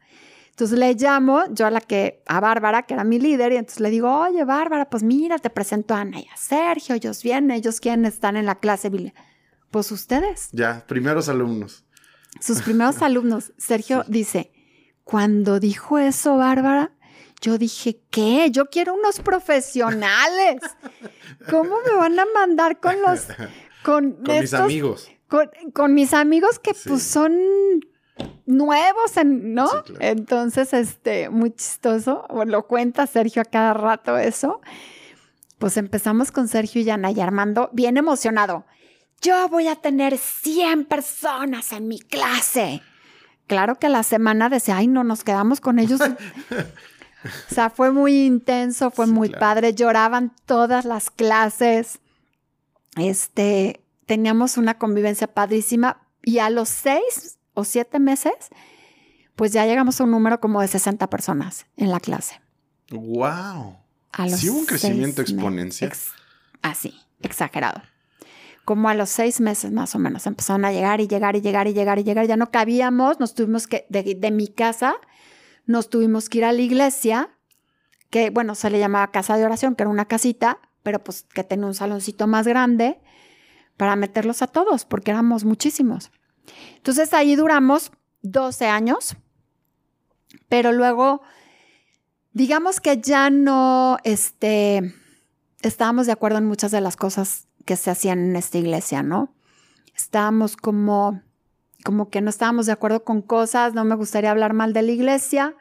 Entonces 0.50 0.78
le 0.78 0.94
llamo 0.94 1.42
yo 1.50 1.66
a 1.66 1.70
la 1.70 1.80
que, 1.80 2.22
a 2.26 2.38
Bárbara, 2.38 2.82
que 2.82 2.94
era 2.94 3.02
mi 3.02 3.18
líder, 3.18 3.52
y 3.52 3.56
entonces 3.56 3.80
le 3.80 3.90
digo, 3.90 4.14
oye, 4.14 4.44
Bárbara, 4.44 4.88
pues 4.88 5.02
mira, 5.02 5.38
te 5.38 5.50
presento 5.50 5.94
a 5.94 6.00
Ana 6.02 6.20
y 6.20 6.28
a 6.32 6.36
Sergio, 6.36 6.94
ellos 6.94 7.22
vienen, 7.22 7.50
ellos 7.50 7.80
quieren 7.80 8.04
estar 8.04 8.36
en 8.36 8.46
la 8.46 8.56
clase 8.56 8.88
de 8.88 8.96
Biblia. 8.96 9.14
Pues 9.70 9.90
ustedes. 9.90 10.50
Ya, 10.52 10.84
primeros 10.86 11.28
alumnos. 11.28 11.84
Sus 12.40 12.62
primeros 12.62 13.02
alumnos. 13.02 13.52
Sergio 13.58 14.04
dice, 14.06 14.52
cuando 15.02 15.58
dijo 15.60 15.98
eso, 15.98 16.36
Bárbara, 16.36 16.92
yo 17.44 17.58
dije, 17.58 18.00
¿qué? 18.10 18.50
Yo 18.50 18.70
quiero 18.70 18.94
unos 18.94 19.20
profesionales. 19.20 20.62
¿Cómo 21.50 21.76
me 21.86 21.92
van 21.92 22.18
a 22.18 22.24
mandar 22.34 22.80
con 22.80 23.02
los... 23.02 23.26
Con, 23.82 24.16
mis 24.26 24.54
amigos. 24.54 25.10
Con, 25.74 25.92
mis 25.92 26.14
amigos 26.14 26.58
que 26.58 26.72
pues 26.72 27.02
son 27.02 27.36
nuevos, 28.46 29.12
¿no? 29.26 29.68
Entonces, 30.00 30.72
este, 30.72 31.28
muy 31.28 31.50
chistoso. 31.50 32.26
lo 32.46 32.66
cuenta 32.66 33.06
Sergio 33.06 33.42
a 33.42 33.44
cada 33.44 33.74
rato 33.74 34.16
eso. 34.16 34.62
Pues 35.58 35.76
empezamos 35.76 36.32
con 36.32 36.48
Sergio 36.48 36.80
y 36.80 36.88
Ana 36.88 37.10
y 37.10 37.20
Armando, 37.20 37.68
bien 37.74 37.98
emocionado. 37.98 38.64
Yo 39.20 39.48
voy 39.50 39.68
a 39.68 39.76
tener 39.76 40.16
100 40.16 40.86
personas 40.86 41.72
en 41.72 41.88
mi 41.88 41.98
clase. 41.98 42.80
Claro 43.46 43.74
que 43.74 43.90
la 43.90 44.02
semana 44.02 44.48
decía, 44.48 44.78
ay, 44.78 44.86
no, 44.86 45.04
nos 45.04 45.24
quedamos 45.24 45.60
con 45.60 45.78
ellos 45.78 46.00
O 47.50 47.54
sea, 47.54 47.70
fue 47.70 47.90
muy 47.90 48.24
intenso, 48.24 48.90
fue 48.90 49.06
muy 49.06 49.30
padre. 49.30 49.74
Lloraban 49.74 50.32
todas 50.46 50.84
las 50.84 51.10
clases. 51.10 52.00
Este, 52.96 53.84
teníamos 54.06 54.56
una 54.56 54.78
convivencia 54.78 55.26
padrísima. 55.26 56.02
Y 56.22 56.38
a 56.38 56.50
los 56.50 56.68
seis 56.68 57.38
o 57.54 57.64
siete 57.64 57.98
meses, 57.98 58.34
pues 59.36 59.52
ya 59.52 59.66
llegamos 59.66 60.00
a 60.00 60.04
un 60.04 60.10
número 60.10 60.40
como 60.40 60.60
de 60.60 60.68
60 60.68 61.08
personas 61.10 61.66
en 61.76 61.90
la 61.90 62.00
clase. 62.00 62.40
¡Wow! 62.90 63.78
sí 64.28 64.48
hubo 64.48 64.60
un 64.60 64.66
crecimiento 64.66 65.22
exponencial. 65.22 65.92
así, 66.62 66.94
exagerado. 67.20 67.82
Como 68.64 68.88
a 68.88 68.94
los 68.94 69.10
seis 69.10 69.40
meses 69.40 69.72
más 69.72 69.94
o 69.94 69.98
menos 69.98 70.26
empezaron 70.26 70.64
a 70.64 70.72
llegar 70.72 71.00
y 71.00 71.08
llegar 71.08 71.36
y 71.36 71.40
llegar 71.40 71.66
y 71.68 71.74
llegar 71.74 71.98
y 71.98 72.04
llegar. 72.04 72.26
Ya 72.26 72.36
no 72.36 72.50
cabíamos, 72.50 73.20
nos 73.20 73.34
tuvimos 73.34 73.66
que, 73.66 73.86
de, 73.90 74.14
de 74.14 74.30
mi 74.30 74.48
casa, 74.48 74.94
nos 75.66 75.88
tuvimos 75.90 76.28
que 76.28 76.38
ir 76.38 76.44
a 76.44 76.52
la 76.52 76.60
iglesia, 76.60 77.30
que 78.10 78.30
bueno, 78.30 78.54
se 78.54 78.70
le 78.70 78.78
llamaba 78.78 79.10
casa 79.10 79.36
de 79.36 79.44
oración, 79.44 79.74
que 79.74 79.82
era 79.82 79.90
una 79.90 80.06
casita, 80.06 80.58
pero 80.82 81.02
pues 81.02 81.24
que 81.34 81.44
tenía 81.44 81.66
un 81.66 81.74
saloncito 81.74 82.26
más 82.26 82.46
grande 82.46 83.00
para 83.76 83.96
meterlos 83.96 84.42
a 84.42 84.46
todos, 84.46 84.84
porque 84.84 85.10
éramos 85.10 85.44
muchísimos. 85.44 86.12
Entonces 86.76 87.12
ahí 87.14 87.34
duramos 87.36 87.90
12 88.22 88.66
años, 88.66 89.16
pero 90.48 90.72
luego, 90.72 91.22
digamos 92.32 92.80
que 92.80 93.00
ya 93.00 93.30
no 93.30 93.98
este, 94.04 94.94
estábamos 95.62 96.06
de 96.06 96.12
acuerdo 96.12 96.38
en 96.38 96.46
muchas 96.46 96.70
de 96.70 96.80
las 96.80 96.96
cosas 96.96 97.48
que 97.64 97.76
se 97.76 97.90
hacían 97.90 98.18
en 98.18 98.36
esta 98.36 98.58
iglesia, 98.58 99.02
¿no? 99.02 99.34
Estábamos 99.96 100.56
como 100.56 101.22
como 101.84 102.08
que 102.08 102.22
no 102.22 102.30
estábamos 102.30 102.66
de 102.66 102.72
acuerdo 102.72 103.04
con 103.04 103.22
cosas, 103.22 103.74
no 103.74 103.84
me 103.84 103.94
gustaría 103.94 104.30
hablar 104.30 104.54
mal 104.54 104.72
de 104.72 104.82
la 104.82 104.90
iglesia, 104.90 105.54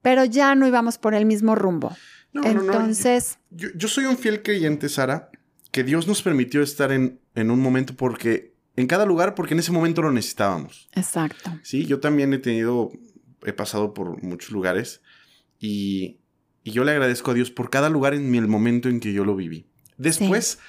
pero 0.00 0.24
ya 0.24 0.54
no 0.54 0.66
íbamos 0.66 0.98
por 0.98 1.14
el 1.14 1.26
mismo 1.26 1.56
rumbo. 1.56 1.94
Entonces... 2.32 3.38
Yo, 3.50 3.88
soy 3.88 4.04
un 4.04 4.16
fiel 4.16 4.42
creyente, 4.42 4.88
Sara, 4.88 5.30
que 5.72 5.82
Dios 5.82 6.06
nos 6.06 6.22
permitió 6.22 6.62
estar 6.62 6.92
en, 6.92 7.20
en 7.34 7.50
un 7.50 7.60
momento 7.60 7.94
porque, 7.96 8.54
en 8.76 8.86
cada 8.86 9.04
lugar, 9.04 9.34
porque 9.34 9.54
en 9.54 9.60
ese 9.60 9.72
momento 9.72 10.00
lo 10.00 10.12
necesitábamos. 10.12 10.88
Exacto. 10.94 11.50
Sí, 11.62 11.86
yo 11.86 11.98
también 11.98 12.32
he 12.32 12.38
tenido, 12.38 12.92
he 13.44 13.52
pasado 13.52 13.94
por 13.94 14.22
muchos 14.22 14.52
lugares 14.52 15.02
y, 15.58 16.20
y 16.62 16.70
yo 16.70 16.84
le 16.84 16.92
agradezco 16.92 17.32
a 17.32 17.34
Dios 17.34 17.50
por 17.50 17.68
cada 17.68 17.90
lugar 17.90 18.14
en 18.14 18.32
el 18.32 18.46
momento 18.46 18.88
en 18.88 19.00
que 19.00 19.12
yo 19.12 19.24
lo 19.24 19.34
viví. 19.34 19.66
Después... 19.96 20.60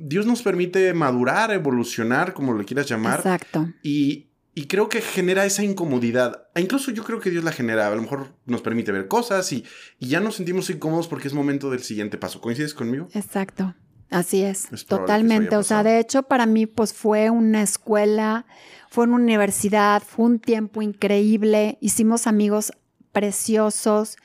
Dios 0.00 0.26
nos 0.26 0.42
permite 0.42 0.92
madurar, 0.92 1.52
evolucionar, 1.52 2.32
como 2.32 2.52
lo 2.52 2.64
quieras 2.64 2.88
llamar. 2.88 3.18
Exacto. 3.18 3.72
Y, 3.82 4.26
creo 4.68 4.88
que 4.88 5.00
genera 5.00 5.46
esa 5.46 5.62
incomodidad. 5.62 6.48
E 6.56 6.60
incluso 6.60 6.90
yo 6.90 7.04
creo 7.04 7.20
que 7.20 7.30
Dios 7.30 7.44
la 7.44 7.52
genera. 7.52 7.86
A 7.86 7.94
lo 7.94 8.02
mejor 8.02 8.34
nos 8.44 8.60
permite 8.60 8.90
ver 8.90 9.06
cosas 9.06 9.52
y, 9.52 9.64
ya 10.00 10.20
nos 10.20 10.36
sentimos 10.36 10.68
incómodos 10.68 11.06
porque 11.06 11.28
es 11.28 11.34
momento 11.34 11.70
del 11.70 11.80
siguiente 11.80 12.18
paso. 12.18 12.40
¿Coincides 12.40 12.74
conmigo? 12.74 13.08
Exacto. 13.12 13.74
Así 14.10 14.42
es. 14.42 14.68
totalmente. 14.88 15.56
O 15.56 15.62
sea, 15.62 15.82
de 15.82 16.00
hecho, 16.00 16.24
para 16.24 16.46
mí, 16.46 16.66
pues 16.66 16.92
fue 16.92 17.30
una 17.30 17.62
escuela, 17.62 18.46
fue 18.90 19.04
una 19.04 19.16
universidad, 19.16 20.02
fue 20.02 20.24
un 20.26 20.38
tiempo 20.40 20.82
increíble. 20.82 21.78
Hicimos 21.80 22.26
amigos 22.26 22.72
preciosos. 23.12 24.16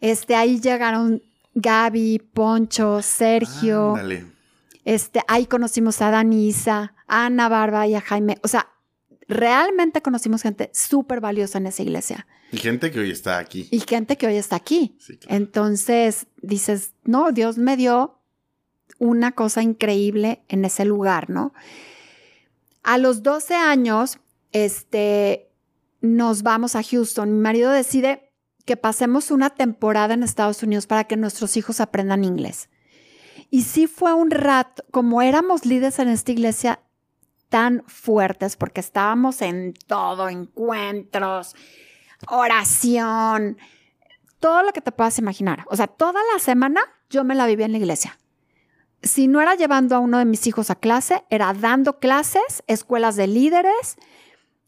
Este, 0.00 0.36
ahí 0.36 0.60
llegaron 0.60 1.22
Gaby, 1.54 2.22
Poncho, 2.32 3.02
Sergio. 3.02 3.94
Este, 4.84 5.20
ahí 5.28 5.46
conocimos 5.46 6.00
a 6.02 6.10
Danisa, 6.10 6.94
a 7.06 7.26
Ana 7.26 7.48
Barba 7.48 7.86
y 7.86 7.94
a 7.94 8.00
Jaime. 8.00 8.38
O 8.42 8.48
sea, 8.48 8.68
realmente 9.28 10.02
conocimos 10.02 10.42
gente 10.42 10.70
súper 10.74 11.20
valiosa 11.20 11.58
en 11.58 11.66
esa 11.66 11.82
iglesia. 11.82 12.26
Y 12.52 12.58
gente 12.58 12.90
que 12.90 13.00
hoy 13.00 13.10
está 13.10 13.38
aquí. 13.38 13.68
Y 13.70 13.80
gente 13.80 14.16
que 14.16 14.26
hoy 14.26 14.36
está 14.36 14.56
aquí. 14.56 14.96
Sí, 14.98 15.16
claro. 15.16 15.36
Entonces 15.36 16.26
dices, 16.42 16.94
no, 17.04 17.32
Dios 17.32 17.58
me 17.58 17.76
dio 17.76 18.18
una 18.98 19.32
cosa 19.32 19.62
increíble 19.62 20.42
en 20.48 20.64
ese 20.64 20.84
lugar, 20.84 21.30
¿no? 21.30 21.52
A 22.82 22.98
los 22.98 23.22
12 23.22 23.54
años, 23.54 24.18
este, 24.52 25.50
nos 26.00 26.42
vamos 26.42 26.74
a 26.74 26.82
Houston. 26.82 27.32
Mi 27.32 27.40
marido 27.40 27.70
decide 27.70 28.32
que 28.64 28.76
pasemos 28.76 29.30
una 29.30 29.50
temporada 29.50 30.14
en 30.14 30.22
Estados 30.22 30.62
Unidos 30.62 30.86
para 30.86 31.04
que 31.04 31.16
nuestros 31.16 31.56
hijos 31.56 31.80
aprendan 31.80 32.24
inglés. 32.24 32.68
Y 33.50 33.62
sí 33.62 33.86
fue 33.86 34.14
un 34.14 34.30
rato, 34.30 34.84
como 34.90 35.22
éramos 35.22 35.66
líderes 35.66 35.98
en 35.98 36.08
esta 36.08 36.30
iglesia 36.32 36.80
tan 37.48 37.82
fuertes, 37.88 38.56
porque 38.56 38.80
estábamos 38.80 39.42
en 39.42 39.74
todo, 39.88 40.28
encuentros, 40.28 41.56
oración, 42.28 43.58
todo 44.38 44.62
lo 44.62 44.72
que 44.72 44.80
te 44.80 44.92
puedas 44.92 45.18
imaginar. 45.18 45.64
O 45.68 45.76
sea, 45.76 45.88
toda 45.88 46.20
la 46.32 46.38
semana 46.38 46.80
yo 47.10 47.24
me 47.24 47.34
la 47.34 47.46
vivía 47.46 47.66
en 47.66 47.72
la 47.72 47.78
iglesia. 47.78 48.18
Si 49.02 49.26
no 49.26 49.40
era 49.40 49.54
llevando 49.54 49.96
a 49.96 49.98
uno 49.98 50.18
de 50.18 50.24
mis 50.24 50.46
hijos 50.46 50.70
a 50.70 50.76
clase, 50.76 51.24
era 51.30 51.52
dando 51.52 51.98
clases, 51.98 52.62
escuelas 52.66 53.16
de 53.16 53.26
líderes. 53.26 53.96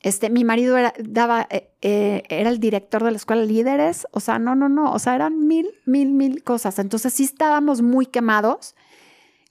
Este, 0.03 0.31
mi 0.31 0.45
marido 0.45 0.77
era, 0.77 0.93
daba, 0.99 1.47
eh, 1.51 1.71
eh, 1.81 2.25
era 2.29 2.51
el 2.51 2.59
director 2.59 3.05
de 3.05 3.13
la 3.13 3.17
escuela 3.17 3.43
de 3.43 3.49
líderes. 3.49 4.07
O 4.11 4.21
sea, 4.21 4.39
no, 4.39 4.55
no, 4.55 4.69
no. 4.69 4.93
O 4.93 4.99
sea, 4.99 5.15
eran 5.15 5.47
mil, 5.47 5.69
mil, 5.87 6.13
mil 6.13 6.43
cosas. 6.43 6.79
Entonces 6.79 7.13
sí 7.13 7.25
estábamos 7.25 7.83
muy 7.83 8.07
quemados. 8.07 8.75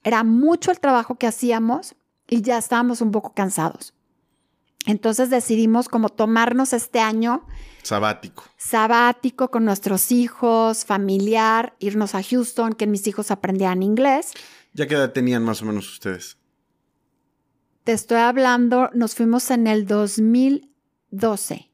Era 0.03 0.23
mucho 0.23 0.71
el 0.71 0.79
trabajo 0.79 1.15
que 1.15 1.27
hacíamos 1.27 1.95
y 2.27 2.41
ya 2.41 2.57
estábamos 2.57 3.01
un 3.01 3.11
poco 3.11 3.33
cansados. 3.33 3.93
Entonces 4.85 5.29
decidimos 5.29 5.87
como 5.87 6.09
tomarnos 6.09 6.73
este 6.73 6.99
año 6.99 7.45
Sabático. 7.83 8.43
sabático 8.57 9.51
con 9.51 9.63
nuestros 9.63 10.11
hijos, 10.11 10.85
familiar, 10.85 11.75
irnos 11.79 12.15
a 12.15 12.23
Houston, 12.23 12.73
que 12.73 12.87
mis 12.87 13.05
hijos 13.07 13.31
aprendieran 13.31 13.83
inglés. 13.83 14.33
¿Ya 14.73 14.87
qué 14.87 14.95
edad 14.95 15.11
tenían 15.11 15.43
más 15.43 15.61
o 15.61 15.65
menos 15.65 15.87
ustedes? 15.91 16.37
Te 17.83 17.93
estoy 17.93 18.17
hablando, 18.17 18.89
nos 18.93 19.15
fuimos 19.15 19.49
en 19.51 19.67
el 19.67 19.85
2012, 19.87 21.69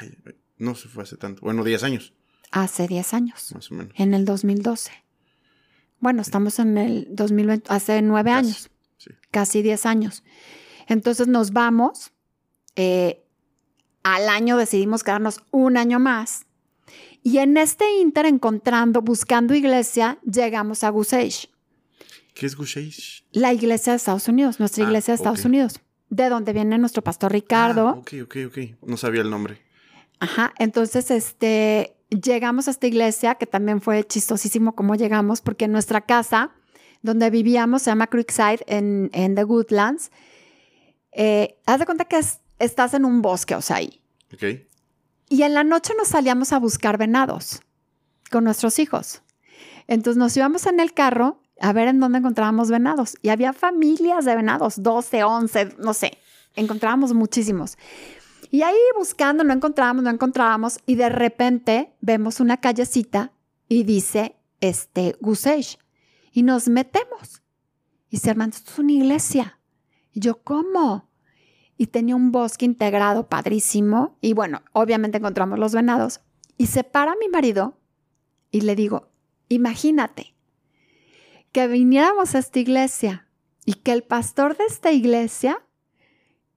Ay, 0.00 0.16
no 0.58 0.74
se 0.74 0.88
fue 0.88 1.02
hace 1.02 1.16
tanto. 1.16 1.40
Bueno, 1.42 1.64
10 1.64 1.82
años, 1.82 2.12
hace 2.50 2.86
10 2.86 3.14
años, 3.14 3.52
más 3.54 3.70
o 3.70 3.74
menos. 3.74 3.92
en 3.96 4.14
el 4.14 4.24
2012. 4.24 4.92
Bueno, 6.00 6.22
estamos 6.22 6.58
en 6.60 6.78
el 6.78 7.08
2020, 7.10 7.66
hace 7.72 8.02
9 8.02 8.30
Casi, 8.30 8.38
años, 8.46 8.70
sí. 8.98 9.10
casi 9.30 9.62
10 9.62 9.86
años. 9.86 10.22
Entonces 10.86 11.26
nos 11.26 11.52
vamos, 11.52 12.12
eh, 12.76 13.24
al 14.04 14.28
año 14.28 14.56
decidimos 14.56 15.02
quedarnos 15.02 15.42
un 15.50 15.76
año 15.76 15.98
más. 15.98 16.46
Y 17.24 17.38
en 17.38 17.56
este 17.56 17.98
inter, 17.98 18.26
encontrando, 18.26 19.02
buscando 19.02 19.54
iglesia, 19.54 20.18
llegamos 20.24 20.84
a 20.84 20.90
Gusage. 20.90 21.50
¿Qué 22.38 22.46
es 22.46 22.54
Gusheish? 22.54 23.24
La 23.32 23.52
iglesia 23.52 23.92
de 23.92 23.96
Estados 23.96 24.28
Unidos, 24.28 24.60
nuestra 24.60 24.84
Ah, 24.84 24.86
iglesia 24.86 25.10
de 25.10 25.16
Estados. 25.16 25.44
Unidos, 25.44 25.80
de 26.08 26.28
donde 26.28 26.52
viene 26.52 26.78
nuestro 26.78 27.02
pastor 27.02 27.32
Ricardo. 27.32 27.88
Ah, 27.88 27.92
ok, 27.98 28.12
ok, 28.22 28.36
ok. 28.46 28.58
No 28.86 28.96
sabía 28.96 29.22
el 29.22 29.30
nombre. 29.30 29.60
Ajá, 30.20 30.54
entonces 30.60 31.10
este, 31.10 31.96
llegamos 32.10 32.68
a 32.68 32.70
esta 32.70 32.86
iglesia, 32.86 33.34
que 33.34 33.46
también 33.46 33.80
fue 33.80 34.04
chistosísimo 34.04 34.76
cómo 34.76 34.94
llegamos, 34.94 35.40
porque 35.40 35.66
nuestra 35.66 36.00
casa, 36.02 36.52
donde 37.02 37.28
vivíamos, 37.30 37.82
se 37.82 37.90
llama 37.90 38.06
Creekside, 38.06 38.60
en, 38.68 39.10
en 39.14 39.34
The 39.34 39.42
Woodlands. 39.42 40.12
Eh, 41.10 41.58
haz 41.66 41.80
de 41.80 41.86
cuenta 41.86 42.04
que 42.04 42.18
es- 42.18 42.38
estás 42.60 42.94
en 42.94 43.04
un 43.04 43.20
bosque, 43.20 43.56
o 43.56 43.60
sea, 43.62 43.76
ahí. 43.78 44.00
Ok. 44.32 44.44
Y 45.28 45.42
en 45.42 45.54
la 45.54 45.64
noche 45.64 45.92
nos 45.98 46.06
salíamos 46.06 46.52
a 46.52 46.60
buscar 46.60 46.98
venados 46.98 47.62
con 48.30 48.44
nuestros 48.44 48.78
hijos. 48.78 49.22
Entonces 49.88 50.18
nos 50.18 50.36
íbamos 50.36 50.66
en 50.66 50.78
el 50.78 50.92
carro 50.94 51.42
a 51.60 51.72
ver 51.72 51.88
en 51.88 52.00
dónde 52.00 52.18
encontrábamos 52.18 52.70
venados. 52.70 53.16
Y 53.22 53.28
había 53.28 53.52
familias 53.52 54.24
de 54.24 54.36
venados, 54.36 54.82
12, 54.82 55.24
11, 55.24 55.76
no 55.78 55.94
sé. 55.94 56.18
Encontrábamos 56.54 57.14
muchísimos. 57.14 57.76
Y 58.50 58.62
ahí 58.62 58.76
buscando, 58.96 59.44
no 59.44 59.52
encontrábamos, 59.52 60.04
no 60.04 60.10
encontrábamos. 60.10 60.78
Y 60.86 60.94
de 60.94 61.08
repente 61.08 61.94
vemos 62.00 62.40
una 62.40 62.58
callecita 62.58 63.32
y 63.68 63.84
dice, 63.84 64.36
este, 64.60 65.16
Gusage. 65.20 65.78
Y 66.32 66.42
nos 66.42 66.68
metemos. 66.68 67.42
Y 68.08 68.16
dice, 68.16 68.30
hermano, 68.30 68.52
esto 68.54 68.70
es 68.72 68.78
una 68.78 68.92
iglesia. 68.92 69.58
Y 70.12 70.20
yo, 70.20 70.42
¿cómo? 70.42 71.08
y 71.78 71.86
tenía 71.86 72.16
un 72.16 72.32
bosque 72.32 72.66
integrado 72.66 73.28
padrísimo. 73.28 74.18
Y 74.20 74.34
bueno, 74.34 74.62
obviamente 74.72 75.18
encontramos 75.18 75.58
los 75.58 75.72
venados. 75.72 76.20
Y 76.58 76.66
se 76.66 76.82
para 76.82 77.14
mi 77.14 77.28
marido 77.28 77.78
y 78.50 78.62
le 78.62 78.74
digo, 78.74 79.08
imagínate 79.48 80.34
que 81.52 81.66
viniéramos 81.68 82.34
a 82.34 82.38
esta 82.38 82.58
iglesia 82.58 83.28
y 83.64 83.74
que 83.74 83.92
el 83.92 84.02
pastor 84.02 84.56
de 84.56 84.64
esta 84.64 84.92
iglesia 84.92 85.62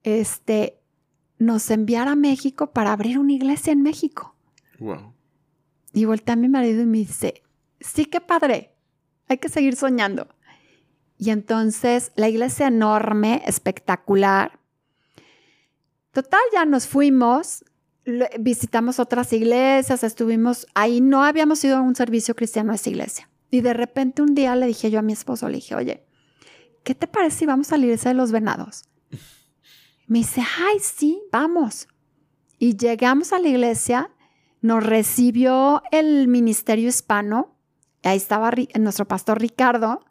este, 0.02 0.80
nos 1.38 1.70
enviara 1.70 2.12
a 2.12 2.16
México 2.16 2.72
para 2.72 2.92
abrir 2.92 3.18
una 3.18 3.32
iglesia 3.32 3.72
en 3.72 3.82
México. 3.82 4.34
Wow. 4.78 5.12
Y 5.92 6.04
voltea 6.04 6.34
a 6.34 6.36
mi 6.36 6.48
marido 6.48 6.82
y 6.82 6.86
me 6.86 6.98
dice, 6.98 7.42
sí, 7.80 8.06
qué 8.06 8.20
padre, 8.20 8.74
hay 9.28 9.38
que 9.38 9.48
seguir 9.48 9.76
soñando. 9.76 10.28
Y 11.18 11.30
entonces 11.30 12.12
la 12.16 12.28
iglesia 12.28 12.66
enorme, 12.66 13.42
espectacular. 13.46 14.58
Total, 16.10 16.40
ya 16.52 16.64
nos 16.64 16.86
fuimos, 16.86 17.64
visitamos 18.40 18.98
otras 18.98 19.32
iglesias, 19.32 20.02
estuvimos 20.02 20.66
ahí, 20.74 21.00
no 21.00 21.22
habíamos 21.22 21.62
ido 21.64 21.76
a 21.76 21.80
un 21.80 21.94
servicio 21.94 22.34
cristiano 22.34 22.72
a 22.72 22.74
esa 22.74 22.90
iglesia. 22.90 23.28
Y 23.52 23.60
de 23.60 23.74
repente 23.74 24.22
un 24.22 24.34
día 24.34 24.56
le 24.56 24.66
dije 24.66 24.90
yo 24.90 24.98
a 24.98 25.02
mi 25.02 25.12
esposo, 25.12 25.46
le 25.46 25.56
dije, 25.56 25.74
oye, 25.74 26.06
¿qué 26.84 26.94
te 26.94 27.06
parece 27.06 27.40
si 27.40 27.46
vamos 27.46 27.70
a 27.70 27.76
la 27.76 27.84
iglesia 27.84 28.08
de 28.10 28.14
los 28.14 28.32
venados? 28.32 28.84
Me 30.06 30.20
dice, 30.20 30.40
ay, 30.40 30.78
sí, 30.80 31.20
vamos. 31.30 31.86
Y 32.58 32.78
llegamos 32.78 33.34
a 33.34 33.38
la 33.38 33.48
iglesia, 33.48 34.10
nos 34.62 34.82
recibió 34.82 35.82
el 35.90 36.28
ministerio 36.28 36.88
hispano, 36.88 37.54
ahí 38.02 38.16
estaba 38.16 38.50
nuestro 38.80 39.06
pastor 39.06 39.38
Ricardo, 39.38 40.02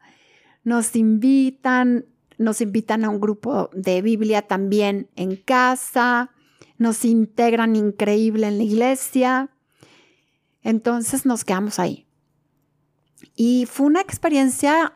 nos 0.64 0.96
invitan, 0.96 2.06
nos 2.38 2.62
invitan 2.62 3.06
a 3.06 3.10
un 3.10 3.20
grupo 3.20 3.72
de 3.74 4.04
Biblia 4.04 4.44
también 4.44 5.10
en 5.16 5.36
casa, 5.36 6.30
nos 6.78 7.06
integran 7.06 7.76
increíble 7.76 8.46
en 8.46 8.60
la 8.60 8.64
iglesia, 8.66 9.50
entonces 10.62 11.26
nos 11.26 11.44
quedamos 11.44 11.80
ahí. 11.80 12.06
Y 13.36 13.66
fue 13.66 13.88
una 13.88 14.02
experiencia 14.02 14.94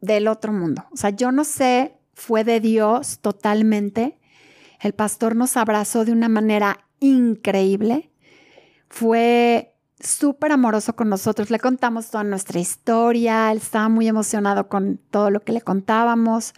del 0.00 0.28
otro 0.28 0.52
mundo, 0.52 0.84
o 0.92 0.96
sea, 0.96 1.10
yo 1.10 1.30
no 1.30 1.44
sé, 1.44 1.96
fue 2.14 2.44
de 2.44 2.60
Dios 2.60 3.20
totalmente. 3.20 4.18
El 4.80 4.94
pastor 4.94 5.36
nos 5.36 5.56
abrazó 5.56 6.04
de 6.04 6.12
una 6.12 6.28
manera 6.28 6.86
increíble. 6.98 8.10
Fue 8.88 9.74
súper 10.00 10.52
amoroso 10.52 10.94
con 10.96 11.08
nosotros. 11.08 11.50
Le 11.50 11.58
contamos 11.58 12.10
toda 12.10 12.24
nuestra 12.24 12.58
historia. 12.58 13.52
Él 13.52 13.58
estaba 13.58 13.88
muy 13.88 14.08
emocionado 14.08 14.68
con 14.68 14.98
todo 15.10 15.30
lo 15.30 15.40
que 15.40 15.52
le 15.52 15.60
contábamos. 15.60 16.52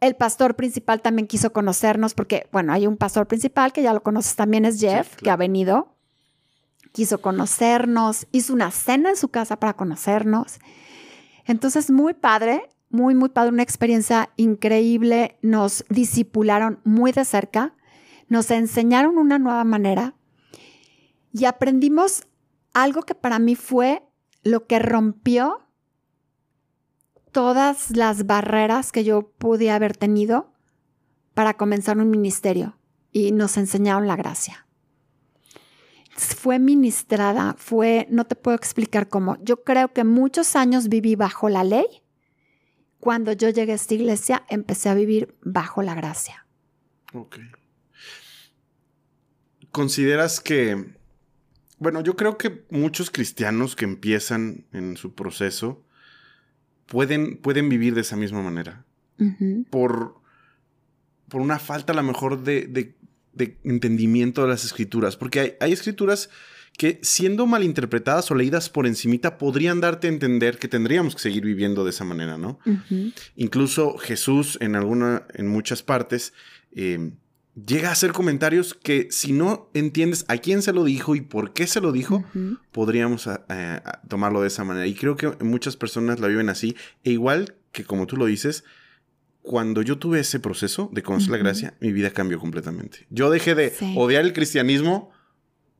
El 0.00 0.14
pastor 0.16 0.54
principal 0.54 1.00
también 1.00 1.26
quiso 1.26 1.52
conocernos 1.52 2.14
porque, 2.14 2.48
bueno, 2.52 2.72
hay 2.72 2.86
un 2.86 2.96
pastor 2.96 3.26
principal 3.26 3.72
que 3.72 3.82
ya 3.82 3.92
lo 3.92 4.02
conoces 4.02 4.36
también, 4.36 4.64
es 4.64 4.80
Jeff, 4.80 5.16
que 5.16 5.22
claro. 5.22 5.34
ha 5.34 5.36
venido. 5.36 5.97
Quiso 6.98 7.20
conocernos, 7.20 8.26
hizo 8.32 8.52
una 8.52 8.72
cena 8.72 9.10
en 9.10 9.16
su 9.16 9.28
casa 9.28 9.60
para 9.60 9.74
conocernos. 9.74 10.58
Entonces, 11.44 11.92
muy 11.92 12.12
padre, 12.12 12.68
muy, 12.90 13.14
muy 13.14 13.28
padre, 13.28 13.52
una 13.52 13.62
experiencia 13.62 14.30
increíble. 14.34 15.38
Nos 15.40 15.84
disipularon 15.90 16.80
muy 16.82 17.12
de 17.12 17.24
cerca, 17.24 17.76
nos 18.26 18.50
enseñaron 18.50 19.16
una 19.16 19.38
nueva 19.38 19.62
manera 19.62 20.14
y 21.32 21.44
aprendimos 21.44 22.26
algo 22.74 23.02
que 23.02 23.14
para 23.14 23.38
mí 23.38 23.54
fue 23.54 24.02
lo 24.42 24.66
que 24.66 24.80
rompió 24.80 25.68
todas 27.30 27.96
las 27.96 28.26
barreras 28.26 28.90
que 28.90 29.04
yo 29.04 29.30
pude 29.38 29.70
haber 29.70 29.96
tenido 29.96 30.52
para 31.32 31.54
comenzar 31.54 31.96
un 31.98 32.10
ministerio 32.10 32.76
y 33.12 33.30
nos 33.30 33.56
enseñaron 33.56 34.08
la 34.08 34.16
gracia. 34.16 34.67
Fue 36.18 36.58
ministrada, 36.58 37.54
fue, 37.56 38.08
no 38.10 38.24
te 38.26 38.34
puedo 38.34 38.56
explicar 38.56 39.08
cómo. 39.08 39.38
Yo 39.40 39.62
creo 39.62 39.92
que 39.92 40.02
muchos 40.02 40.56
años 40.56 40.88
viví 40.88 41.14
bajo 41.14 41.48
la 41.48 41.62
ley. 41.62 41.86
Cuando 42.98 43.30
yo 43.32 43.48
llegué 43.50 43.70
a 43.70 43.76
esta 43.76 43.94
iglesia, 43.94 44.44
empecé 44.48 44.88
a 44.88 44.94
vivir 44.94 45.36
bajo 45.42 45.80
la 45.82 45.94
gracia. 45.94 46.44
Ok. 47.12 47.38
¿Consideras 49.70 50.40
que... 50.40 50.96
Bueno, 51.78 52.00
yo 52.00 52.16
creo 52.16 52.36
que 52.36 52.66
muchos 52.70 53.12
cristianos 53.12 53.76
que 53.76 53.84
empiezan 53.84 54.66
en 54.72 54.96
su 54.96 55.14
proceso 55.14 55.84
pueden, 56.86 57.36
pueden 57.36 57.68
vivir 57.68 57.94
de 57.94 58.00
esa 58.00 58.16
misma 58.16 58.42
manera. 58.42 58.84
Por... 59.70 60.20
por 61.28 61.40
una 61.40 61.60
falta 61.60 61.92
a 61.92 61.96
lo 61.96 62.02
mejor 62.02 62.42
de, 62.42 62.66
de, 62.66 62.97
de 63.38 63.56
entendimiento 63.64 64.42
de 64.42 64.48
las 64.48 64.64
escrituras, 64.64 65.16
porque 65.16 65.40
hay, 65.40 65.54
hay 65.60 65.72
escrituras 65.72 66.28
que 66.78 67.00
siendo 67.02 67.46
malinterpretadas 67.46 68.30
o 68.30 68.36
leídas 68.36 68.70
por 68.70 68.86
encimita 68.86 69.36
podrían 69.36 69.80
darte 69.80 70.06
a 70.06 70.10
entender 70.10 70.58
que 70.58 70.68
tendríamos 70.68 71.16
que 71.16 71.20
seguir 71.20 71.44
viviendo 71.44 71.82
de 71.82 71.90
esa 71.90 72.04
manera, 72.04 72.38
¿no? 72.38 72.60
Incluso 73.34 73.98
Jesús 73.98 74.56
en 74.60 74.76
alguna, 74.76 75.26
en 75.34 75.48
muchas 75.48 75.82
partes, 75.82 76.32
eh, 76.72 77.10
llega 77.66 77.88
a 77.88 77.92
hacer 77.92 78.12
comentarios 78.12 78.74
que 78.74 79.08
si 79.10 79.32
no 79.32 79.70
entiendes 79.74 80.24
a 80.28 80.36
quién 80.38 80.62
se 80.62 80.72
lo 80.72 80.84
dijo 80.84 81.16
y 81.16 81.20
por 81.20 81.52
qué 81.52 81.66
se 81.66 81.80
lo 81.80 81.90
dijo, 81.90 82.24
podríamos 82.70 83.28
eh, 83.48 83.80
tomarlo 84.06 84.42
de 84.42 84.46
esa 84.46 84.62
manera. 84.62 84.86
Y 84.86 84.94
creo 84.94 85.16
que 85.16 85.32
muchas 85.44 85.76
personas 85.76 86.20
la 86.20 86.28
viven 86.28 86.48
así. 86.48 86.76
E 87.02 87.10
igual 87.10 87.56
que 87.72 87.84
como 87.84 88.06
tú 88.06 88.16
lo 88.16 88.26
dices, 88.26 88.62
cuando 89.48 89.80
yo 89.80 89.96
tuve 89.96 90.20
ese 90.20 90.40
proceso 90.40 90.90
de 90.92 91.02
conocer 91.02 91.30
la 91.30 91.38
gracia, 91.38 91.74
mi 91.80 91.90
vida 91.90 92.10
cambió 92.10 92.38
completamente. 92.38 93.06
Yo 93.08 93.30
dejé 93.30 93.54
de 93.54 93.74
odiar 93.96 94.22
el 94.22 94.34
cristianismo 94.34 95.10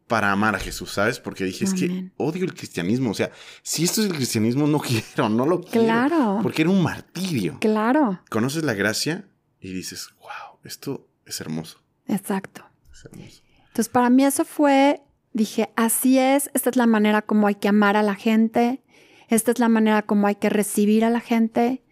para 0.07 0.33
amar 0.33 0.57
a 0.57 0.59
Jesús, 0.59 0.91
¿sabes? 0.91 1.21
Porque 1.21 1.45
dije, 1.45 1.67
es 1.67 1.75
que 1.75 2.11
odio 2.17 2.47
el 2.47 2.55
cristianismo. 2.55 3.11
O 3.11 3.15
sea, 3.15 3.31
si 3.63 3.85
esto 3.85 4.01
es 4.01 4.07
el 4.07 4.15
cristianismo, 4.15 4.67
no 4.67 4.81
quiero, 4.81 5.29
no 5.29 5.45
lo 5.45 5.61
quiero. 5.61 5.85
Claro. 5.85 6.41
Porque 6.43 6.63
era 6.63 6.71
un 6.71 6.83
martirio. 6.83 7.59
Claro. 7.61 8.23
Conoces 8.31 8.65
la 8.65 8.73
gracia 8.73 9.29
y 9.61 9.75
dices, 9.75 10.09
wow, 10.21 10.61
esto 10.65 11.07
es 11.27 11.39
hermoso. 11.43 11.83
Exacto. 12.07 12.65
Es 12.91 13.05
hermoso. 13.05 13.43
Entonces, 13.67 13.91
para 13.91 14.09
mí 14.09 14.25
eso 14.25 14.47
fue, 14.47 15.03
dije, 15.35 15.69
así 15.77 16.19
es, 16.19 16.51
esta 16.55 16.71
es 16.71 16.77
la 16.77 16.87
manera 16.87 17.21
como 17.21 17.47
hay 17.47 17.57
que 17.57 17.69
amar 17.69 17.99
a 17.99 18.03
la 18.03 18.15
gente, 18.15 18.83
esta 19.29 19.51
es 19.51 19.59
la 19.59 19.69
manera 19.69 20.01
como 20.01 20.27
hay 20.27 20.37
que 20.37 20.49
recibir 20.49 21.05
a 21.05 21.11
la 21.11 21.21
gente, 21.21 21.83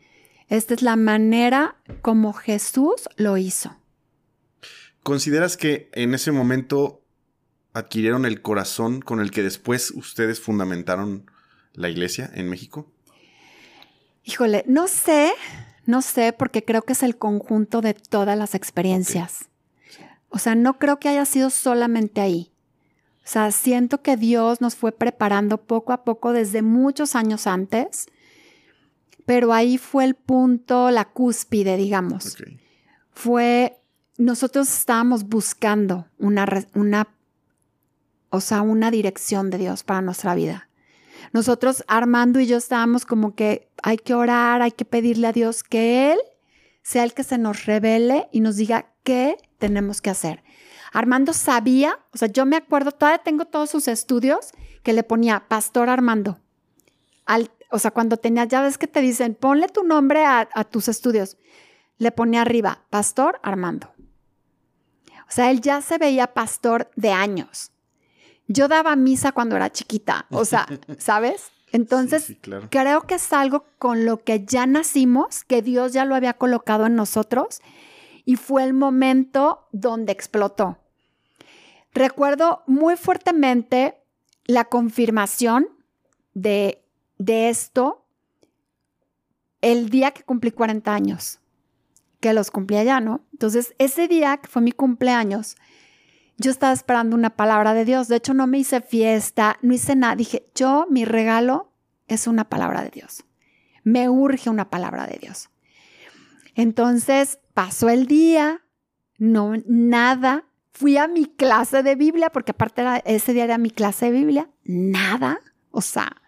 esta 0.48 0.74
es 0.74 0.82
la 0.82 0.96
manera 0.96 1.76
como 2.02 2.32
Jesús 2.32 3.08
lo 3.16 3.36
hizo. 3.36 3.76
¿Consideras 5.02 5.56
que 5.56 5.90
en 5.92 6.14
ese 6.14 6.32
momento 6.32 7.02
adquirieron 7.72 8.24
el 8.24 8.42
corazón 8.42 9.00
con 9.00 9.20
el 9.20 9.30
que 9.30 9.42
después 9.42 9.90
ustedes 9.90 10.40
fundamentaron 10.40 11.30
la 11.74 11.88
iglesia 11.88 12.30
en 12.34 12.48
México? 12.48 12.90
Híjole, 14.24 14.64
no 14.66 14.88
sé, 14.88 15.32
no 15.84 16.02
sé, 16.02 16.32
porque 16.32 16.64
creo 16.64 16.82
que 16.82 16.94
es 16.94 17.02
el 17.02 17.16
conjunto 17.16 17.80
de 17.80 17.94
todas 17.94 18.36
las 18.36 18.54
experiencias. 18.54 19.48
O 20.28 20.38
sea, 20.38 20.54
no 20.54 20.78
creo 20.78 20.98
que 20.98 21.08
haya 21.08 21.24
sido 21.24 21.50
solamente 21.50 22.20
ahí. 22.20 22.50
O 23.24 23.28
sea, 23.28 23.50
siento 23.52 24.02
que 24.02 24.16
Dios 24.16 24.60
nos 24.60 24.74
fue 24.74 24.92
preparando 24.92 25.58
poco 25.58 25.92
a 25.92 26.04
poco 26.04 26.32
desde 26.32 26.62
muchos 26.62 27.14
años 27.14 27.46
antes, 27.46 28.06
pero 29.26 29.52
ahí 29.52 29.76
fue 29.76 30.04
el 30.04 30.14
punto, 30.14 30.90
la 30.90 31.04
cúspide, 31.04 31.76
digamos. 31.76 32.36
Fue, 33.10 33.78
nosotros 34.16 34.72
estábamos 34.72 35.24
buscando 35.24 36.06
una, 36.18 36.46
una 36.74 37.08
o 38.30 38.40
sea, 38.40 38.62
una 38.62 38.90
dirección 38.90 39.50
de 39.50 39.58
Dios 39.58 39.82
para 39.82 40.00
nuestra 40.00 40.34
vida. 40.34 40.68
Nosotros, 41.32 41.84
Armando 41.88 42.38
y 42.38 42.46
yo, 42.46 42.56
estábamos 42.56 43.04
como 43.04 43.34
que 43.34 43.68
hay 43.82 43.96
que 43.96 44.14
orar, 44.14 44.62
hay 44.62 44.72
que 44.72 44.84
pedirle 44.84 45.26
a 45.26 45.32
Dios 45.32 45.64
que 45.64 46.12
Él 46.12 46.18
sea 46.82 47.02
el 47.02 47.14
que 47.14 47.24
se 47.24 47.36
nos 47.36 47.66
revele 47.66 48.28
y 48.30 48.40
nos 48.40 48.56
diga 48.56 48.92
qué 49.02 49.36
tenemos 49.58 50.00
que 50.00 50.10
hacer. 50.10 50.44
Armando 50.92 51.32
sabía, 51.32 51.98
o 52.12 52.16
sea, 52.16 52.28
yo 52.28 52.46
me 52.46 52.56
acuerdo, 52.56 52.92
todavía 52.92 53.18
tengo 53.18 53.44
todos 53.44 53.70
sus 53.70 53.88
estudios 53.88 54.52
que 54.84 54.92
le 54.92 55.02
ponía 55.02 55.48
Pastor 55.48 55.90
Armando. 55.90 56.38
Al, 57.24 57.50
o 57.70 57.78
sea, 57.78 57.90
cuando 57.90 58.16
tenías, 58.16 58.48
ya 58.48 58.62
ves 58.62 58.78
que 58.78 58.86
te 58.86 59.00
dicen, 59.00 59.34
ponle 59.34 59.68
tu 59.68 59.82
nombre 59.84 60.24
a, 60.24 60.48
a 60.52 60.64
tus 60.64 60.88
estudios, 60.88 61.36
le 61.98 62.12
ponía 62.12 62.42
arriba, 62.42 62.84
Pastor 62.90 63.40
Armando. 63.42 63.92
O 65.28 65.30
sea, 65.30 65.50
él 65.50 65.60
ya 65.60 65.80
se 65.80 65.98
veía 65.98 66.34
pastor 66.34 66.90
de 66.94 67.10
años. 67.10 67.72
Yo 68.46 68.68
daba 68.68 68.94
misa 68.94 69.32
cuando 69.32 69.56
era 69.56 69.72
chiquita, 69.72 70.26
o 70.30 70.44
sea, 70.44 70.66
¿sabes? 70.98 71.50
Entonces, 71.72 72.36
creo 72.70 73.02
que 73.02 73.16
es 73.16 73.32
algo 73.32 73.66
con 73.78 74.06
lo 74.06 74.22
que 74.22 74.44
ya 74.44 74.66
nacimos, 74.66 75.42
que 75.44 75.62
Dios 75.62 75.92
ya 75.92 76.04
lo 76.04 76.14
había 76.14 76.34
colocado 76.34 76.86
en 76.86 76.94
nosotros 76.94 77.60
y 78.24 78.36
fue 78.36 78.62
el 78.64 78.72
momento 78.72 79.66
donde 79.72 80.12
explotó. 80.12 80.78
Recuerdo 81.92 82.62
muy 82.66 82.96
fuertemente 82.96 84.00
la 84.44 84.66
confirmación 84.66 85.68
de, 86.34 86.85
de 87.18 87.48
esto 87.48 88.06
el 89.60 89.90
día 89.90 90.12
que 90.12 90.22
cumplí 90.22 90.50
40 90.50 90.94
años, 90.94 91.40
que 92.20 92.32
los 92.32 92.50
cumplí 92.50 92.76
allá, 92.76 93.00
¿no? 93.00 93.24
Entonces, 93.32 93.74
ese 93.78 94.08
día 94.08 94.36
que 94.38 94.48
fue 94.48 94.62
mi 94.62 94.72
cumpleaños, 94.72 95.56
yo 96.38 96.50
estaba 96.50 96.72
esperando 96.72 97.16
una 97.16 97.30
palabra 97.30 97.74
de 97.74 97.84
Dios. 97.84 98.08
De 98.08 98.16
hecho, 98.16 98.34
no 98.34 98.46
me 98.46 98.58
hice 98.58 98.80
fiesta, 98.80 99.58
no 99.62 99.72
hice 99.72 99.96
nada. 99.96 100.16
Dije, 100.16 100.48
yo, 100.54 100.86
mi 100.90 101.04
regalo 101.04 101.72
es 102.08 102.26
una 102.26 102.48
palabra 102.48 102.82
de 102.82 102.90
Dios. 102.90 103.24
Me 103.82 104.08
urge 104.08 104.50
una 104.50 104.68
palabra 104.68 105.06
de 105.06 105.18
Dios. 105.18 105.48
Entonces, 106.54 107.38
pasó 107.54 107.88
el 107.88 108.06
día, 108.06 108.62
no, 109.18 109.54
nada. 109.66 110.44
Fui 110.72 110.98
a 110.98 111.08
mi 111.08 111.24
clase 111.24 111.82
de 111.82 111.94
Biblia, 111.94 112.30
porque 112.30 112.52
aparte 112.52 112.82
era, 112.82 112.98
ese 112.98 113.32
día 113.32 113.44
era 113.44 113.58
mi 113.58 113.70
clase 113.70 114.06
de 114.06 114.12
Biblia, 114.12 114.50
nada. 114.64 115.40
O 115.70 115.80
sea, 115.80 116.22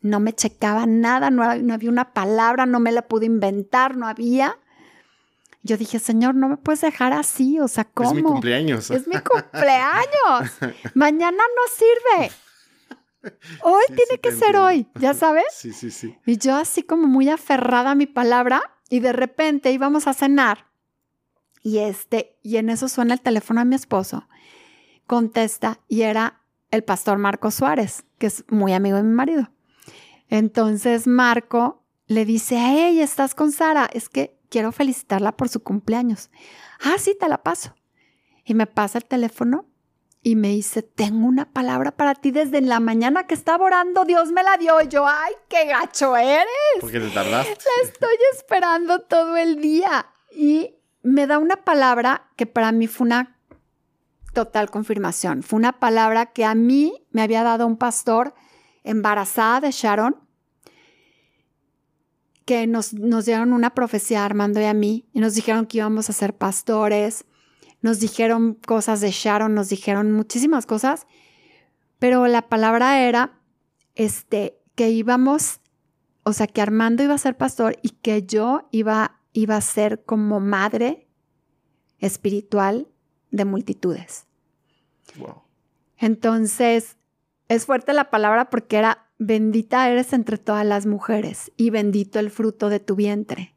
no 0.00 0.20
me 0.20 0.32
checaba 0.32 0.86
nada, 0.86 1.30
no, 1.30 1.54
no 1.56 1.74
había 1.74 1.90
una 1.90 2.12
palabra, 2.12 2.66
no 2.66 2.80
me 2.80 2.92
la 2.92 3.02
pude 3.02 3.26
inventar, 3.26 3.96
no 3.96 4.06
había. 4.06 4.58
Yo 5.62 5.76
dije, 5.76 5.98
Señor, 5.98 6.34
no 6.34 6.48
me 6.48 6.56
puedes 6.56 6.80
dejar 6.80 7.12
así, 7.12 7.60
o 7.60 7.68
sea, 7.68 7.84
¿cómo? 7.84 8.10
Es 8.10 8.16
mi 8.16 8.22
cumpleaños. 8.22 8.90
Es 8.90 9.06
mi 9.06 9.16
cumpleaños. 9.18 10.52
Mañana 10.94 11.36
no 11.36 11.74
sirve. 11.74 12.32
Hoy 13.62 13.84
tiene 13.88 14.18
que 14.22 14.32
ser 14.32 14.56
hoy, 14.56 14.88
¿ya 14.94 15.12
sabes? 15.12 15.44
Sí, 15.52 15.74
sí, 15.74 15.90
sí. 15.90 16.16
Y 16.24 16.38
yo 16.38 16.56
así 16.56 16.82
como 16.82 17.06
muy 17.06 17.28
aferrada 17.28 17.90
a 17.90 17.94
mi 17.94 18.06
palabra 18.06 18.62
y 18.88 19.00
de 19.00 19.12
repente 19.12 19.70
íbamos 19.72 20.06
a 20.06 20.14
cenar 20.14 20.70
y 21.62 21.78
este, 21.78 22.38
y 22.42 22.56
en 22.56 22.70
eso 22.70 22.88
suena 22.88 23.14
el 23.14 23.20
teléfono 23.20 23.60
a 23.60 23.64
mi 23.64 23.74
esposo. 23.74 24.26
Contesta 25.06 25.80
y 25.88 26.02
era 26.02 26.40
el 26.70 26.84
pastor 26.84 27.18
Marco 27.18 27.50
Suárez, 27.50 28.04
que 28.18 28.28
es 28.28 28.44
muy 28.48 28.72
amigo 28.72 28.96
de 28.96 29.02
mi 29.02 29.12
marido. 29.12 29.50
Entonces 30.30 31.06
Marco 31.06 31.84
le 32.06 32.24
dice, 32.24 32.56
hey, 32.58 33.00
¿estás 33.00 33.34
con 33.34 33.52
Sara? 33.52 33.88
Es 33.92 34.08
que 34.08 34.38
quiero 34.48 34.72
felicitarla 34.72 35.36
por 35.36 35.48
su 35.48 35.62
cumpleaños. 35.62 36.30
Ah, 36.80 36.96
sí, 36.98 37.16
te 37.18 37.28
la 37.28 37.42
paso. 37.42 37.74
Y 38.44 38.54
me 38.54 38.66
pasa 38.66 38.98
el 38.98 39.04
teléfono 39.04 39.66
y 40.22 40.36
me 40.36 40.48
dice, 40.48 40.82
tengo 40.82 41.26
una 41.26 41.52
palabra 41.52 41.92
para 41.92 42.14
ti 42.14 42.30
desde 42.30 42.60
la 42.60 42.78
mañana 42.78 43.26
que 43.26 43.34
estaba 43.34 43.64
orando, 43.64 44.04
Dios 44.04 44.30
me 44.32 44.42
la 44.42 44.56
dio. 44.56 44.80
Y 44.80 44.88
yo, 44.88 45.06
ay, 45.06 45.32
qué 45.48 45.66
gacho 45.66 46.16
eres. 46.16 46.46
Porque 46.80 47.00
te 47.00 47.10
tardaste. 47.10 47.50
La 47.82 47.88
estoy 47.88 48.16
esperando 48.34 49.00
todo 49.00 49.36
el 49.36 49.60
día. 49.60 50.06
Y 50.30 50.76
me 51.02 51.26
da 51.26 51.38
una 51.38 51.64
palabra 51.64 52.30
que 52.36 52.46
para 52.46 52.70
mí 52.70 52.86
fue 52.86 53.06
una 53.06 53.38
total 54.34 54.70
confirmación. 54.70 55.42
Fue 55.42 55.58
una 55.58 55.80
palabra 55.80 56.26
que 56.26 56.44
a 56.44 56.54
mí 56.54 57.06
me 57.10 57.22
había 57.22 57.42
dado 57.42 57.66
un 57.66 57.76
pastor 57.76 58.34
embarazada 58.84 59.60
de 59.60 59.70
Sharon 59.70 60.16
que 62.44 62.66
nos, 62.66 62.90
dieron 63.24 63.52
una 63.52 63.74
profecía 63.74 64.22
a 64.22 64.24
Armando 64.24 64.60
y 64.60 64.64
a 64.64 64.74
mí 64.74 65.06
y 65.12 65.20
nos 65.20 65.34
dijeron 65.34 65.66
que 65.66 65.78
íbamos 65.78 66.10
a 66.10 66.12
ser 66.12 66.36
pastores, 66.36 67.24
nos 67.80 68.00
dijeron 68.00 68.54
cosas 68.54 69.00
de 69.00 69.10
Sharon, 69.12 69.54
nos 69.54 69.68
dijeron 69.68 70.10
muchísimas 70.10 70.66
cosas, 70.66 71.06
pero 72.00 72.26
la 72.26 72.48
palabra 72.48 73.02
era 73.06 73.38
este, 73.94 74.58
que 74.74 74.90
íbamos, 74.90 75.60
o 76.24 76.32
sea, 76.32 76.48
que 76.48 76.60
Armando 76.60 77.04
iba 77.04 77.14
a 77.14 77.18
ser 77.18 77.36
pastor 77.36 77.78
y 77.82 77.90
que 77.90 78.24
yo 78.24 78.66
iba, 78.72 79.20
iba 79.32 79.56
a 79.56 79.60
ser 79.60 80.02
como 80.04 80.40
madre 80.40 81.06
espiritual 82.00 82.88
de 83.30 83.44
multitudes. 83.44 84.26
Entonces, 85.98 86.96
es 87.50 87.66
fuerte 87.66 87.92
la 87.92 88.10
palabra 88.10 88.48
porque 88.48 88.76
era 88.76 89.08
bendita 89.18 89.90
eres 89.90 90.12
entre 90.12 90.38
todas 90.38 90.64
las 90.64 90.86
mujeres 90.86 91.50
y 91.56 91.70
bendito 91.70 92.20
el 92.20 92.30
fruto 92.30 92.68
de 92.68 92.78
tu 92.78 92.94
vientre. 92.94 93.56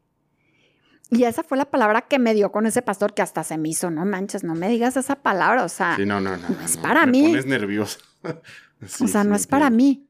Y 1.10 1.22
esa 1.22 1.44
fue 1.44 1.56
la 1.56 1.70
palabra 1.70 2.02
que 2.02 2.18
me 2.18 2.34
dio 2.34 2.50
con 2.50 2.66
ese 2.66 2.82
pastor 2.82 3.14
que 3.14 3.22
hasta 3.22 3.44
se 3.44 3.56
me 3.56 3.68
hizo, 3.68 3.92
no 3.92 4.04
manches, 4.04 4.42
no 4.42 4.56
me 4.56 4.68
digas 4.68 4.96
esa 4.96 5.22
palabra, 5.22 5.62
o 5.62 5.68
sea, 5.68 5.96
no, 5.98 6.20
no, 6.20 6.36
no, 6.36 6.60
es 6.64 6.76
para 6.76 7.06
mí. 7.06 7.28
Pones 7.28 7.46
nervioso. 7.46 8.00
o 8.24 9.06
sea, 9.06 9.22
no 9.22 9.36
es 9.36 9.46
para 9.46 9.70
mí. 9.70 10.08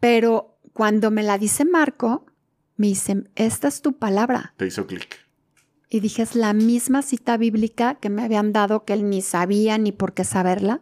Pero 0.00 0.58
cuando 0.72 1.12
me 1.12 1.22
la 1.22 1.38
dice 1.38 1.64
Marco, 1.64 2.26
me 2.76 2.88
dice, 2.88 3.22
esta 3.36 3.68
es 3.68 3.82
tu 3.82 3.92
palabra. 3.92 4.52
Te 4.56 4.66
hizo 4.66 4.88
clic. 4.88 5.24
Y 5.90 6.00
dije, 6.00 6.22
es 6.22 6.34
la 6.34 6.52
misma 6.54 7.02
cita 7.02 7.36
bíblica 7.36 7.94
que 7.94 8.10
me 8.10 8.24
habían 8.24 8.52
dado 8.52 8.84
que 8.84 8.94
él 8.94 9.08
ni 9.08 9.22
sabía 9.22 9.78
ni 9.78 9.92
por 9.92 10.12
qué 10.12 10.24
saberla. 10.24 10.80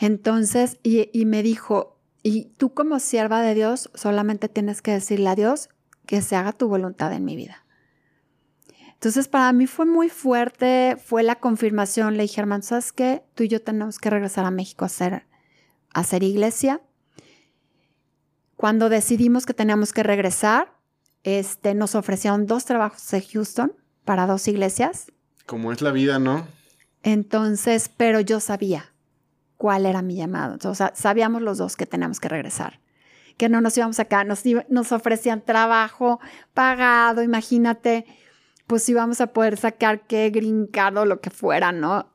Entonces, 0.00 0.78
y, 0.82 1.10
y 1.12 1.26
me 1.26 1.42
dijo, 1.42 2.00
y 2.22 2.46
tú 2.56 2.72
como 2.72 2.98
sierva 3.00 3.42
de 3.42 3.54
Dios 3.54 3.90
solamente 3.94 4.48
tienes 4.48 4.80
que 4.80 4.92
decirle 4.92 5.28
a 5.28 5.34
Dios 5.34 5.68
que 6.06 6.22
se 6.22 6.36
haga 6.36 6.52
tu 6.52 6.68
voluntad 6.68 7.12
en 7.12 7.26
mi 7.26 7.36
vida. 7.36 7.66
Entonces 8.94 9.28
para 9.28 9.52
mí 9.52 9.66
fue 9.66 9.84
muy 9.84 10.08
fuerte, 10.08 10.96
fue 11.02 11.22
la 11.22 11.36
confirmación. 11.36 12.16
Le 12.16 12.22
dije, 12.22 12.40
hermano, 12.40 12.62
¿sabes 12.62 12.92
qué? 12.92 13.22
Tú 13.34 13.42
y 13.42 13.48
yo 13.48 13.60
tenemos 13.62 13.98
que 13.98 14.08
regresar 14.08 14.46
a 14.46 14.50
México 14.50 14.84
a 14.84 14.86
hacer, 14.86 15.26
a 15.92 16.00
hacer 16.00 16.22
iglesia. 16.22 16.80
Cuando 18.56 18.88
decidimos 18.88 19.44
que 19.44 19.54
teníamos 19.54 19.92
que 19.92 20.02
regresar, 20.02 20.78
este, 21.24 21.74
nos 21.74 21.94
ofrecieron 21.94 22.46
dos 22.46 22.64
trabajos 22.64 23.12
en 23.12 23.22
Houston 23.22 23.72
para 24.06 24.26
dos 24.26 24.48
iglesias. 24.48 25.12
Como 25.44 25.72
es 25.72 25.82
la 25.82 25.92
vida, 25.92 26.18
¿no? 26.18 26.46
Entonces, 27.02 27.90
pero 27.94 28.20
yo 28.20 28.40
sabía 28.40 28.90
cuál 29.60 29.84
era 29.84 30.00
mi 30.00 30.16
llamado. 30.16 30.56
O 30.70 30.74
sea, 30.74 30.90
sabíamos 30.94 31.42
los 31.42 31.58
dos 31.58 31.76
que 31.76 31.84
teníamos 31.84 32.18
que 32.18 32.30
regresar, 32.30 32.80
que 33.36 33.50
no 33.50 33.60
nos 33.60 33.76
íbamos 33.76 34.00
acá, 34.00 34.24
nos, 34.24 34.42
nos 34.70 34.90
ofrecían 34.90 35.42
trabajo 35.42 36.18
pagado, 36.54 37.22
imagínate, 37.22 38.06
pues 38.66 38.88
íbamos 38.88 39.20
a 39.20 39.34
poder 39.34 39.58
sacar 39.58 40.06
qué 40.06 40.30
grincado, 40.30 41.04
lo 41.04 41.20
que 41.20 41.28
fuera, 41.28 41.72
¿no? 41.72 42.10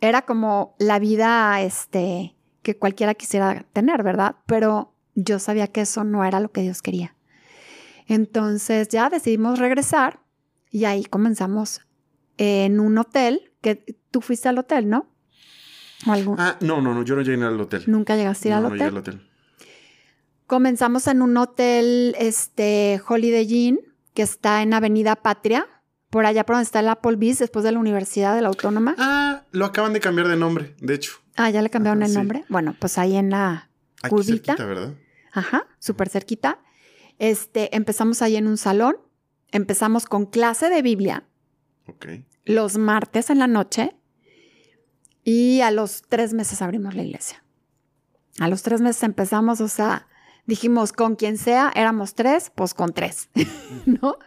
Era 0.00 0.22
como 0.22 0.76
la 0.78 1.00
vida, 1.00 1.60
este, 1.62 2.36
que 2.62 2.78
cualquiera 2.78 3.14
quisiera 3.14 3.66
tener, 3.72 4.04
¿verdad? 4.04 4.36
Pero 4.46 4.94
yo 5.16 5.40
sabía 5.40 5.66
que 5.66 5.80
eso 5.80 6.04
no 6.04 6.24
era 6.24 6.38
lo 6.38 6.52
que 6.52 6.60
Dios 6.60 6.80
quería. 6.80 7.16
Entonces 8.06 8.86
ya 8.86 9.10
decidimos 9.10 9.58
regresar 9.58 10.20
y 10.70 10.84
ahí 10.84 11.04
comenzamos 11.04 11.80
en 12.36 12.78
un 12.78 12.96
hotel, 12.98 13.52
que 13.60 13.96
tú 14.12 14.20
fuiste 14.20 14.48
al 14.48 14.58
hotel, 14.58 14.88
¿no? 14.88 15.08
Ah, 16.06 16.56
no, 16.60 16.80
no, 16.80 16.94
no, 16.94 17.02
yo 17.04 17.16
no 17.16 17.22
llegué 17.22 17.42
al 17.44 17.60
hotel. 17.60 17.84
¿Nunca 17.86 18.16
llegaste 18.16 18.50
no, 18.50 18.56
al 18.56 18.62
no 18.62 18.68
hotel? 18.68 18.78
llegué 18.78 18.88
al 18.90 18.96
hotel. 18.98 19.28
Comenzamos 20.46 21.06
en 21.06 21.22
un 21.22 21.36
hotel, 21.36 22.14
este, 22.18 23.00
Holiday 23.06 23.50
Inn, 23.52 23.80
que 24.12 24.22
está 24.22 24.62
en 24.62 24.74
Avenida 24.74 25.16
Patria, 25.16 25.66
por 26.10 26.26
allá 26.26 26.44
por 26.44 26.56
donde 26.56 26.64
está 26.66 26.80
el 26.80 26.88
Applebee's, 26.88 27.38
después 27.38 27.64
de 27.64 27.72
la 27.72 27.78
Universidad 27.78 28.34
de 28.36 28.42
la 28.42 28.48
Autónoma. 28.48 28.94
Ah, 28.98 29.42
lo 29.52 29.64
acaban 29.64 29.92
de 29.94 30.00
cambiar 30.00 30.28
de 30.28 30.36
nombre, 30.36 30.74
de 30.80 30.94
hecho. 30.94 31.12
Ah, 31.36 31.50
¿ya 31.50 31.62
le 31.62 31.70
cambiaron 31.70 32.02
Ajá, 32.02 32.06
el 32.06 32.12
sí. 32.12 32.18
nombre? 32.18 32.44
Bueno, 32.48 32.76
pues 32.78 32.98
ahí 32.98 33.16
en 33.16 33.30
la 33.30 33.70
Aquí 34.02 34.10
curvita. 34.10 34.52
cerquita, 34.54 34.64
¿verdad? 34.66 34.94
Ajá, 35.32 35.66
súper 35.78 36.08
cerquita. 36.10 36.58
Este, 37.18 37.74
empezamos 37.74 38.22
ahí 38.22 38.36
en 38.36 38.46
un 38.46 38.56
salón. 38.58 38.96
Empezamos 39.50 40.04
con 40.06 40.26
clase 40.26 40.68
de 40.68 40.82
Biblia 40.82 41.24
Ok. 41.86 42.06
los 42.44 42.76
martes 42.76 43.30
en 43.30 43.38
la 43.38 43.46
noche 43.46 43.96
y 45.24 45.62
a 45.62 45.70
los 45.70 46.02
tres 46.08 46.34
meses 46.34 46.62
abrimos 46.62 46.94
la 46.94 47.02
iglesia. 47.02 47.42
A 48.38 48.48
los 48.48 48.62
tres 48.62 48.80
meses 48.80 49.02
empezamos, 49.02 49.60
o 49.60 49.68
sea, 49.68 50.06
dijimos 50.46 50.92
con 50.92 51.16
quien 51.16 51.38
sea, 51.38 51.72
éramos 51.74 52.14
tres, 52.14 52.52
pues 52.54 52.74
con 52.74 52.92
tres, 52.92 53.30
¿no? 53.86 54.18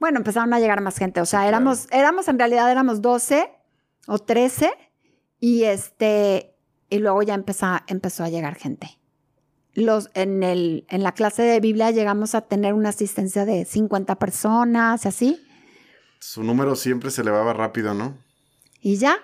Bueno, 0.00 0.18
empezaron 0.18 0.52
a 0.52 0.58
llegar 0.58 0.80
más 0.80 0.98
gente, 0.98 1.20
o 1.20 1.26
sea, 1.26 1.46
éramos, 1.46 1.86
éramos 1.92 2.26
en 2.26 2.38
realidad 2.38 2.70
éramos 2.70 3.00
12 3.00 3.50
o 4.08 4.18
13 4.18 4.70
y 5.38 5.62
este, 5.62 6.56
y 6.90 6.98
luego 6.98 7.22
ya 7.22 7.34
empezó, 7.34 7.66
empezó 7.86 8.24
a 8.24 8.28
llegar 8.28 8.56
gente. 8.56 8.98
Los, 9.74 10.10
en, 10.14 10.42
el, 10.42 10.84
en 10.90 11.02
la 11.02 11.12
clase 11.12 11.42
de 11.42 11.60
Biblia 11.60 11.90
llegamos 11.92 12.34
a 12.34 12.42
tener 12.42 12.74
una 12.74 12.90
asistencia 12.90 13.44
de 13.44 13.64
50 13.64 14.16
personas 14.16 15.04
y 15.04 15.08
así. 15.08 15.46
Su 16.18 16.42
número 16.42 16.76
siempre 16.76 17.10
se 17.10 17.22
elevaba 17.22 17.52
rápido, 17.52 17.94
¿no? 17.94 18.18
Y 18.80 18.96
ya, 18.96 19.16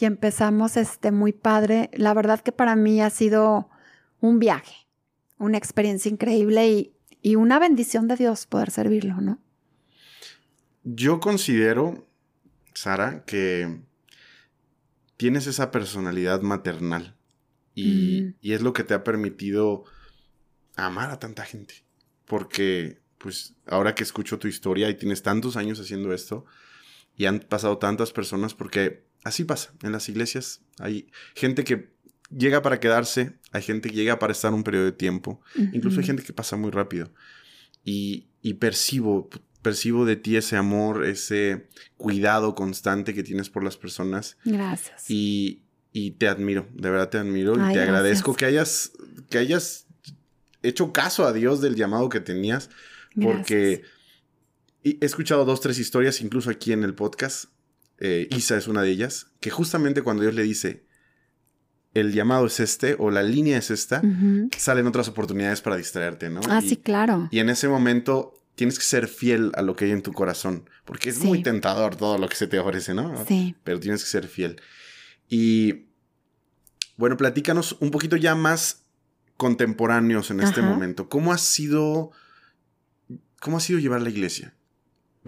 y 0.00 0.04
empezamos 0.06 0.76
este 0.76 1.12
muy 1.12 1.32
padre. 1.32 1.90
La 1.92 2.14
verdad 2.14 2.40
que 2.40 2.52
para 2.52 2.76
mí 2.76 3.00
ha 3.00 3.10
sido 3.10 3.68
un 4.20 4.38
viaje, 4.38 4.86
una 5.38 5.58
experiencia 5.58 6.10
increíble 6.10 6.68
y, 6.68 6.92
y 7.22 7.36
una 7.36 7.58
bendición 7.58 8.08
de 8.08 8.16
Dios 8.16 8.46
poder 8.46 8.70
servirlo, 8.70 9.20
¿no? 9.20 9.38
Yo 10.84 11.20
considero, 11.20 12.06
Sara, 12.74 13.24
que 13.24 13.80
tienes 15.16 15.46
esa 15.46 15.70
personalidad 15.70 16.40
maternal 16.40 17.16
y, 17.74 18.22
Mm. 18.22 18.34
y 18.40 18.52
es 18.52 18.62
lo 18.62 18.72
que 18.72 18.84
te 18.84 18.94
ha 18.94 19.04
permitido 19.04 19.84
amar 20.76 21.10
a 21.10 21.18
tanta 21.18 21.44
gente. 21.44 21.84
Porque, 22.24 23.00
pues, 23.18 23.54
ahora 23.66 23.94
que 23.94 24.02
escucho 24.02 24.38
tu 24.38 24.48
historia 24.48 24.88
y 24.88 24.94
tienes 24.96 25.22
tantos 25.22 25.56
años 25.56 25.78
haciendo 25.80 26.14
esto 26.14 26.46
y 27.16 27.26
han 27.26 27.40
pasado 27.40 27.76
tantas 27.78 28.12
personas, 28.12 28.54
porque 28.54 29.04
así 29.24 29.44
pasa, 29.44 29.72
en 29.82 29.92
las 29.92 30.08
iglesias 30.08 30.60
hay 30.78 31.10
gente 31.34 31.64
que 31.64 31.90
llega 32.36 32.62
para 32.62 32.80
quedarse, 32.80 33.38
hay 33.52 33.62
gente 33.62 33.90
que 33.90 33.96
llega 33.96 34.18
para 34.18 34.32
estar 34.32 34.52
un 34.52 34.62
periodo 34.62 34.84
de 34.84 34.92
tiempo, 34.92 35.40
incluso 35.72 36.00
hay 36.00 36.06
gente 36.06 36.22
que 36.22 36.32
pasa 36.32 36.56
muy 36.56 36.70
rápido. 36.70 37.12
Y, 37.84 38.28
y 38.42 38.54
percibo, 38.54 39.28
percibo 39.62 40.04
de 40.04 40.16
ti 40.16 40.36
ese 40.36 40.56
amor, 40.56 41.04
ese 41.04 41.68
cuidado 41.96 42.54
constante 42.54 43.14
que 43.14 43.22
tienes 43.22 43.48
por 43.48 43.64
las 43.64 43.76
personas. 43.76 44.36
Gracias. 44.44 45.10
Y, 45.10 45.62
y 45.92 46.12
te 46.12 46.28
admiro, 46.28 46.68
de 46.74 46.90
verdad 46.90 47.08
te 47.08 47.18
admiro. 47.18 47.54
y 47.54 47.72
te 47.72 47.80
agradezco 47.80 48.34
que 48.34 48.44
hayas, 48.44 48.92
que 49.28 49.38
hayas 49.38 49.86
hecho 50.62 50.92
caso 50.92 51.26
a 51.26 51.32
Dios 51.32 51.60
del 51.60 51.74
llamado 51.74 52.08
que 52.08 52.20
tenías. 52.20 52.70
Porque 53.20 53.82
he 54.84 55.04
escuchado 55.04 55.44
dos, 55.44 55.60
tres 55.60 55.78
historias, 55.78 56.20
incluso 56.20 56.50
aquí 56.50 56.72
en 56.72 56.84
el 56.84 56.94
podcast. 56.94 57.46
Eh, 58.00 58.26
Isa 58.30 58.56
es 58.56 58.66
una 58.68 58.82
de 58.82 58.90
ellas. 58.90 59.28
Que 59.40 59.50
justamente 59.50 60.02
cuando 60.02 60.22
Dios 60.22 60.34
le 60.34 60.42
dice, 60.42 60.84
el 61.94 62.12
llamado 62.12 62.46
es 62.46 62.60
este 62.60 62.96
o 62.98 63.10
la 63.10 63.22
línea 63.22 63.58
es 63.58 63.70
esta, 63.70 64.02
salen 64.56 64.86
otras 64.86 65.08
oportunidades 65.08 65.60
para 65.60 65.76
distraerte, 65.76 66.30
¿no? 66.30 66.40
Ah, 66.48 66.60
y, 66.62 66.68
sí, 66.68 66.76
claro. 66.76 67.28
y 67.30 67.38
en 67.40 67.48
ese 67.50 67.68
momento 67.68 68.34
tienes 68.54 68.78
que 68.78 68.84
ser 68.84 69.08
fiel 69.08 69.52
a 69.54 69.62
lo 69.62 69.74
que 69.74 69.86
hay 69.86 69.90
en 69.92 70.02
tu 70.02 70.12
corazón, 70.12 70.68
porque 70.84 71.10
es 71.10 71.16
Sí. 71.16 71.26
muy 71.26 71.42
tentador 71.42 71.96
todo 71.96 72.18
lo 72.18 72.28
que 72.28 72.36
se 72.36 72.46
te 72.46 72.58
ofrece, 72.58 72.94
¿no? 72.94 73.24
Sí. 73.26 73.54
Pero 73.64 73.80
tienes 73.80 74.04
que 74.04 74.10
ser 74.10 74.28
fiel. 74.28 74.60
Y 75.28 75.86
bueno, 76.96 77.16
platícanos 77.16 77.76
un 77.80 77.90
poquito 77.90 78.16
ya 78.16 78.34
más 78.34 78.84
contemporáneos 79.36 80.30
en 80.30 80.40
este 80.40 80.60
momento. 80.60 81.08
¿Cómo 81.08 81.32
ha 81.32 81.38
sido 81.38 82.10
cómo 83.40 83.56
ha 83.56 83.60
sido 83.60 83.78
llevar 83.78 84.02
la 84.02 84.10
iglesia? 84.10 84.54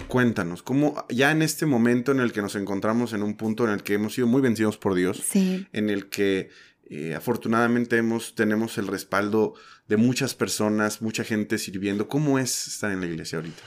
Cuéntanos, 0.09 0.63
¿cómo 0.63 1.07
ya 1.09 1.31
en 1.31 1.43
este 1.43 1.65
momento 1.67 2.13
en 2.13 2.21
el 2.21 2.33
que 2.33 2.43
nos 2.43 2.55
encontramos 2.55 3.13
en 3.13 3.23
un 3.23 3.35
punto 3.37 3.65
en 3.65 3.71
el 3.71 3.83
que 3.83 3.95
hemos 3.95 4.15
sido 4.15 4.27
muy 4.27 4.43
vencidos 4.43 4.77
por 4.77 4.95
Dios, 4.95 5.23
Sí. 5.27 5.67
en 5.73 5.89
el 5.91 6.09
que 6.11 6.51
eh, 6.91 7.15
afortunadamente 7.15 7.97
hemos, 7.97 8.35
tenemos 8.35 8.77
el 8.77 8.87
respaldo 8.87 9.55
de 9.89 9.97
muchas 9.97 10.35
personas, 10.35 11.01
mucha 11.01 11.25
gente 11.25 11.57
sirviendo. 11.57 12.09
¿Cómo 12.09 12.39
es 12.39 12.67
estar 12.69 12.93
en 12.93 13.01
la 13.01 13.07
iglesia 13.07 13.39
ahorita? 13.39 13.63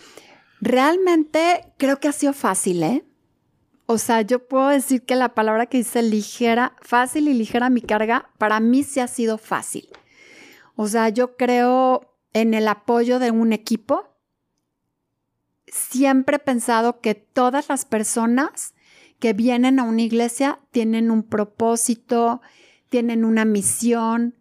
Realmente 0.61 1.61
creo 1.77 1.99
que 1.99 2.07
ha 2.07 2.11
sido 2.11 2.33
fácil, 2.33 2.83
¿eh? 2.83 3.03
O 3.87 3.97
sea, 3.97 4.21
yo 4.21 4.47
puedo 4.47 4.67
decir 4.69 5.03
que 5.03 5.15
la 5.15 5.33
palabra 5.33 5.65
que 5.67 5.77
dice 5.77 6.01
ligera, 6.03 6.75
fácil 6.81 7.27
y 7.27 7.33
ligera 7.33 7.69
mi 7.69 7.81
carga, 7.81 8.29
para 8.37 8.59
mí 8.59 8.83
sí 8.83 8.99
ha 8.99 9.07
sido 9.07 9.37
fácil. 9.37 9.87
O 10.75 10.87
sea, 10.87 11.09
yo 11.09 11.35
creo 11.37 12.15
en 12.33 12.53
el 12.53 12.67
apoyo 12.67 13.17
de 13.19 13.31
un 13.31 13.53
equipo. 13.53 14.14
Siempre 15.75 16.37
he 16.37 16.39
pensado 16.39 17.01
que 17.01 17.15
todas 17.15 17.67
las 17.67 17.83
personas 17.83 18.75
que 19.19 19.33
vienen 19.33 19.77
a 19.77 19.83
una 19.83 20.03
iglesia 20.03 20.59
tienen 20.71 21.11
un 21.11 21.21
propósito, 21.21 22.41
tienen 22.87 23.25
una 23.25 23.43
misión, 23.43 24.35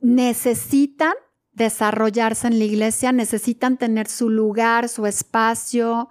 necesitan 0.00 1.14
desarrollarse 1.52 2.46
en 2.46 2.60
la 2.60 2.64
iglesia, 2.64 3.10
necesitan 3.10 3.76
tener 3.76 4.06
su 4.06 4.30
lugar, 4.30 4.88
su 4.88 5.06
espacio. 5.06 6.08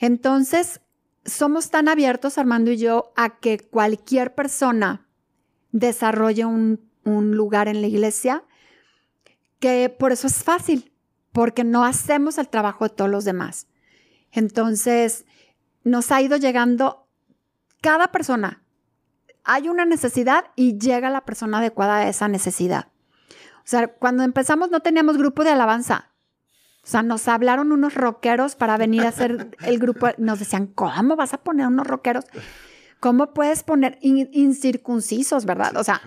Entonces, 0.00 0.80
somos 1.24 1.70
tan 1.70 1.86
abiertos, 1.86 2.36
Armando 2.36 2.72
y 2.72 2.78
yo, 2.78 3.12
a 3.14 3.38
que 3.38 3.60
cualquier 3.60 4.34
persona 4.34 5.06
desarrolle 5.70 6.46
un, 6.46 6.80
lugar 7.04 7.68
en 7.68 7.80
la 7.80 7.86
iglesia, 7.86 8.42
que 9.60 9.88
por 9.88 10.10
eso 10.10 10.26
es 10.26 10.42
fácil, 10.42 10.92
porque 11.32 11.64
no 11.64 11.84
hacemos 11.84 12.38
el 12.38 12.48
trabajo 12.48 12.84
de 12.88 12.94
todos 12.94 13.10
los 13.10 13.24
demás. 13.24 13.66
Entonces, 14.32 15.24
nos 15.84 16.10
ha 16.12 16.20
ido 16.20 16.36
llegando 16.36 17.06
cada 17.80 18.10
persona. 18.12 18.62
Hay 19.44 19.68
una 19.68 19.84
necesidad 19.84 20.46
y 20.56 20.78
llega 20.78 21.10
la 21.10 21.24
persona 21.24 21.58
adecuada 21.58 21.98
a 21.98 22.08
esa 22.08 22.28
necesidad. 22.28 22.88
O 23.58 23.70
sea, 23.70 23.88
cuando 23.88 24.22
empezamos 24.22 24.70
no 24.70 24.80
teníamos 24.80 25.16
grupo 25.16 25.44
de 25.44 25.50
alabanza. 25.50 26.10
O 26.82 26.90
sea, 26.90 27.02
nos 27.02 27.28
hablaron 27.28 27.70
unos 27.72 27.94
rockeros 27.94 28.56
para 28.56 28.76
venir 28.78 29.02
a 29.04 29.08
hacer 29.08 29.56
el 29.60 29.78
grupo. 29.78 30.08
Nos 30.18 30.38
decían, 30.38 30.68
¿cómo 30.68 31.16
vas 31.16 31.34
a 31.34 31.42
poner 31.42 31.66
unos 31.66 31.86
rockeros? 31.86 32.24
¿Cómo 32.98 33.34
puedes 33.34 33.62
poner 33.62 33.98
in- 34.00 34.30
incircuncisos, 34.32 35.44
verdad? 35.44 35.76
O 35.76 35.84
sea, 35.84 36.00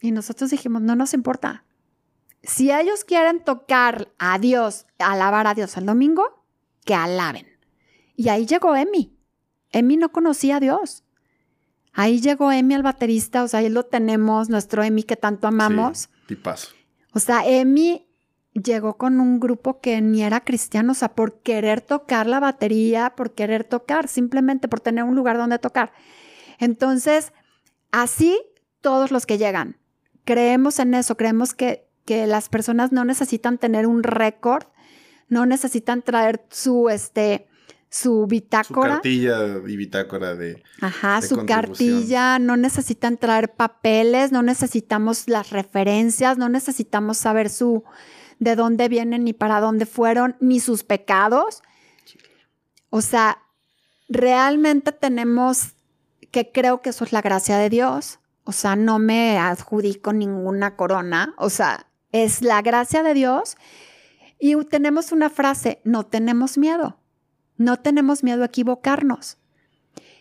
y 0.00 0.10
nosotros 0.12 0.50
dijimos, 0.50 0.82
no 0.82 0.94
nos 0.94 1.14
importa. 1.14 1.64
Si 2.42 2.70
ellos 2.70 3.04
quieren 3.04 3.42
tocar 3.42 4.12
a 4.18 4.38
Dios, 4.38 4.86
alabar 4.98 5.46
a 5.46 5.54
Dios 5.54 5.76
el 5.76 5.86
domingo, 5.86 6.44
que 6.84 6.94
alaben. 6.94 7.46
Y 8.16 8.28
ahí 8.28 8.46
llegó 8.46 8.74
Emi. 8.74 9.16
Emi 9.70 9.96
no 9.96 10.10
conocía 10.10 10.56
a 10.56 10.60
Dios. 10.60 11.04
Ahí 11.92 12.20
llegó 12.20 12.52
Emi 12.52 12.74
al 12.74 12.82
baterista, 12.82 13.42
o 13.42 13.48
sea, 13.48 13.60
ahí 13.60 13.68
lo 13.68 13.84
tenemos, 13.84 14.48
nuestro 14.48 14.82
Emi 14.82 15.02
que 15.02 15.16
tanto 15.16 15.48
amamos. 15.48 15.98
Sí, 15.98 16.08
tipazo. 16.28 16.68
O 17.12 17.18
sea, 17.18 17.46
Emi 17.46 18.06
llegó 18.52 18.96
con 18.96 19.20
un 19.20 19.40
grupo 19.40 19.80
que 19.80 20.00
ni 20.00 20.22
era 20.22 20.44
cristiano, 20.44 20.92
o 20.92 20.94
sea, 20.94 21.14
por 21.14 21.40
querer 21.40 21.80
tocar 21.80 22.26
la 22.26 22.40
batería, 22.40 23.14
por 23.16 23.34
querer 23.34 23.64
tocar, 23.64 24.08
simplemente 24.08 24.68
por 24.68 24.80
tener 24.80 25.04
un 25.04 25.14
lugar 25.14 25.36
donde 25.38 25.58
tocar. 25.58 25.92
Entonces, 26.58 27.32
así 27.90 28.38
todos 28.80 29.10
los 29.10 29.26
que 29.26 29.38
llegan, 29.38 29.78
creemos 30.24 30.78
en 30.78 30.94
eso, 30.94 31.16
creemos 31.16 31.54
que, 31.54 31.87
que 32.08 32.26
las 32.26 32.48
personas 32.48 32.90
no 32.90 33.04
necesitan 33.04 33.58
tener 33.58 33.86
un 33.86 34.02
récord, 34.02 34.64
no 35.28 35.44
necesitan 35.44 36.00
traer 36.00 36.42
su, 36.48 36.88
este, 36.88 37.48
su 37.90 38.26
bitácora. 38.26 38.88
Su 38.88 38.94
cartilla 38.94 39.58
y 39.66 39.76
bitácora 39.76 40.34
de. 40.34 40.62
Ajá, 40.80 41.20
su 41.20 41.44
cartilla. 41.44 42.38
No 42.38 42.56
necesitan 42.56 43.18
traer 43.18 43.52
papeles, 43.52 44.32
no 44.32 44.42
necesitamos 44.42 45.28
las 45.28 45.50
referencias, 45.50 46.38
no 46.38 46.48
necesitamos 46.48 47.18
saber 47.18 47.50
su 47.50 47.84
de 48.38 48.56
dónde 48.56 48.88
vienen 48.88 49.24
ni 49.24 49.34
para 49.34 49.60
dónde 49.60 49.84
fueron, 49.84 50.34
ni 50.40 50.60
sus 50.60 50.84
pecados. 50.84 51.62
O 52.88 53.02
sea, 53.02 53.42
realmente 54.08 54.92
tenemos 54.92 55.74
que 56.30 56.52
creo 56.52 56.80
que 56.80 56.88
eso 56.88 57.04
es 57.04 57.12
la 57.12 57.20
gracia 57.20 57.58
de 57.58 57.68
Dios. 57.68 58.18
O 58.44 58.52
sea, 58.52 58.76
no 58.76 58.98
me 58.98 59.36
adjudico 59.36 60.14
ninguna 60.14 60.74
corona. 60.74 61.34
O 61.36 61.50
sea, 61.50 61.84
es 62.12 62.42
la 62.42 62.62
gracia 62.62 63.02
de 63.02 63.14
Dios. 63.14 63.56
Y 64.38 64.54
tenemos 64.66 65.12
una 65.12 65.30
frase, 65.30 65.80
no 65.84 66.04
tenemos 66.04 66.58
miedo. 66.58 66.98
No 67.56 67.76
tenemos 67.78 68.22
miedo 68.22 68.42
a 68.42 68.46
equivocarnos. 68.46 69.38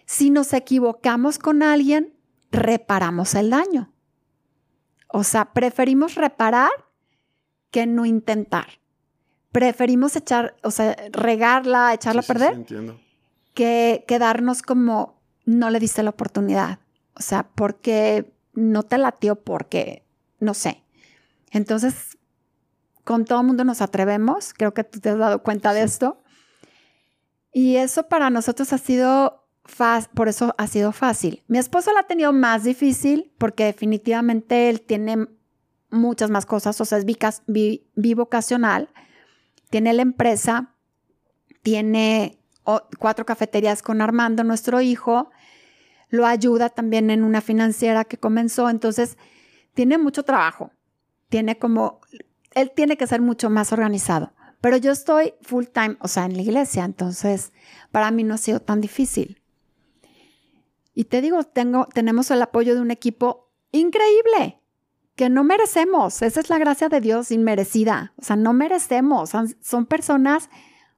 Si 0.05 0.29
nos 0.29 0.53
equivocamos 0.53 1.37
con 1.37 1.61
alguien, 1.61 2.13
reparamos 2.51 3.35
el 3.35 3.51
daño. 3.51 3.93
O 5.07 5.23
sea, 5.23 5.53
preferimos 5.53 6.15
reparar 6.15 6.71
que 7.71 7.85
no 7.85 8.05
intentar. 8.05 8.79
Preferimos 9.51 10.15
echar, 10.15 10.55
o 10.63 10.71
sea, 10.71 10.95
regarla, 11.11 11.93
echarla 11.93 12.21
a 12.21 12.25
perder, 12.25 12.53
entiendo. 12.53 12.99
que 13.53 14.03
quedarnos 14.07 14.61
como 14.61 15.21
no 15.45 15.69
le 15.69 15.79
diste 15.79 16.03
la 16.03 16.09
oportunidad. 16.11 16.79
O 17.15 17.21
sea, 17.21 17.47
porque 17.55 18.31
no 18.53 18.83
te 18.83 18.97
latió, 18.97 19.35
porque 19.35 20.03
no 20.39 20.53
sé. 20.53 20.83
Entonces, 21.51 22.17
con 23.03 23.25
todo 23.25 23.41
el 23.41 23.47
mundo 23.47 23.63
nos 23.63 23.81
atrevemos. 23.81 24.53
Creo 24.53 24.73
que 24.73 24.83
tú 24.83 24.99
te 24.99 25.09
has 25.09 25.17
dado 25.17 25.43
cuenta 25.43 25.73
de 25.73 25.83
esto. 25.83 26.21
Y 27.53 27.77
eso 27.77 28.07
para 28.07 28.29
nosotros 28.29 28.73
ha 28.73 28.77
sido 28.77 29.47
fácil, 29.67 30.09
por 30.13 30.27
eso 30.27 30.55
ha 30.57 30.67
sido 30.67 30.91
fácil. 30.91 31.43
Mi 31.47 31.57
esposo 31.57 31.91
la 31.93 32.01
ha 32.01 32.07
tenido 32.07 32.33
más 32.33 32.63
difícil 32.63 33.33
porque 33.37 33.65
definitivamente 33.65 34.69
él 34.69 34.81
tiene 34.81 35.27
muchas 35.89 36.29
más 36.29 36.45
cosas, 36.45 36.79
o 36.81 36.85
sea, 36.85 36.97
es 36.97 37.05
bivocacional, 37.95 38.89
tiene 39.69 39.93
la 39.93 40.01
empresa, 40.01 40.75
tiene 41.61 42.39
cuatro 42.99 43.25
cafeterías 43.25 43.81
con 43.81 44.01
Armando, 44.01 44.43
nuestro 44.43 44.81
hijo, 44.81 45.31
lo 46.09 46.25
ayuda 46.25 46.69
también 46.69 47.09
en 47.09 47.23
una 47.23 47.41
financiera 47.41 48.05
que 48.05 48.17
comenzó, 48.17 48.69
entonces 48.69 49.17
tiene 49.73 49.97
mucho 49.97 50.23
trabajo, 50.23 50.71
tiene 51.29 51.57
como, 51.57 52.01
él 52.51 52.71
tiene 52.75 52.97
que 52.97 53.07
ser 53.07 53.21
mucho 53.21 53.49
más 53.49 53.71
organizado, 53.73 54.33
pero 54.61 54.77
yo 54.77 54.91
estoy 54.91 55.33
full 55.41 55.65
time, 55.65 55.97
o 56.01 56.07
sea, 56.07 56.25
en 56.25 56.35
la 56.35 56.41
iglesia, 56.41 56.85
entonces 56.85 57.51
para 57.91 58.11
mí 58.11 58.23
no 58.23 58.35
ha 58.35 58.37
sido 58.37 58.59
tan 58.59 58.81
difícil. 58.81 59.41
Y 60.93 61.05
te 61.05 61.21
digo, 61.21 61.43
tengo, 61.43 61.87
tenemos 61.93 62.31
el 62.31 62.41
apoyo 62.41 62.73
de 62.73 62.81
un 62.81 62.89
equipo 62.89 63.51
increíble 63.71 64.59
que 65.17 65.29
no 65.29 65.43
merecemos. 65.43 66.21
Esa 66.21 66.39
es 66.39 66.49
la 66.49 66.59
gracia 66.59 66.89
de 66.89 67.01
Dios 67.01 67.31
inmerecida. 67.31 68.13
O 68.17 68.23
sea, 68.23 68.35
no 68.35 68.53
merecemos. 68.53 69.31
Son, 69.61 69.85
personas 69.87 70.49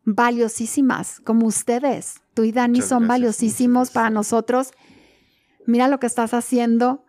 valiosísimas, 0.03 1.21
como 1.21 1.47
ustedes. 1.47 2.21
Tú 2.33 2.43
y 2.43 2.51
Dani 2.51 2.81
son 2.81 3.07
valiosísimos 3.07 3.91
para 3.91 4.09
nosotros. 4.09 4.73
Mira 5.65 5.87
lo 5.87 5.99
que 5.99 6.07
estás 6.07 6.33
haciendo. 6.33 7.05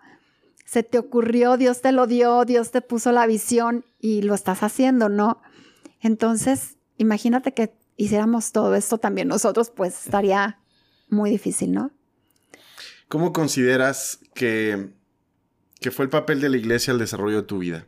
Se 0.71 0.83
te 0.83 0.99
ocurrió, 0.99 1.57
Dios 1.57 1.81
te 1.81 1.93
lo 1.93 2.07
dio, 2.07 2.45
Dios 2.45 2.71
te 2.71 2.81
puso 2.81 3.11
la 3.13 3.27
visión 3.27 3.85
y 3.99 4.23
lo 4.23 4.35
estás 4.35 4.63
haciendo, 4.63 5.09
¿no? 5.09 5.43
Entonces, 6.01 6.77
imagínate 6.97 7.53
que 7.53 7.73
hiciéramos 7.97 8.53
todo 8.53 8.75
esto 8.75 8.99
también 8.99 9.29
nosotros, 9.29 9.71
pues 9.71 10.07
estaría 10.07 10.61
muy 11.09 11.31
difícil, 11.31 11.73
¿no? 11.73 11.91
¿Cómo 13.09 13.33
consideras 13.33 14.21
que 14.35 14.91
¿Qué 15.81 15.91
fue 15.91 16.05
el 16.05 16.11
papel 16.11 16.41
de 16.41 16.51
la 16.51 16.59
iglesia 16.59 16.93
al 16.93 16.99
desarrollo 16.99 17.37
de 17.37 17.49
tu 17.49 17.59
vida? 17.59 17.87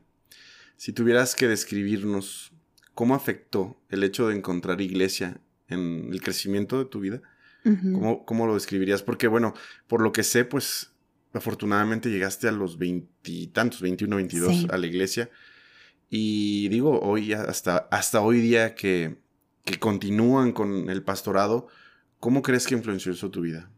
Si 0.76 0.92
tuvieras 0.92 1.36
que 1.36 1.46
describirnos 1.46 2.52
cómo 2.94 3.14
afectó 3.14 3.78
el 3.90 4.02
hecho 4.02 4.28
de 4.28 4.36
encontrar 4.36 4.80
iglesia 4.80 5.40
en 5.68 6.08
el 6.10 6.22
crecimiento 6.22 6.78
de 6.78 6.86
tu 6.86 7.00
vida, 7.00 7.20
¿cómo, 8.24 8.46
lo 8.46 8.54
describirías? 8.54 9.02
Porque 9.02 9.28
bueno, 9.28 9.52
por 9.86 10.00
lo 10.00 10.10
que 10.10 10.22
sé, 10.22 10.46
pues 10.46 10.91
afortunadamente 11.38 12.10
llegaste 12.10 12.48
a 12.48 12.52
los 12.52 12.78
veintitantos, 12.78 13.80
21, 13.80 14.16
22 14.16 14.66
a 14.70 14.78
la 14.78 14.86
iglesia. 14.86 15.30
Y 16.10 16.68
digo, 16.68 17.00
hoy 17.00 17.32
hasta, 17.32 17.88
hasta 17.90 18.20
hoy 18.20 18.40
día 18.40 18.74
que, 18.74 19.16
que 19.64 19.78
continúan 19.78 20.52
con 20.52 20.90
el 20.90 21.02
pastorado, 21.02 21.68
¿cómo 22.20 22.42
crees 22.42 22.66
que 22.66 22.74
influenció 22.74 23.12
eso 23.12 23.30
tu 23.30 23.40
vida? 23.40 23.70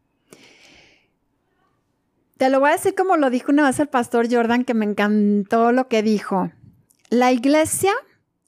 Te 2.36 2.50
lo 2.50 2.59
voy 2.59 2.70
a 2.70 2.72
decir 2.72 2.94
como 2.96 3.16
lo 3.16 3.30
dijo 3.30 3.52
una 3.52 3.64
vez 3.64 3.78
el 3.78 3.88
pastor 3.88 4.26
Jordan, 4.30 4.64
que 4.64 4.74
me 4.74 4.84
encantó 4.84 5.70
lo 5.70 5.86
que 5.88 6.02
dijo. 6.02 6.50
La 7.09 7.30
iglesia 7.30 7.92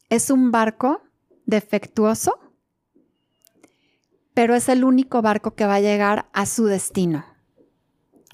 es 0.08 0.30
un 0.30 0.50
barco 0.50 1.02
defectuoso, 1.44 2.40
pero 4.34 4.56
es 4.56 4.68
el 4.68 4.82
único 4.82 5.22
barco 5.22 5.54
que 5.54 5.66
va 5.66 5.76
a 5.76 5.80
llegar 5.80 6.28
a 6.32 6.46
su 6.46 6.66
destino. 6.66 7.35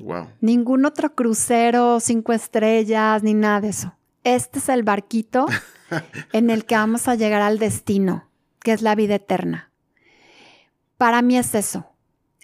Wow. 0.03 0.29
Ningún 0.41 0.85
otro 0.85 1.15
crucero, 1.15 2.01
cinco 2.01 2.33
estrellas, 2.33 3.23
ni 3.23 3.35
nada 3.35 3.61
de 3.61 3.69
eso. 3.69 3.95
Este 4.25 4.59
es 4.59 4.69
el 4.69 4.83
barquito 4.83 5.47
en 6.33 6.51
el 6.51 6.65
que 6.65 6.75
vamos 6.75 7.09
a 7.09 7.15
llegar 7.15 7.43
al 7.43 7.59
destino, 7.59 8.29
que 8.61 8.73
es 8.73 8.83
la 8.83 8.95
vida 8.95 9.15
eterna. 9.15 9.71
Para 10.99 11.23
mí 11.23 11.39
es 11.39 11.55
eso. 11.55 11.87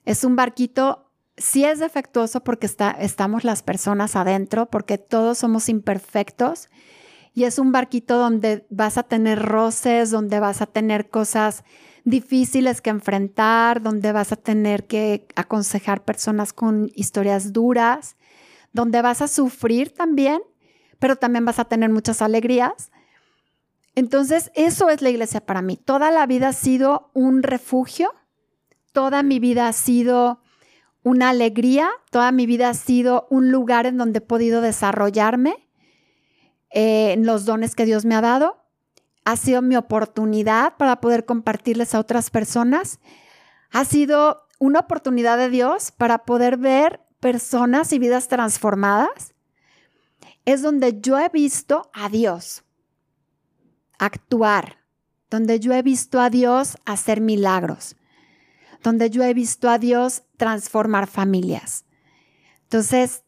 Es 0.05 0.25
un 0.25 0.37
barquito 0.37 1.09
sí 1.39 1.65
es 1.65 1.79
defectuoso 1.79 2.43
porque 2.43 2.67
está, 2.67 2.91
estamos 2.91 3.45
las 3.45 3.63
personas 3.63 4.17
adentro, 4.17 4.67
porque 4.67 4.99
todos 4.99 5.39
somos 5.39 5.69
imperfectos 5.69 6.69
y 7.35 7.45
es 7.45 7.59
un 7.59 7.73
barquito 7.73 8.19
donde 8.19 8.67
vas 8.69 8.99
a 8.99 9.05
tener 9.05 9.41
roces, 9.41 10.11
donde 10.11 10.41
vas 10.41 10.61
a 10.61 10.67
tener 10.67 11.09
cosas 11.09 11.65
difíciles 12.11 12.81
que 12.81 12.91
enfrentar, 12.91 13.83
donde 13.83 14.13
vas 14.13 14.33
a 14.33 14.37
tener 14.37 14.87
que 14.87 15.27
aconsejar 15.37 16.05
personas 16.05 16.53
con 16.53 16.91
historias 16.95 17.53
duras, 17.53 18.17
donde 18.73 19.03
vas 19.03 19.23
a 19.23 19.29
sufrir 19.29 19.93
también, 19.93 20.41
pero 20.99 21.17
también 21.17 21.45
vas 21.45 21.59
a 21.59 21.65
tener 21.65 21.91
muchas 21.91 22.23
alegrías. 22.23 22.91
Entonces, 23.95 24.51
eso 24.55 24.91
es 24.91 25.03
la 25.03 25.11
iglesia 25.11 25.41
para 25.41 25.63
mí. 25.63 25.77
Toda 25.77 26.11
la 26.11 26.27
vida 26.27 26.49
ha 26.49 26.53
sido 26.53 27.11
un 27.15 27.43
refugio, 27.43 28.15
toda 28.93 29.23
mi 29.23 29.39
vida 29.39 29.69
ha 29.69 29.73
sido 29.73 30.41
una 31.09 31.31
alegría. 31.31 31.91
Toda 32.11 32.33
mi 32.33 32.47
vida 32.47 32.69
ha 32.69 32.75
sido 32.75 33.27
un 33.31 33.51
lugar 33.51 33.87
en 33.87 33.97
donde 33.97 34.19
he 34.19 34.23
podido 34.23 34.61
desarrollarme 34.61 35.69
eh, 36.71 37.13
en 37.13 37.27
los 37.27 37.45
dones 37.45 37.75
que 37.75 37.87
Dios 37.87 38.05
me 38.05 38.15
ha 38.15 38.21
dado. 38.21 38.57
Ha 39.29 39.37
sido 39.37 39.61
mi 39.61 39.77
oportunidad 39.77 40.79
para 40.79 41.03
poder 41.03 41.27
compartirles 41.27 41.95
a 41.95 42.01
otras 42.01 42.31
personas. 42.31 42.99
Ha 43.71 43.85
sido 43.85 44.47
una 44.59 44.79
oportunidad 44.79 45.37
de 45.37 45.51
Dios 45.51 45.93
para 45.93 46.25
poder 46.25 46.57
ver 46.57 47.03
personas 47.21 47.93
y 47.93 47.99
vidas 47.99 48.29
transformadas. 48.29 49.35
Es 50.47 50.63
donde 50.63 51.03
yo 51.03 51.19
he 51.19 51.29
visto 51.29 51.91
a 51.93 52.09
Dios 52.09 52.65
actuar, 53.99 54.79
donde 55.29 55.61
yo 55.61 55.75
he 55.75 55.83
visto 55.83 56.21
a 56.21 56.31
Dios 56.31 56.79
hacer 56.87 57.21
milagros, 57.21 57.97
donde 58.83 59.11
yo 59.11 59.23
he 59.25 59.35
visto 59.35 59.69
a 59.69 59.79
Dios 59.79 60.23
transformar 60.39 61.07
familias. 61.07 61.85
Entonces, 62.63 63.25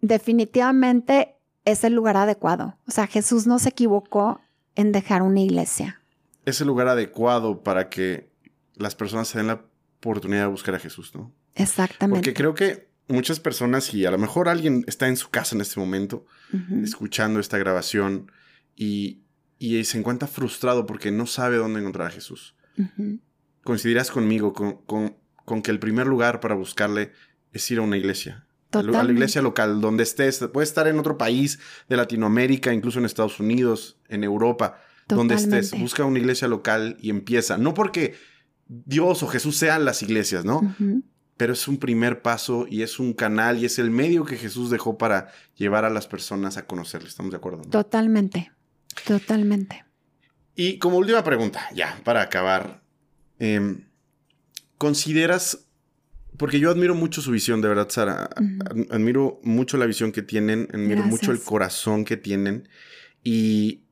definitivamente 0.00 1.36
es 1.66 1.84
el 1.84 1.92
lugar 1.92 2.16
adecuado. 2.16 2.78
O 2.88 2.90
sea, 2.90 3.06
Jesús 3.06 3.46
no 3.46 3.58
se 3.58 3.68
equivocó 3.68 4.40
en 4.76 4.92
dejar 4.92 5.22
una 5.22 5.40
iglesia. 5.40 6.00
Es 6.44 6.60
el 6.60 6.68
lugar 6.68 6.88
adecuado 6.88 7.62
para 7.62 7.88
que 7.88 8.30
las 8.76 8.94
personas 8.94 9.28
se 9.28 9.38
den 9.38 9.48
la 9.48 9.64
oportunidad 9.98 10.42
de 10.42 10.48
buscar 10.48 10.74
a 10.74 10.78
Jesús, 10.78 11.14
¿no? 11.14 11.32
Exactamente. 11.54 12.18
Porque 12.18 12.34
creo 12.34 12.54
que 12.54 12.88
muchas 13.08 13.40
personas, 13.40 13.92
y 13.92 14.06
a 14.06 14.10
lo 14.10 14.18
mejor 14.18 14.48
alguien 14.48 14.84
está 14.86 15.08
en 15.08 15.16
su 15.16 15.30
casa 15.30 15.56
en 15.56 15.62
este 15.62 15.80
momento, 15.80 16.24
escuchando 16.82 17.40
esta 17.40 17.58
grabación, 17.58 18.30
y, 18.76 19.22
se 19.58 19.98
encuentra 19.98 20.28
frustrado 20.28 20.86
porque 20.86 21.10
no 21.10 21.26
sabe 21.26 21.56
dónde 21.56 21.80
encontrar 21.80 22.08
a 22.08 22.10
Jesús 22.10 22.54
coincidirás 23.66 24.10
conmigo 24.10 24.54
con, 24.54 25.62
que 25.62 25.70
el 25.70 25.78
primer 25.78 26.06
lugar 26.06 26.40
para 26.40 26.54
buscarle 26.54 27.12
es 27.52 27.70
ir 27.70 27.78
a 27.78 27.82
una 27.82 27.98
iglesia. 27.98 28.45
A 28.72 28.82
la 28.82 29.12
iglesia 29.12 29.42
local, 29.42 29.80
donde 29.80 30.02
estés. 30.02 30.38
Puede 30.52 30.64
estar 30.64 30.86
en 30.88 30.98
otro 30.98 31.16
país 31.16 31.58
de 31.88 31.96
Latinoamérica, 31.96 32.72
incluso 32.72 32.98
en 32.98 33.04
Estados 33.04 33.40
Unidos, 33.40 33.98
en 34.08 34.24
Europa. 34.24 34.80
donde 35.08 35.36
estés, 35.36 35.70
busca 35.78 36.04
una 36.04 36.18
iglesia 36.18 36.48
local 36.48 36.96
y 37.00 37.10
empieza. 37.10 37.56
No 37.56 37.74
porque 37.74 38.16
Dios 38.66 39.22
o 39.22 39.28
Jesús 39.28 39.56
sean 39.56 39.84
las 39.84 40.02
iglesias, 40.02 40.44
¿no? 40.44 40.74
Pero 41.36 41.52
es 41.52 41.68
un 41.68 41.78
primer 41.78 42.22
paso 42.22 42.66
y 42.68 42.82
es 42.82 42.98
un 42.98 43.12
canal 43.12 43.58
y 43.58 43.66
es 43.66 43.78
el 43.78 43.90
medio 43.90 44.24
que 44.24 44.36
Jesús 44.36 44.70
dejó 44.70 44.98
para 44.98 45.28
llevar 45.54 45.84
a 45.84 45.90
las 45.90 46.08
personas 46.08 46.56
a 46.56 46.66
conocerle. 46.66 47.08
¿Estamos 47.08 47.30
de 47.30 47.36
acuerdo? 47.36 47.62
Totalmente, 47.70 48.50
totalmente. 49.06 49.84
Y 50.56 50.78
como 50.78 50.96
última 50.96 51.22
pregunta, 51.22 51.68
ya, 51.74 52.00
para 52.02 52.22
acabar, 52.22 52.82
em, 53.38 53.84
¿consideras, 54.78 55.65
porque 56.38 56.60
yo 56.60 56.70
admiro 56.70 56.94
mucho 56.94 57.20
su 57.20 57.30
visión, 57.30 57.60
de 57.60 57.68
verdad, 57.68 57.88
Sara, 57.88 58.30
admiro 58.90 59.40
mucho 59.42 59.76
la 59.76 59.86
visión 59.86 60.12
que 60.12 60.22
tienen, 60.22 60.68
admiro 60.72 61.02
mucho 61.02 61.32
el 61.32 61.40
corazón 61.40 62.04
que 62.04 62.16
tienen. 62.16 62.68
Y 63.22 63.84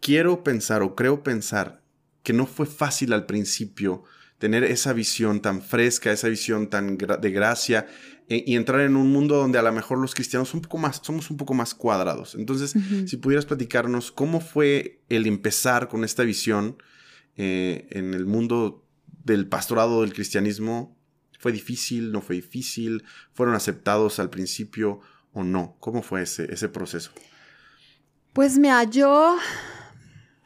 quiero 0.00 0.44
pensar 0.44 0.82
o 0.82 0.94
creo 0.94 1.22
pensar 1.22 1.82
que 2.22 2.32
no 2.32 2.46
fue 2.46 2.66
fácil 2.66 3.12
al 3.12 3.26
principio 3.26 4.04
tener 4.38 4.64
esa 4.64 4.92
visión 4.92 5.40
tan 5.40 5.62
fresca, 5.62 6.12
esa 6.12 6.28
visión 6.28 6.68
tan 6.68 6.98
de 6.98 7.30
gracia 7.30 7.86
e, 8.28 8.44
y 8.46 8.56
entrar 8.56 8.80
en 8.80 8.96
un 8.96 9.10
mundo 9.10 9.36
donde 9.36 9.58
a 9.58 9.62
lo 9.62 9.72
mejor 9.72 9.98
los 9.98 10.14
cristianos 10.14 10.54
un 10.54 10.60
poco 10.60 10.78
más, 10.78 11.00
somos 11.02 11.30
un 11.30 11.36
poco 11.36 11.54
más 11.54 11.74
cuadrados. 11.74 12.34
Entonces, 12.34 12.74
si 13.06 13.16
pudieras 13.16 13.46
platicarnos 13.46 14.12
cómo 14.12 14.40
fue 14.40 15.02
el 15.08 15.26
empezar 15.26 15.88
con 15.88 16.04
esta 16.04 16.24
visión 16.24 16.76
eh, 17.36 17.86
en 17.90 18.14
el 18.14 18.26
mundo 18.26 18.84
del 19.24 19.46
pastorado 19.46 20.02
del 20.02 20.12
cristianismo, 20.12 20.93
¿fue 21.44 21.52
difícil? 21.52 22.10
¿No 22.10 22.22
fue 22.22 22.36
difícil? 22.36 23.04
¿Fueron 23.34 23.54
aceptados 23.54 24.18
al 24.18 24.30
principio 24.30 25.00
o 25.34 25.44
no? 25.44 25.76
¿Cómo 25.78 26.00
fue 26.00 26.22
ese, 26.22 26.50
ese 26.50 26.70
proceso? 26.70 27.10
Pues 28.32 28.56
mira, 28.56 28.82
yo, 28.84 29.36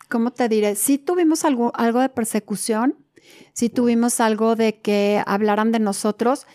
¿cómo 0.09 0.33
te 0.33 0.49
diré? 0.49 0.75
Sí 0.75 0.99
tuvimos 0.99 1.45
algo, 1.45 1.71
algo 1.77 2.01
de 2.01 2.09
persecución, 2.09 2.97
sí 3.53 3.69
tuvimos 3.69 4.19
algo 4.19 4.57
de 4.57 4.81
que 4.81 5.23
hablaran 5.25 5.71
de 5.71 5.79
nosotros, 5.79 6.49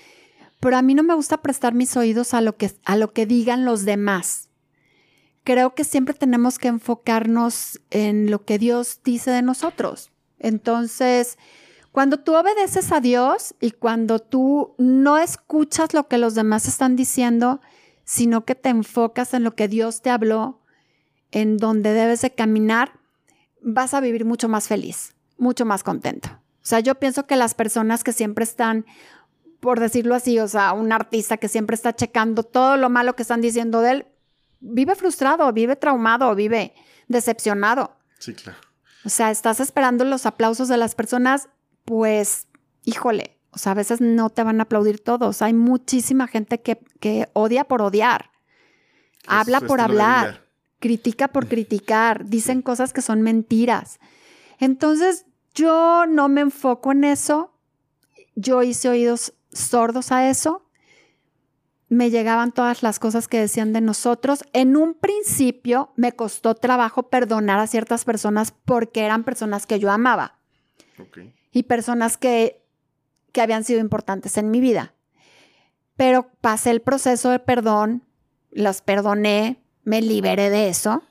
pero 0.60 0.76
a 0.76 0.82
mí 0.82 0.94
no 0.94 1.04
me 1.04 1.14
gusta 1.14 1.42
prestar 1.42 1.74
mis 1.74 1.96
oídos 1.96 2.34
a 2.34 2.42
lo 2.42 2.58
que, 2.58 2.70
a 2.84 2.98
lo 2.98 3.14
que 3.14 3.26
digan 3.26 3.64
los 3.64 3.86
demás. 3.86 4.50
Creo 5.46 5.74
que 5.74 5.86
siempre 5.86 6.16
tenemos 6.16 6.60
que 6.60 6.68
enfocarnos 6.68 7.80
en 7.92 8.30
lo 8.30 8.44
que 8.44 8.60
Dios 8.60 9.00
dice 9.06 9.32
de 9.32 9.42
nosotros. 9.42 10.12
Entonces, 10.38 11.38
cuando 11.94 12.20
tú 12.20 12.36
obedeces 12.36 12.92
a 12.92 13.00
Dios 13.00 13.56
y 13.62 13.72
cuando 13.72 14.20
tú 14.20 14.76
no 14.78 15.18
escuchas 15.18 15.94
lo 15.94 16.10
que 16.10 16.18
los 16.18 16.36
demás 16.36 16.68
están 16.68 16.98
diciendo, 16.98 17.62
sino 18.04 18.44
que 18.44 18.56
te 18.56 18.68
enfocas 18.68 19.34
en 19.34 19.44
lo 19.44 19.56
que 19.56 19.70
Dios 19.70 20.02
te 20.02 20.10
habló, 20.10 20.60
en 21.32 21.56
donde 21.58 21.94
debes 21.94 22.20
de 22.20 22.32
caminar, 22.32 23.00
vas 23.62 23.94
a 23.94 24.02
vivir 24.02 24.26
mucho 24.26 24.50
más 24.50 24.68
feliz, 24.68 25.16
mucho 25.38 25.66
más 25.66 25.84
contento. 25.84 26.30
O 26.30 26.66
sea, 26.66 26.82
yo 26.82 26.96
pienso 26.96 27.26
que 27.26 27.38
las 27.38 27.54
personas 27.54 28.04
que 28.04 28.12
siempre 28.12 28.44
están 28.44 28.86
por 29.64 29.80
decirlo 29.80 30.14
así, 30.14 30.40
o 30.40 30.48
sea, 30.50 30.74
un 30.74 30.92
artista 30.92 31.38
que 31.38 31.48
siempre 31.48 31.76
está 31.76 31.96
checando 31.96 32.44
todo 32.44 32.76
lo 32.76 32.90
malo 32.90 33.16
que 33.16 33.22
están 33.22 33.40
diciendo 33.40 33.80
de 33.80 33.92
él, 33.92 34.08
vive 34.60 34.94
frustrado, 34.94 35.54
vive 35.54 35.78
traumado, 35.78 36.36
vive 36.36 36.74
decepcionado. 37.08 37.96
Sí, 38.20 38.34
claro. 38.34 38.60
O 39.06 39.10
sea, 39.10 39.32
estás 39.32 39.62
esperando 39.62 40.04
los 40.04 40.26
aplausos 40.26 40.68
de 40.68 40.76
las 40.76 40.96
personas, 40.96 41.48
pues, 41.86 42.48
híjole, 42.84 43.38
o 43.52 43.58
sea, 43.58 43.74
a 43.74 43.76
veces 43.76 44.02
no 44.02 44.30
te 44.30 44.44
van 44.44 44.60
a 44.60 44.64
aplaudir 44.64 45.04
todos. 45.04 45.42
Hay 45.42 45.54
muchísima 45.54 46.28
gente 46.28 46.62
que, 46.62 47.30
odia 47.34 47.66
por 47.66 47.82
odiar, 47.82 48.32
habla 49.28 49.62
por 49.62 49.80
hablar, 49.80 50.48
critica 50.80 51.28
por 51.28 51.48
criticar, 51.50 52.26
dicen 52.26 52.62
cosas 52.62 52.94
que 52.94 53.02
son 53.02 53.22
mentiras. 53.22 54.00
Entonces, 54.60 55.26
yo 55.54 56.06
no 56.08 56.30
me 56.30 56.42
enfoco 56.42 56.92
en 56.92 57.04
eso. 57.04 57.54
Yo 58.36 58.64
hice 58.64 58.90
oídos 58.90 59.34
sordos 59.52 60.12
a 60.12 60.30
eso. 60.30 60.68
Me 61.90 62.10
llegaban 62.10 62.52
todas 62.52 62.82
las 62.82 62.98
cosas 62.98 63.28
que 63.28 63.40
decían 63.40 63.72
de 63.72 63.82
nosotros. 63.82 64.44
En 64.54 64.76
un 64.76 64.96
principio 64.96 65.92
me 65.96 66.14
costó 66.14 66.56
trabajo 66.56 67.04
perdonar 67.04 67.60
a 67.60 67.68
ciertas 67.68 68.04
personas 68.04 68.52
porque 68.66 69.02
eran 69.02 69.24
personas 69.24 69.68
que 69.68 69.80
yo 69.80 69.92
amaba. 69.92 70.40
Y 71.54 71.64
personas 71.64 72.18
que, 72.18 72.66
que 73.32 73.42
habían 73.42 73.64
sido 73.64 73.80
importantes 73.80 74.38
en 74.38 74.52
mi 74.52 74.60
vida. 74.60 74.94
Pero 75.96 76.28
pasé 76.42 76.72
el 76.72 76.82
proceso 76.82 77.30
de 77.30 77.40
perdón, 77.40 78.04
las 78.52 78.82
perdoné, 78.82 79.64
me 79.84 80.02
liberé 80.02 80.50
de 80.50 80.68
eso, 80.68 81.04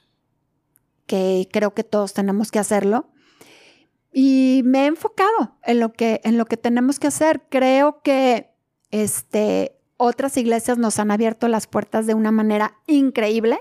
que 1.07 1.49
creo 1.53 1.72
que 1.74 1.84
todos 1.84 2.12
tenemos 2.12 2.51
que 2.51 2.59
hacerlo. 2.59 3.09
Y 4.12 4.62
me 4.64 4.84
he 4.84 4.86
enfocado 4.86 5.57
en 5.64 5.80
lo 5.80 5.93
que, 5.93 6.20
en 6.24 6.36
lo 6.36 6.45
que 6.45 6.57
tenemos 6.57 6.99
que 6.99 7.07
hacer. 7.07 7.43
Creo 7.49 8.03
que 8.03 8.51
este, 8.90 9.78
otras 9.97 10.36
iglesias 10.36 10.78
nos 10.78 10.99
han 10.99 11.11
abierto 11.11 11.49
las 11.49 11.66
puertas 11.66 12.07
de 12.07 12.14
una 12.14 12.32
manera 12.32 12.78
increíble. 12.86 13.59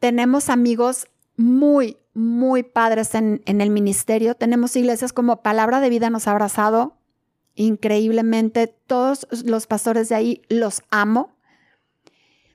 Tenemos 0.00 0.48
amigos 0.48 1.06
muy, 1.36 1.98
muy 2.18 2.64
padres 2.64 3.14
en, 3.14 3.40
el 3.46 3.70
ministerio. 3.70 4.34
Tenemos 4.34 4.74
iglesias 4.74 5.12
como 5.12 5.40
Palabra 5.40 5.78
de 5.78 5.88
Vida 5.88 6.10
nos 6.10 6.26
ha 6.26 6.32
abrazado 6.32 6.96
increíblemente. 7.54 8.66
Todos 8.66 9.28
los 9.44 9.68
pastores 9.68 10.08
de 10.08 10.16
ahí 10.16 10.42
los 10.48 10.82
amo. 10.90 11.36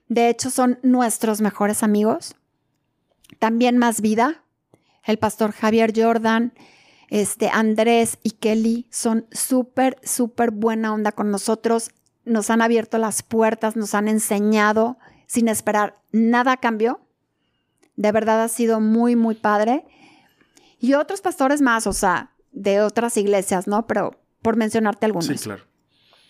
De 0.10 0.28
hecho, 0.28 0.50
son 0.50 0.80
nuestros 0.84 1.40
mejores 1.40 1.82
amigos. 1.82 2.36
También 3.40 3.78
Más 3.78 4.02
Vida, 4.02 4.44
el 5.06 5.18
pastor 5.18 5.54
Javier 5.54 5.94
Jordan, 5.96 6.54
este, 7.08 7.50
Andrés 7.50 8.20
y 8.22 8.32
Kelly 8.32 8.88
son 8.92 9.28
súper, 9.32 9.98
súper 10.04 10.52
buena 10.52 10.94
onda 10.94 11.14
con 11.14 11.32
nosotros. 11.32 11.92
Nos 12.26 12.50
han 12.50 12.62
abierto 12.62 12.98
las 12.98 13.24
puertas, 13.24 13.78
nos 13.78 13.94
han 13.96 14.10
enseñado 14.10 14.98
sin 15.26 15.48
esperar 15.48 16.02
nada 16.12 16.52
a 16.52 16.58
cambio. 16.58 17.00
De 17.96 18.12
verdad 18.12 18.42
ha 18.44 18.48
sido 18.48 18.80
muy, 18.80 19.16
muy 19.16 19.36
padre. 19.36 19.86
Y 20.80 20.94
otros 20.96 21.22
pastores 21.22 21.62
más, 21.62 21.88
o 21.88 21.94
sea, 21.94 22.32
de 22.52 22.82
otras 22.82 23.18
iglesias, 23.18 23.68
¿no? 23.68 23.88
Pero 23.88 24.20
por 24.42 24.58
mencionarte 24.58 25.06
algunos. 25.06 25.28
Sí, 25.28 25.36
claro. 25.36 25.64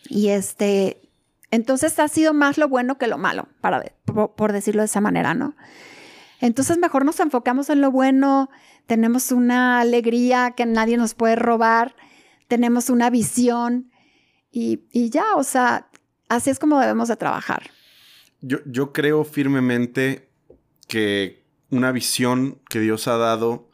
Y 0.08 0.30
este, 0.30 1.10
entonces 1.52 1.98
ha 2.00 2.08
sido 2.08 2.34
más 2.34 2.58
lo 2.58 2.68
bueno 2.68 2.98
que 2.98 3.08
lo 3.08 3.18
malo, 3.18 3.48
para, 3.62 3.84
por 4.06 4.52
decirlo 4.52 4.82
de 4.82 4.88
esa 4.88 5.02
manera, 5.02 5.34
¿no? 5.34 5.56
Entonces 6.40 6.78
mejor 6.78 7.06
nos 7.06 7.20
enfocamos 7.20 7.70
en 7.70 7.80
lo 7.80 7.92
bueno, 7.92 8.50
tenemos 8.86 9.32
una 9.32 9.80
alegría 9.80 10.52
que 10.58 10.66
nadie 10.66 10.98
nos 10.98 11.14
puede 11.14 11.36
robar, 11.36 11.96
tenemos 12.48 12.90
una 12.90 13.10
visión 13.10 13.92
y, 14.52 15.10
ya, 15.10 15.36
o 15.36 15.44
sea, 15.44 15.90
así 16.30 16.50
es 16.50 16.60
como 16.60 16.80
debemos 16.80 17.08
de 17.08 17.16
trabajar. 17.16 17.72
Yo, 18.42 18.58
yo 18.66 18.92
creo 18.92 19.24
firmemente 19.24 20.30
que 20.88 21.43
una 21.74 21.92
visión 21.92 22.62
que 22.70 22.80
Dios 22.80 23.08
ha 23.08 23.18
dado 23.18 23.70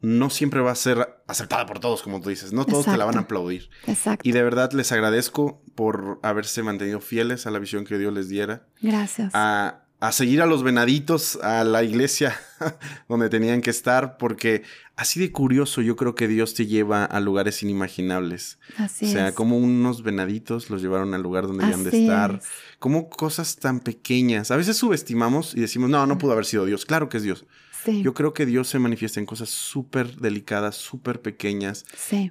no 0.00 0.30
siempre 0.30 0.60
va 0.60 0.72
a 0.72 0.76
ser 0.76 1.22
aceptada 1.26 1.66
por 1.66 1.80
todos, 1.80 2.02
como 2.02 2.20
tú 2.20 2.28
dices. 2.28 2.52
No 2.52 2.64
todos 2.64 2.84
te 2.84 2.96
la 2.96 3.04
van 3.04 3.16
a 3.16 3.20
aplaudir. 3.20 3.70
Exacto. 3.86 4.28
Y 4.28 4.32
de 4.32 4.42
verdad 4.42 4.72
les 4.72 4.92
agradezco 4.92 5.62
por 5.74 6.20
haberse 6.22 6.62
mantenido 6.62 7.00
fieles 7.00 7.46
a 7.46 7.50
la 7.50 7.58
visión 7.58 7.84
que 7.84 7.98
Dios 7.98 8.12
les 8.12 8.28
diera. 8.28 8.66
Gracias. 8.80 9.32
A, 9.34 9.85
a 9.98 10.12
seguir 10.12 10.42
a 10.42 10.46
los 10.46 10.62
venaditos 10.62 11.36
a 11.42 11.64
la 11.64 11.82
iglesia 11.82 12.38
donde 13.08 13.30
tenían 13.30 13.62
que 13.62 13.70
estar, 13.70 14.18
porque 14.18 14.62
así 14.94 15.18
de 15.20 15.32
curioso 15.32 15.80
yo 15.80 15.96
creo 15.96 16.14
que 16.14 16.28
Dios 16.28 16.54
te 16.54 16.66
lleva 16.66 17.04
a 17.04 17.18
lugares 17.20 17.62
inimaginables. 17.62 18.58
Así 18.76 19.06
o 19.06 19.08
sea, 19.08 19.32
como 19.34 19.56
unos 19.56 20.02
venaditos 20.02 20.68
los 20.68 20.82
llevaron 20.82 21.14
al 21.14 21.22
lugar 21.22 21.46
donde 21.46 21.64
debían 21.64 21.84
de 21.84 22.02
estar, 22.02 22.40
como 22.78 23.08
cosas 23.08 23.56
tan 23.56 23.80
pequeñas. 23.80 24.50
A 24.50 24.56
veces 24.56 24.76
subestimamos 24.76 25.54
y 25.54 25.60
decimos, 25.60 25.88
no, 25.88 26.06
no 26.06 26.18
pudo 26.18 26.32
haber 26.32 26.44
sido 26.44 26.66
Dios. 26.66 26.84
Claro 26.84 27.08
que 27.08 27.16
es 27.16 27.22
Dios. 27.22 27.46
Yo 27.86 28.14
creo 28.14 28.34
que 28.34 28.46
Dios 28.46 28.68
se 28.68 28.80
manifiesta 28.80 29.20
en 29.20 29.26
cosas 29.26 29.48
súper 29.48 30.16
delicadas, 30.16 30.74
súper 30.74 31.22
pequeñas. 31.22 31.84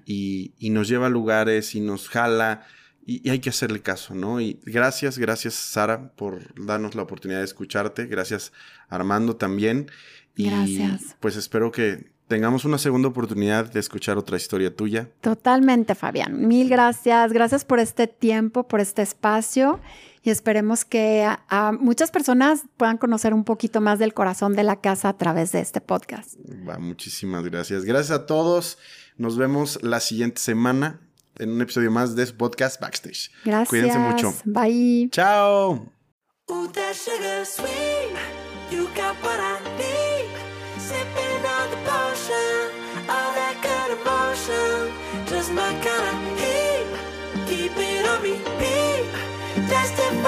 Y, 0.06 0.52
y 0.60 0.70
nos 0.70 0.90
lleva 0.90 1.08
a 1.08 1.10
lugares 1.10 1.76
y 1.76 1.80
nos 1.80 2.10
jala 2.10 2.66
y, 3.06 3.30
hay 3.30 3.40
que 3.40 3.50
hacerle 3.50 3.82
caso, 3.82 4.16
¿no? 4.16 4.42
Y 4.42 4.60
gracias, 4.66 5.18
gracias 5.18 5.54
Sara 5.54 6.12
por 6.16 6.54
darnos 6.66 6.96
la 6.96 7.04
oportunidad 7.04 7.40
de 7.40 7.46
escucharte, 7.46 8.06
gracias 8.08 8.52
Armando 8.90 9.36
también. 9.36 9.90
Y 10.36 10.50
gracias. 10.50 11.16
pues 11.20 11.38
espero 11.38 11.72
que 11.72 12.12
tengamos 12.28 12.66
una 12.66 12.78
segunda 12.78 13.08
oportunidad 13.08 13.72
de 13.72 13.80
escuchar 13.80 14.18
otra 14.18 14.38
historia 14.38 14.76
tuya. 14.76 15.10
Totalmente, 15.22 15.96
Fabián. 15.96 16.48
Mil 16.48 16.68
gracias. 16.68 17.32
Gracias 17.32 17.64
por 17.64 17.80
este 17.80 18.08
tiempo, 18.08 18.68
por 18.68 18.82
este 18.82 19.02
espacio 19.02 19.80
y 20.24 20.32
esperemos 20.32 20.86
que 20.86 21.24
a, 21.24 21.72
muchas 21.72 22.10
personas 22.10 22.64
puedan 22.78 22.98
conocer 22.98 23.34
un 23.34 23.44
poquito 23.44 23.80
más 23.80 24.00
del 24.00 24.16
corazón 24.16 24.56
de 24.56 24.64
la 24.64 24.82
casa 24.82 25.10
a 25.10 25.18
través 25.18 25.52
de 25.52 25.62
este 25.62 25.82
podcast. 25.82 26.34
Va, 26.68 26.80
muchísimas 26.80 27.44
gracias. 27.46 27.86
Gracias 27.86 28.18
a 28.18 28.26
todos. 28.26 28.80
Nos 29.18 29.38
vemos 29.38 29.80
la 29.84 30.00
siguiente 30.00 30.42
semana 30.42 31.00
en 31.40 31.52
un 31.52 31.62
episodio 31.62 31.92
más 31.92 32.16
de 32.16 32.26
su 32.26 32.36
podcast 32.36 32.80
Backstage. 32.80 33.32
Gracias. 33.44 33.70
Cuídense 33.70 34.00
mucho. 34.00 34.34
Bye. 34.46 35.10
Chao. 35.12 35.92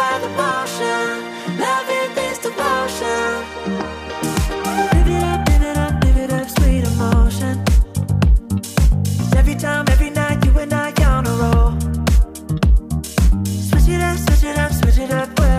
The 0.09 1.26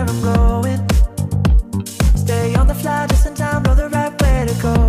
I'm 0.09 0.21
going. 0.23 0.89
Stay 2.15 2.55
on 2.55 2.67
the 2.67 2.73
fly 2.73 3.05
just 3.05 3.27
in 3.27 3.35
time, 3.35 3.61
know 3.61 3.75
the 3.75 3.89
right 3.89 4.19
way 4.19 4.45
to 4.47 4.55
go. 4.59 4.88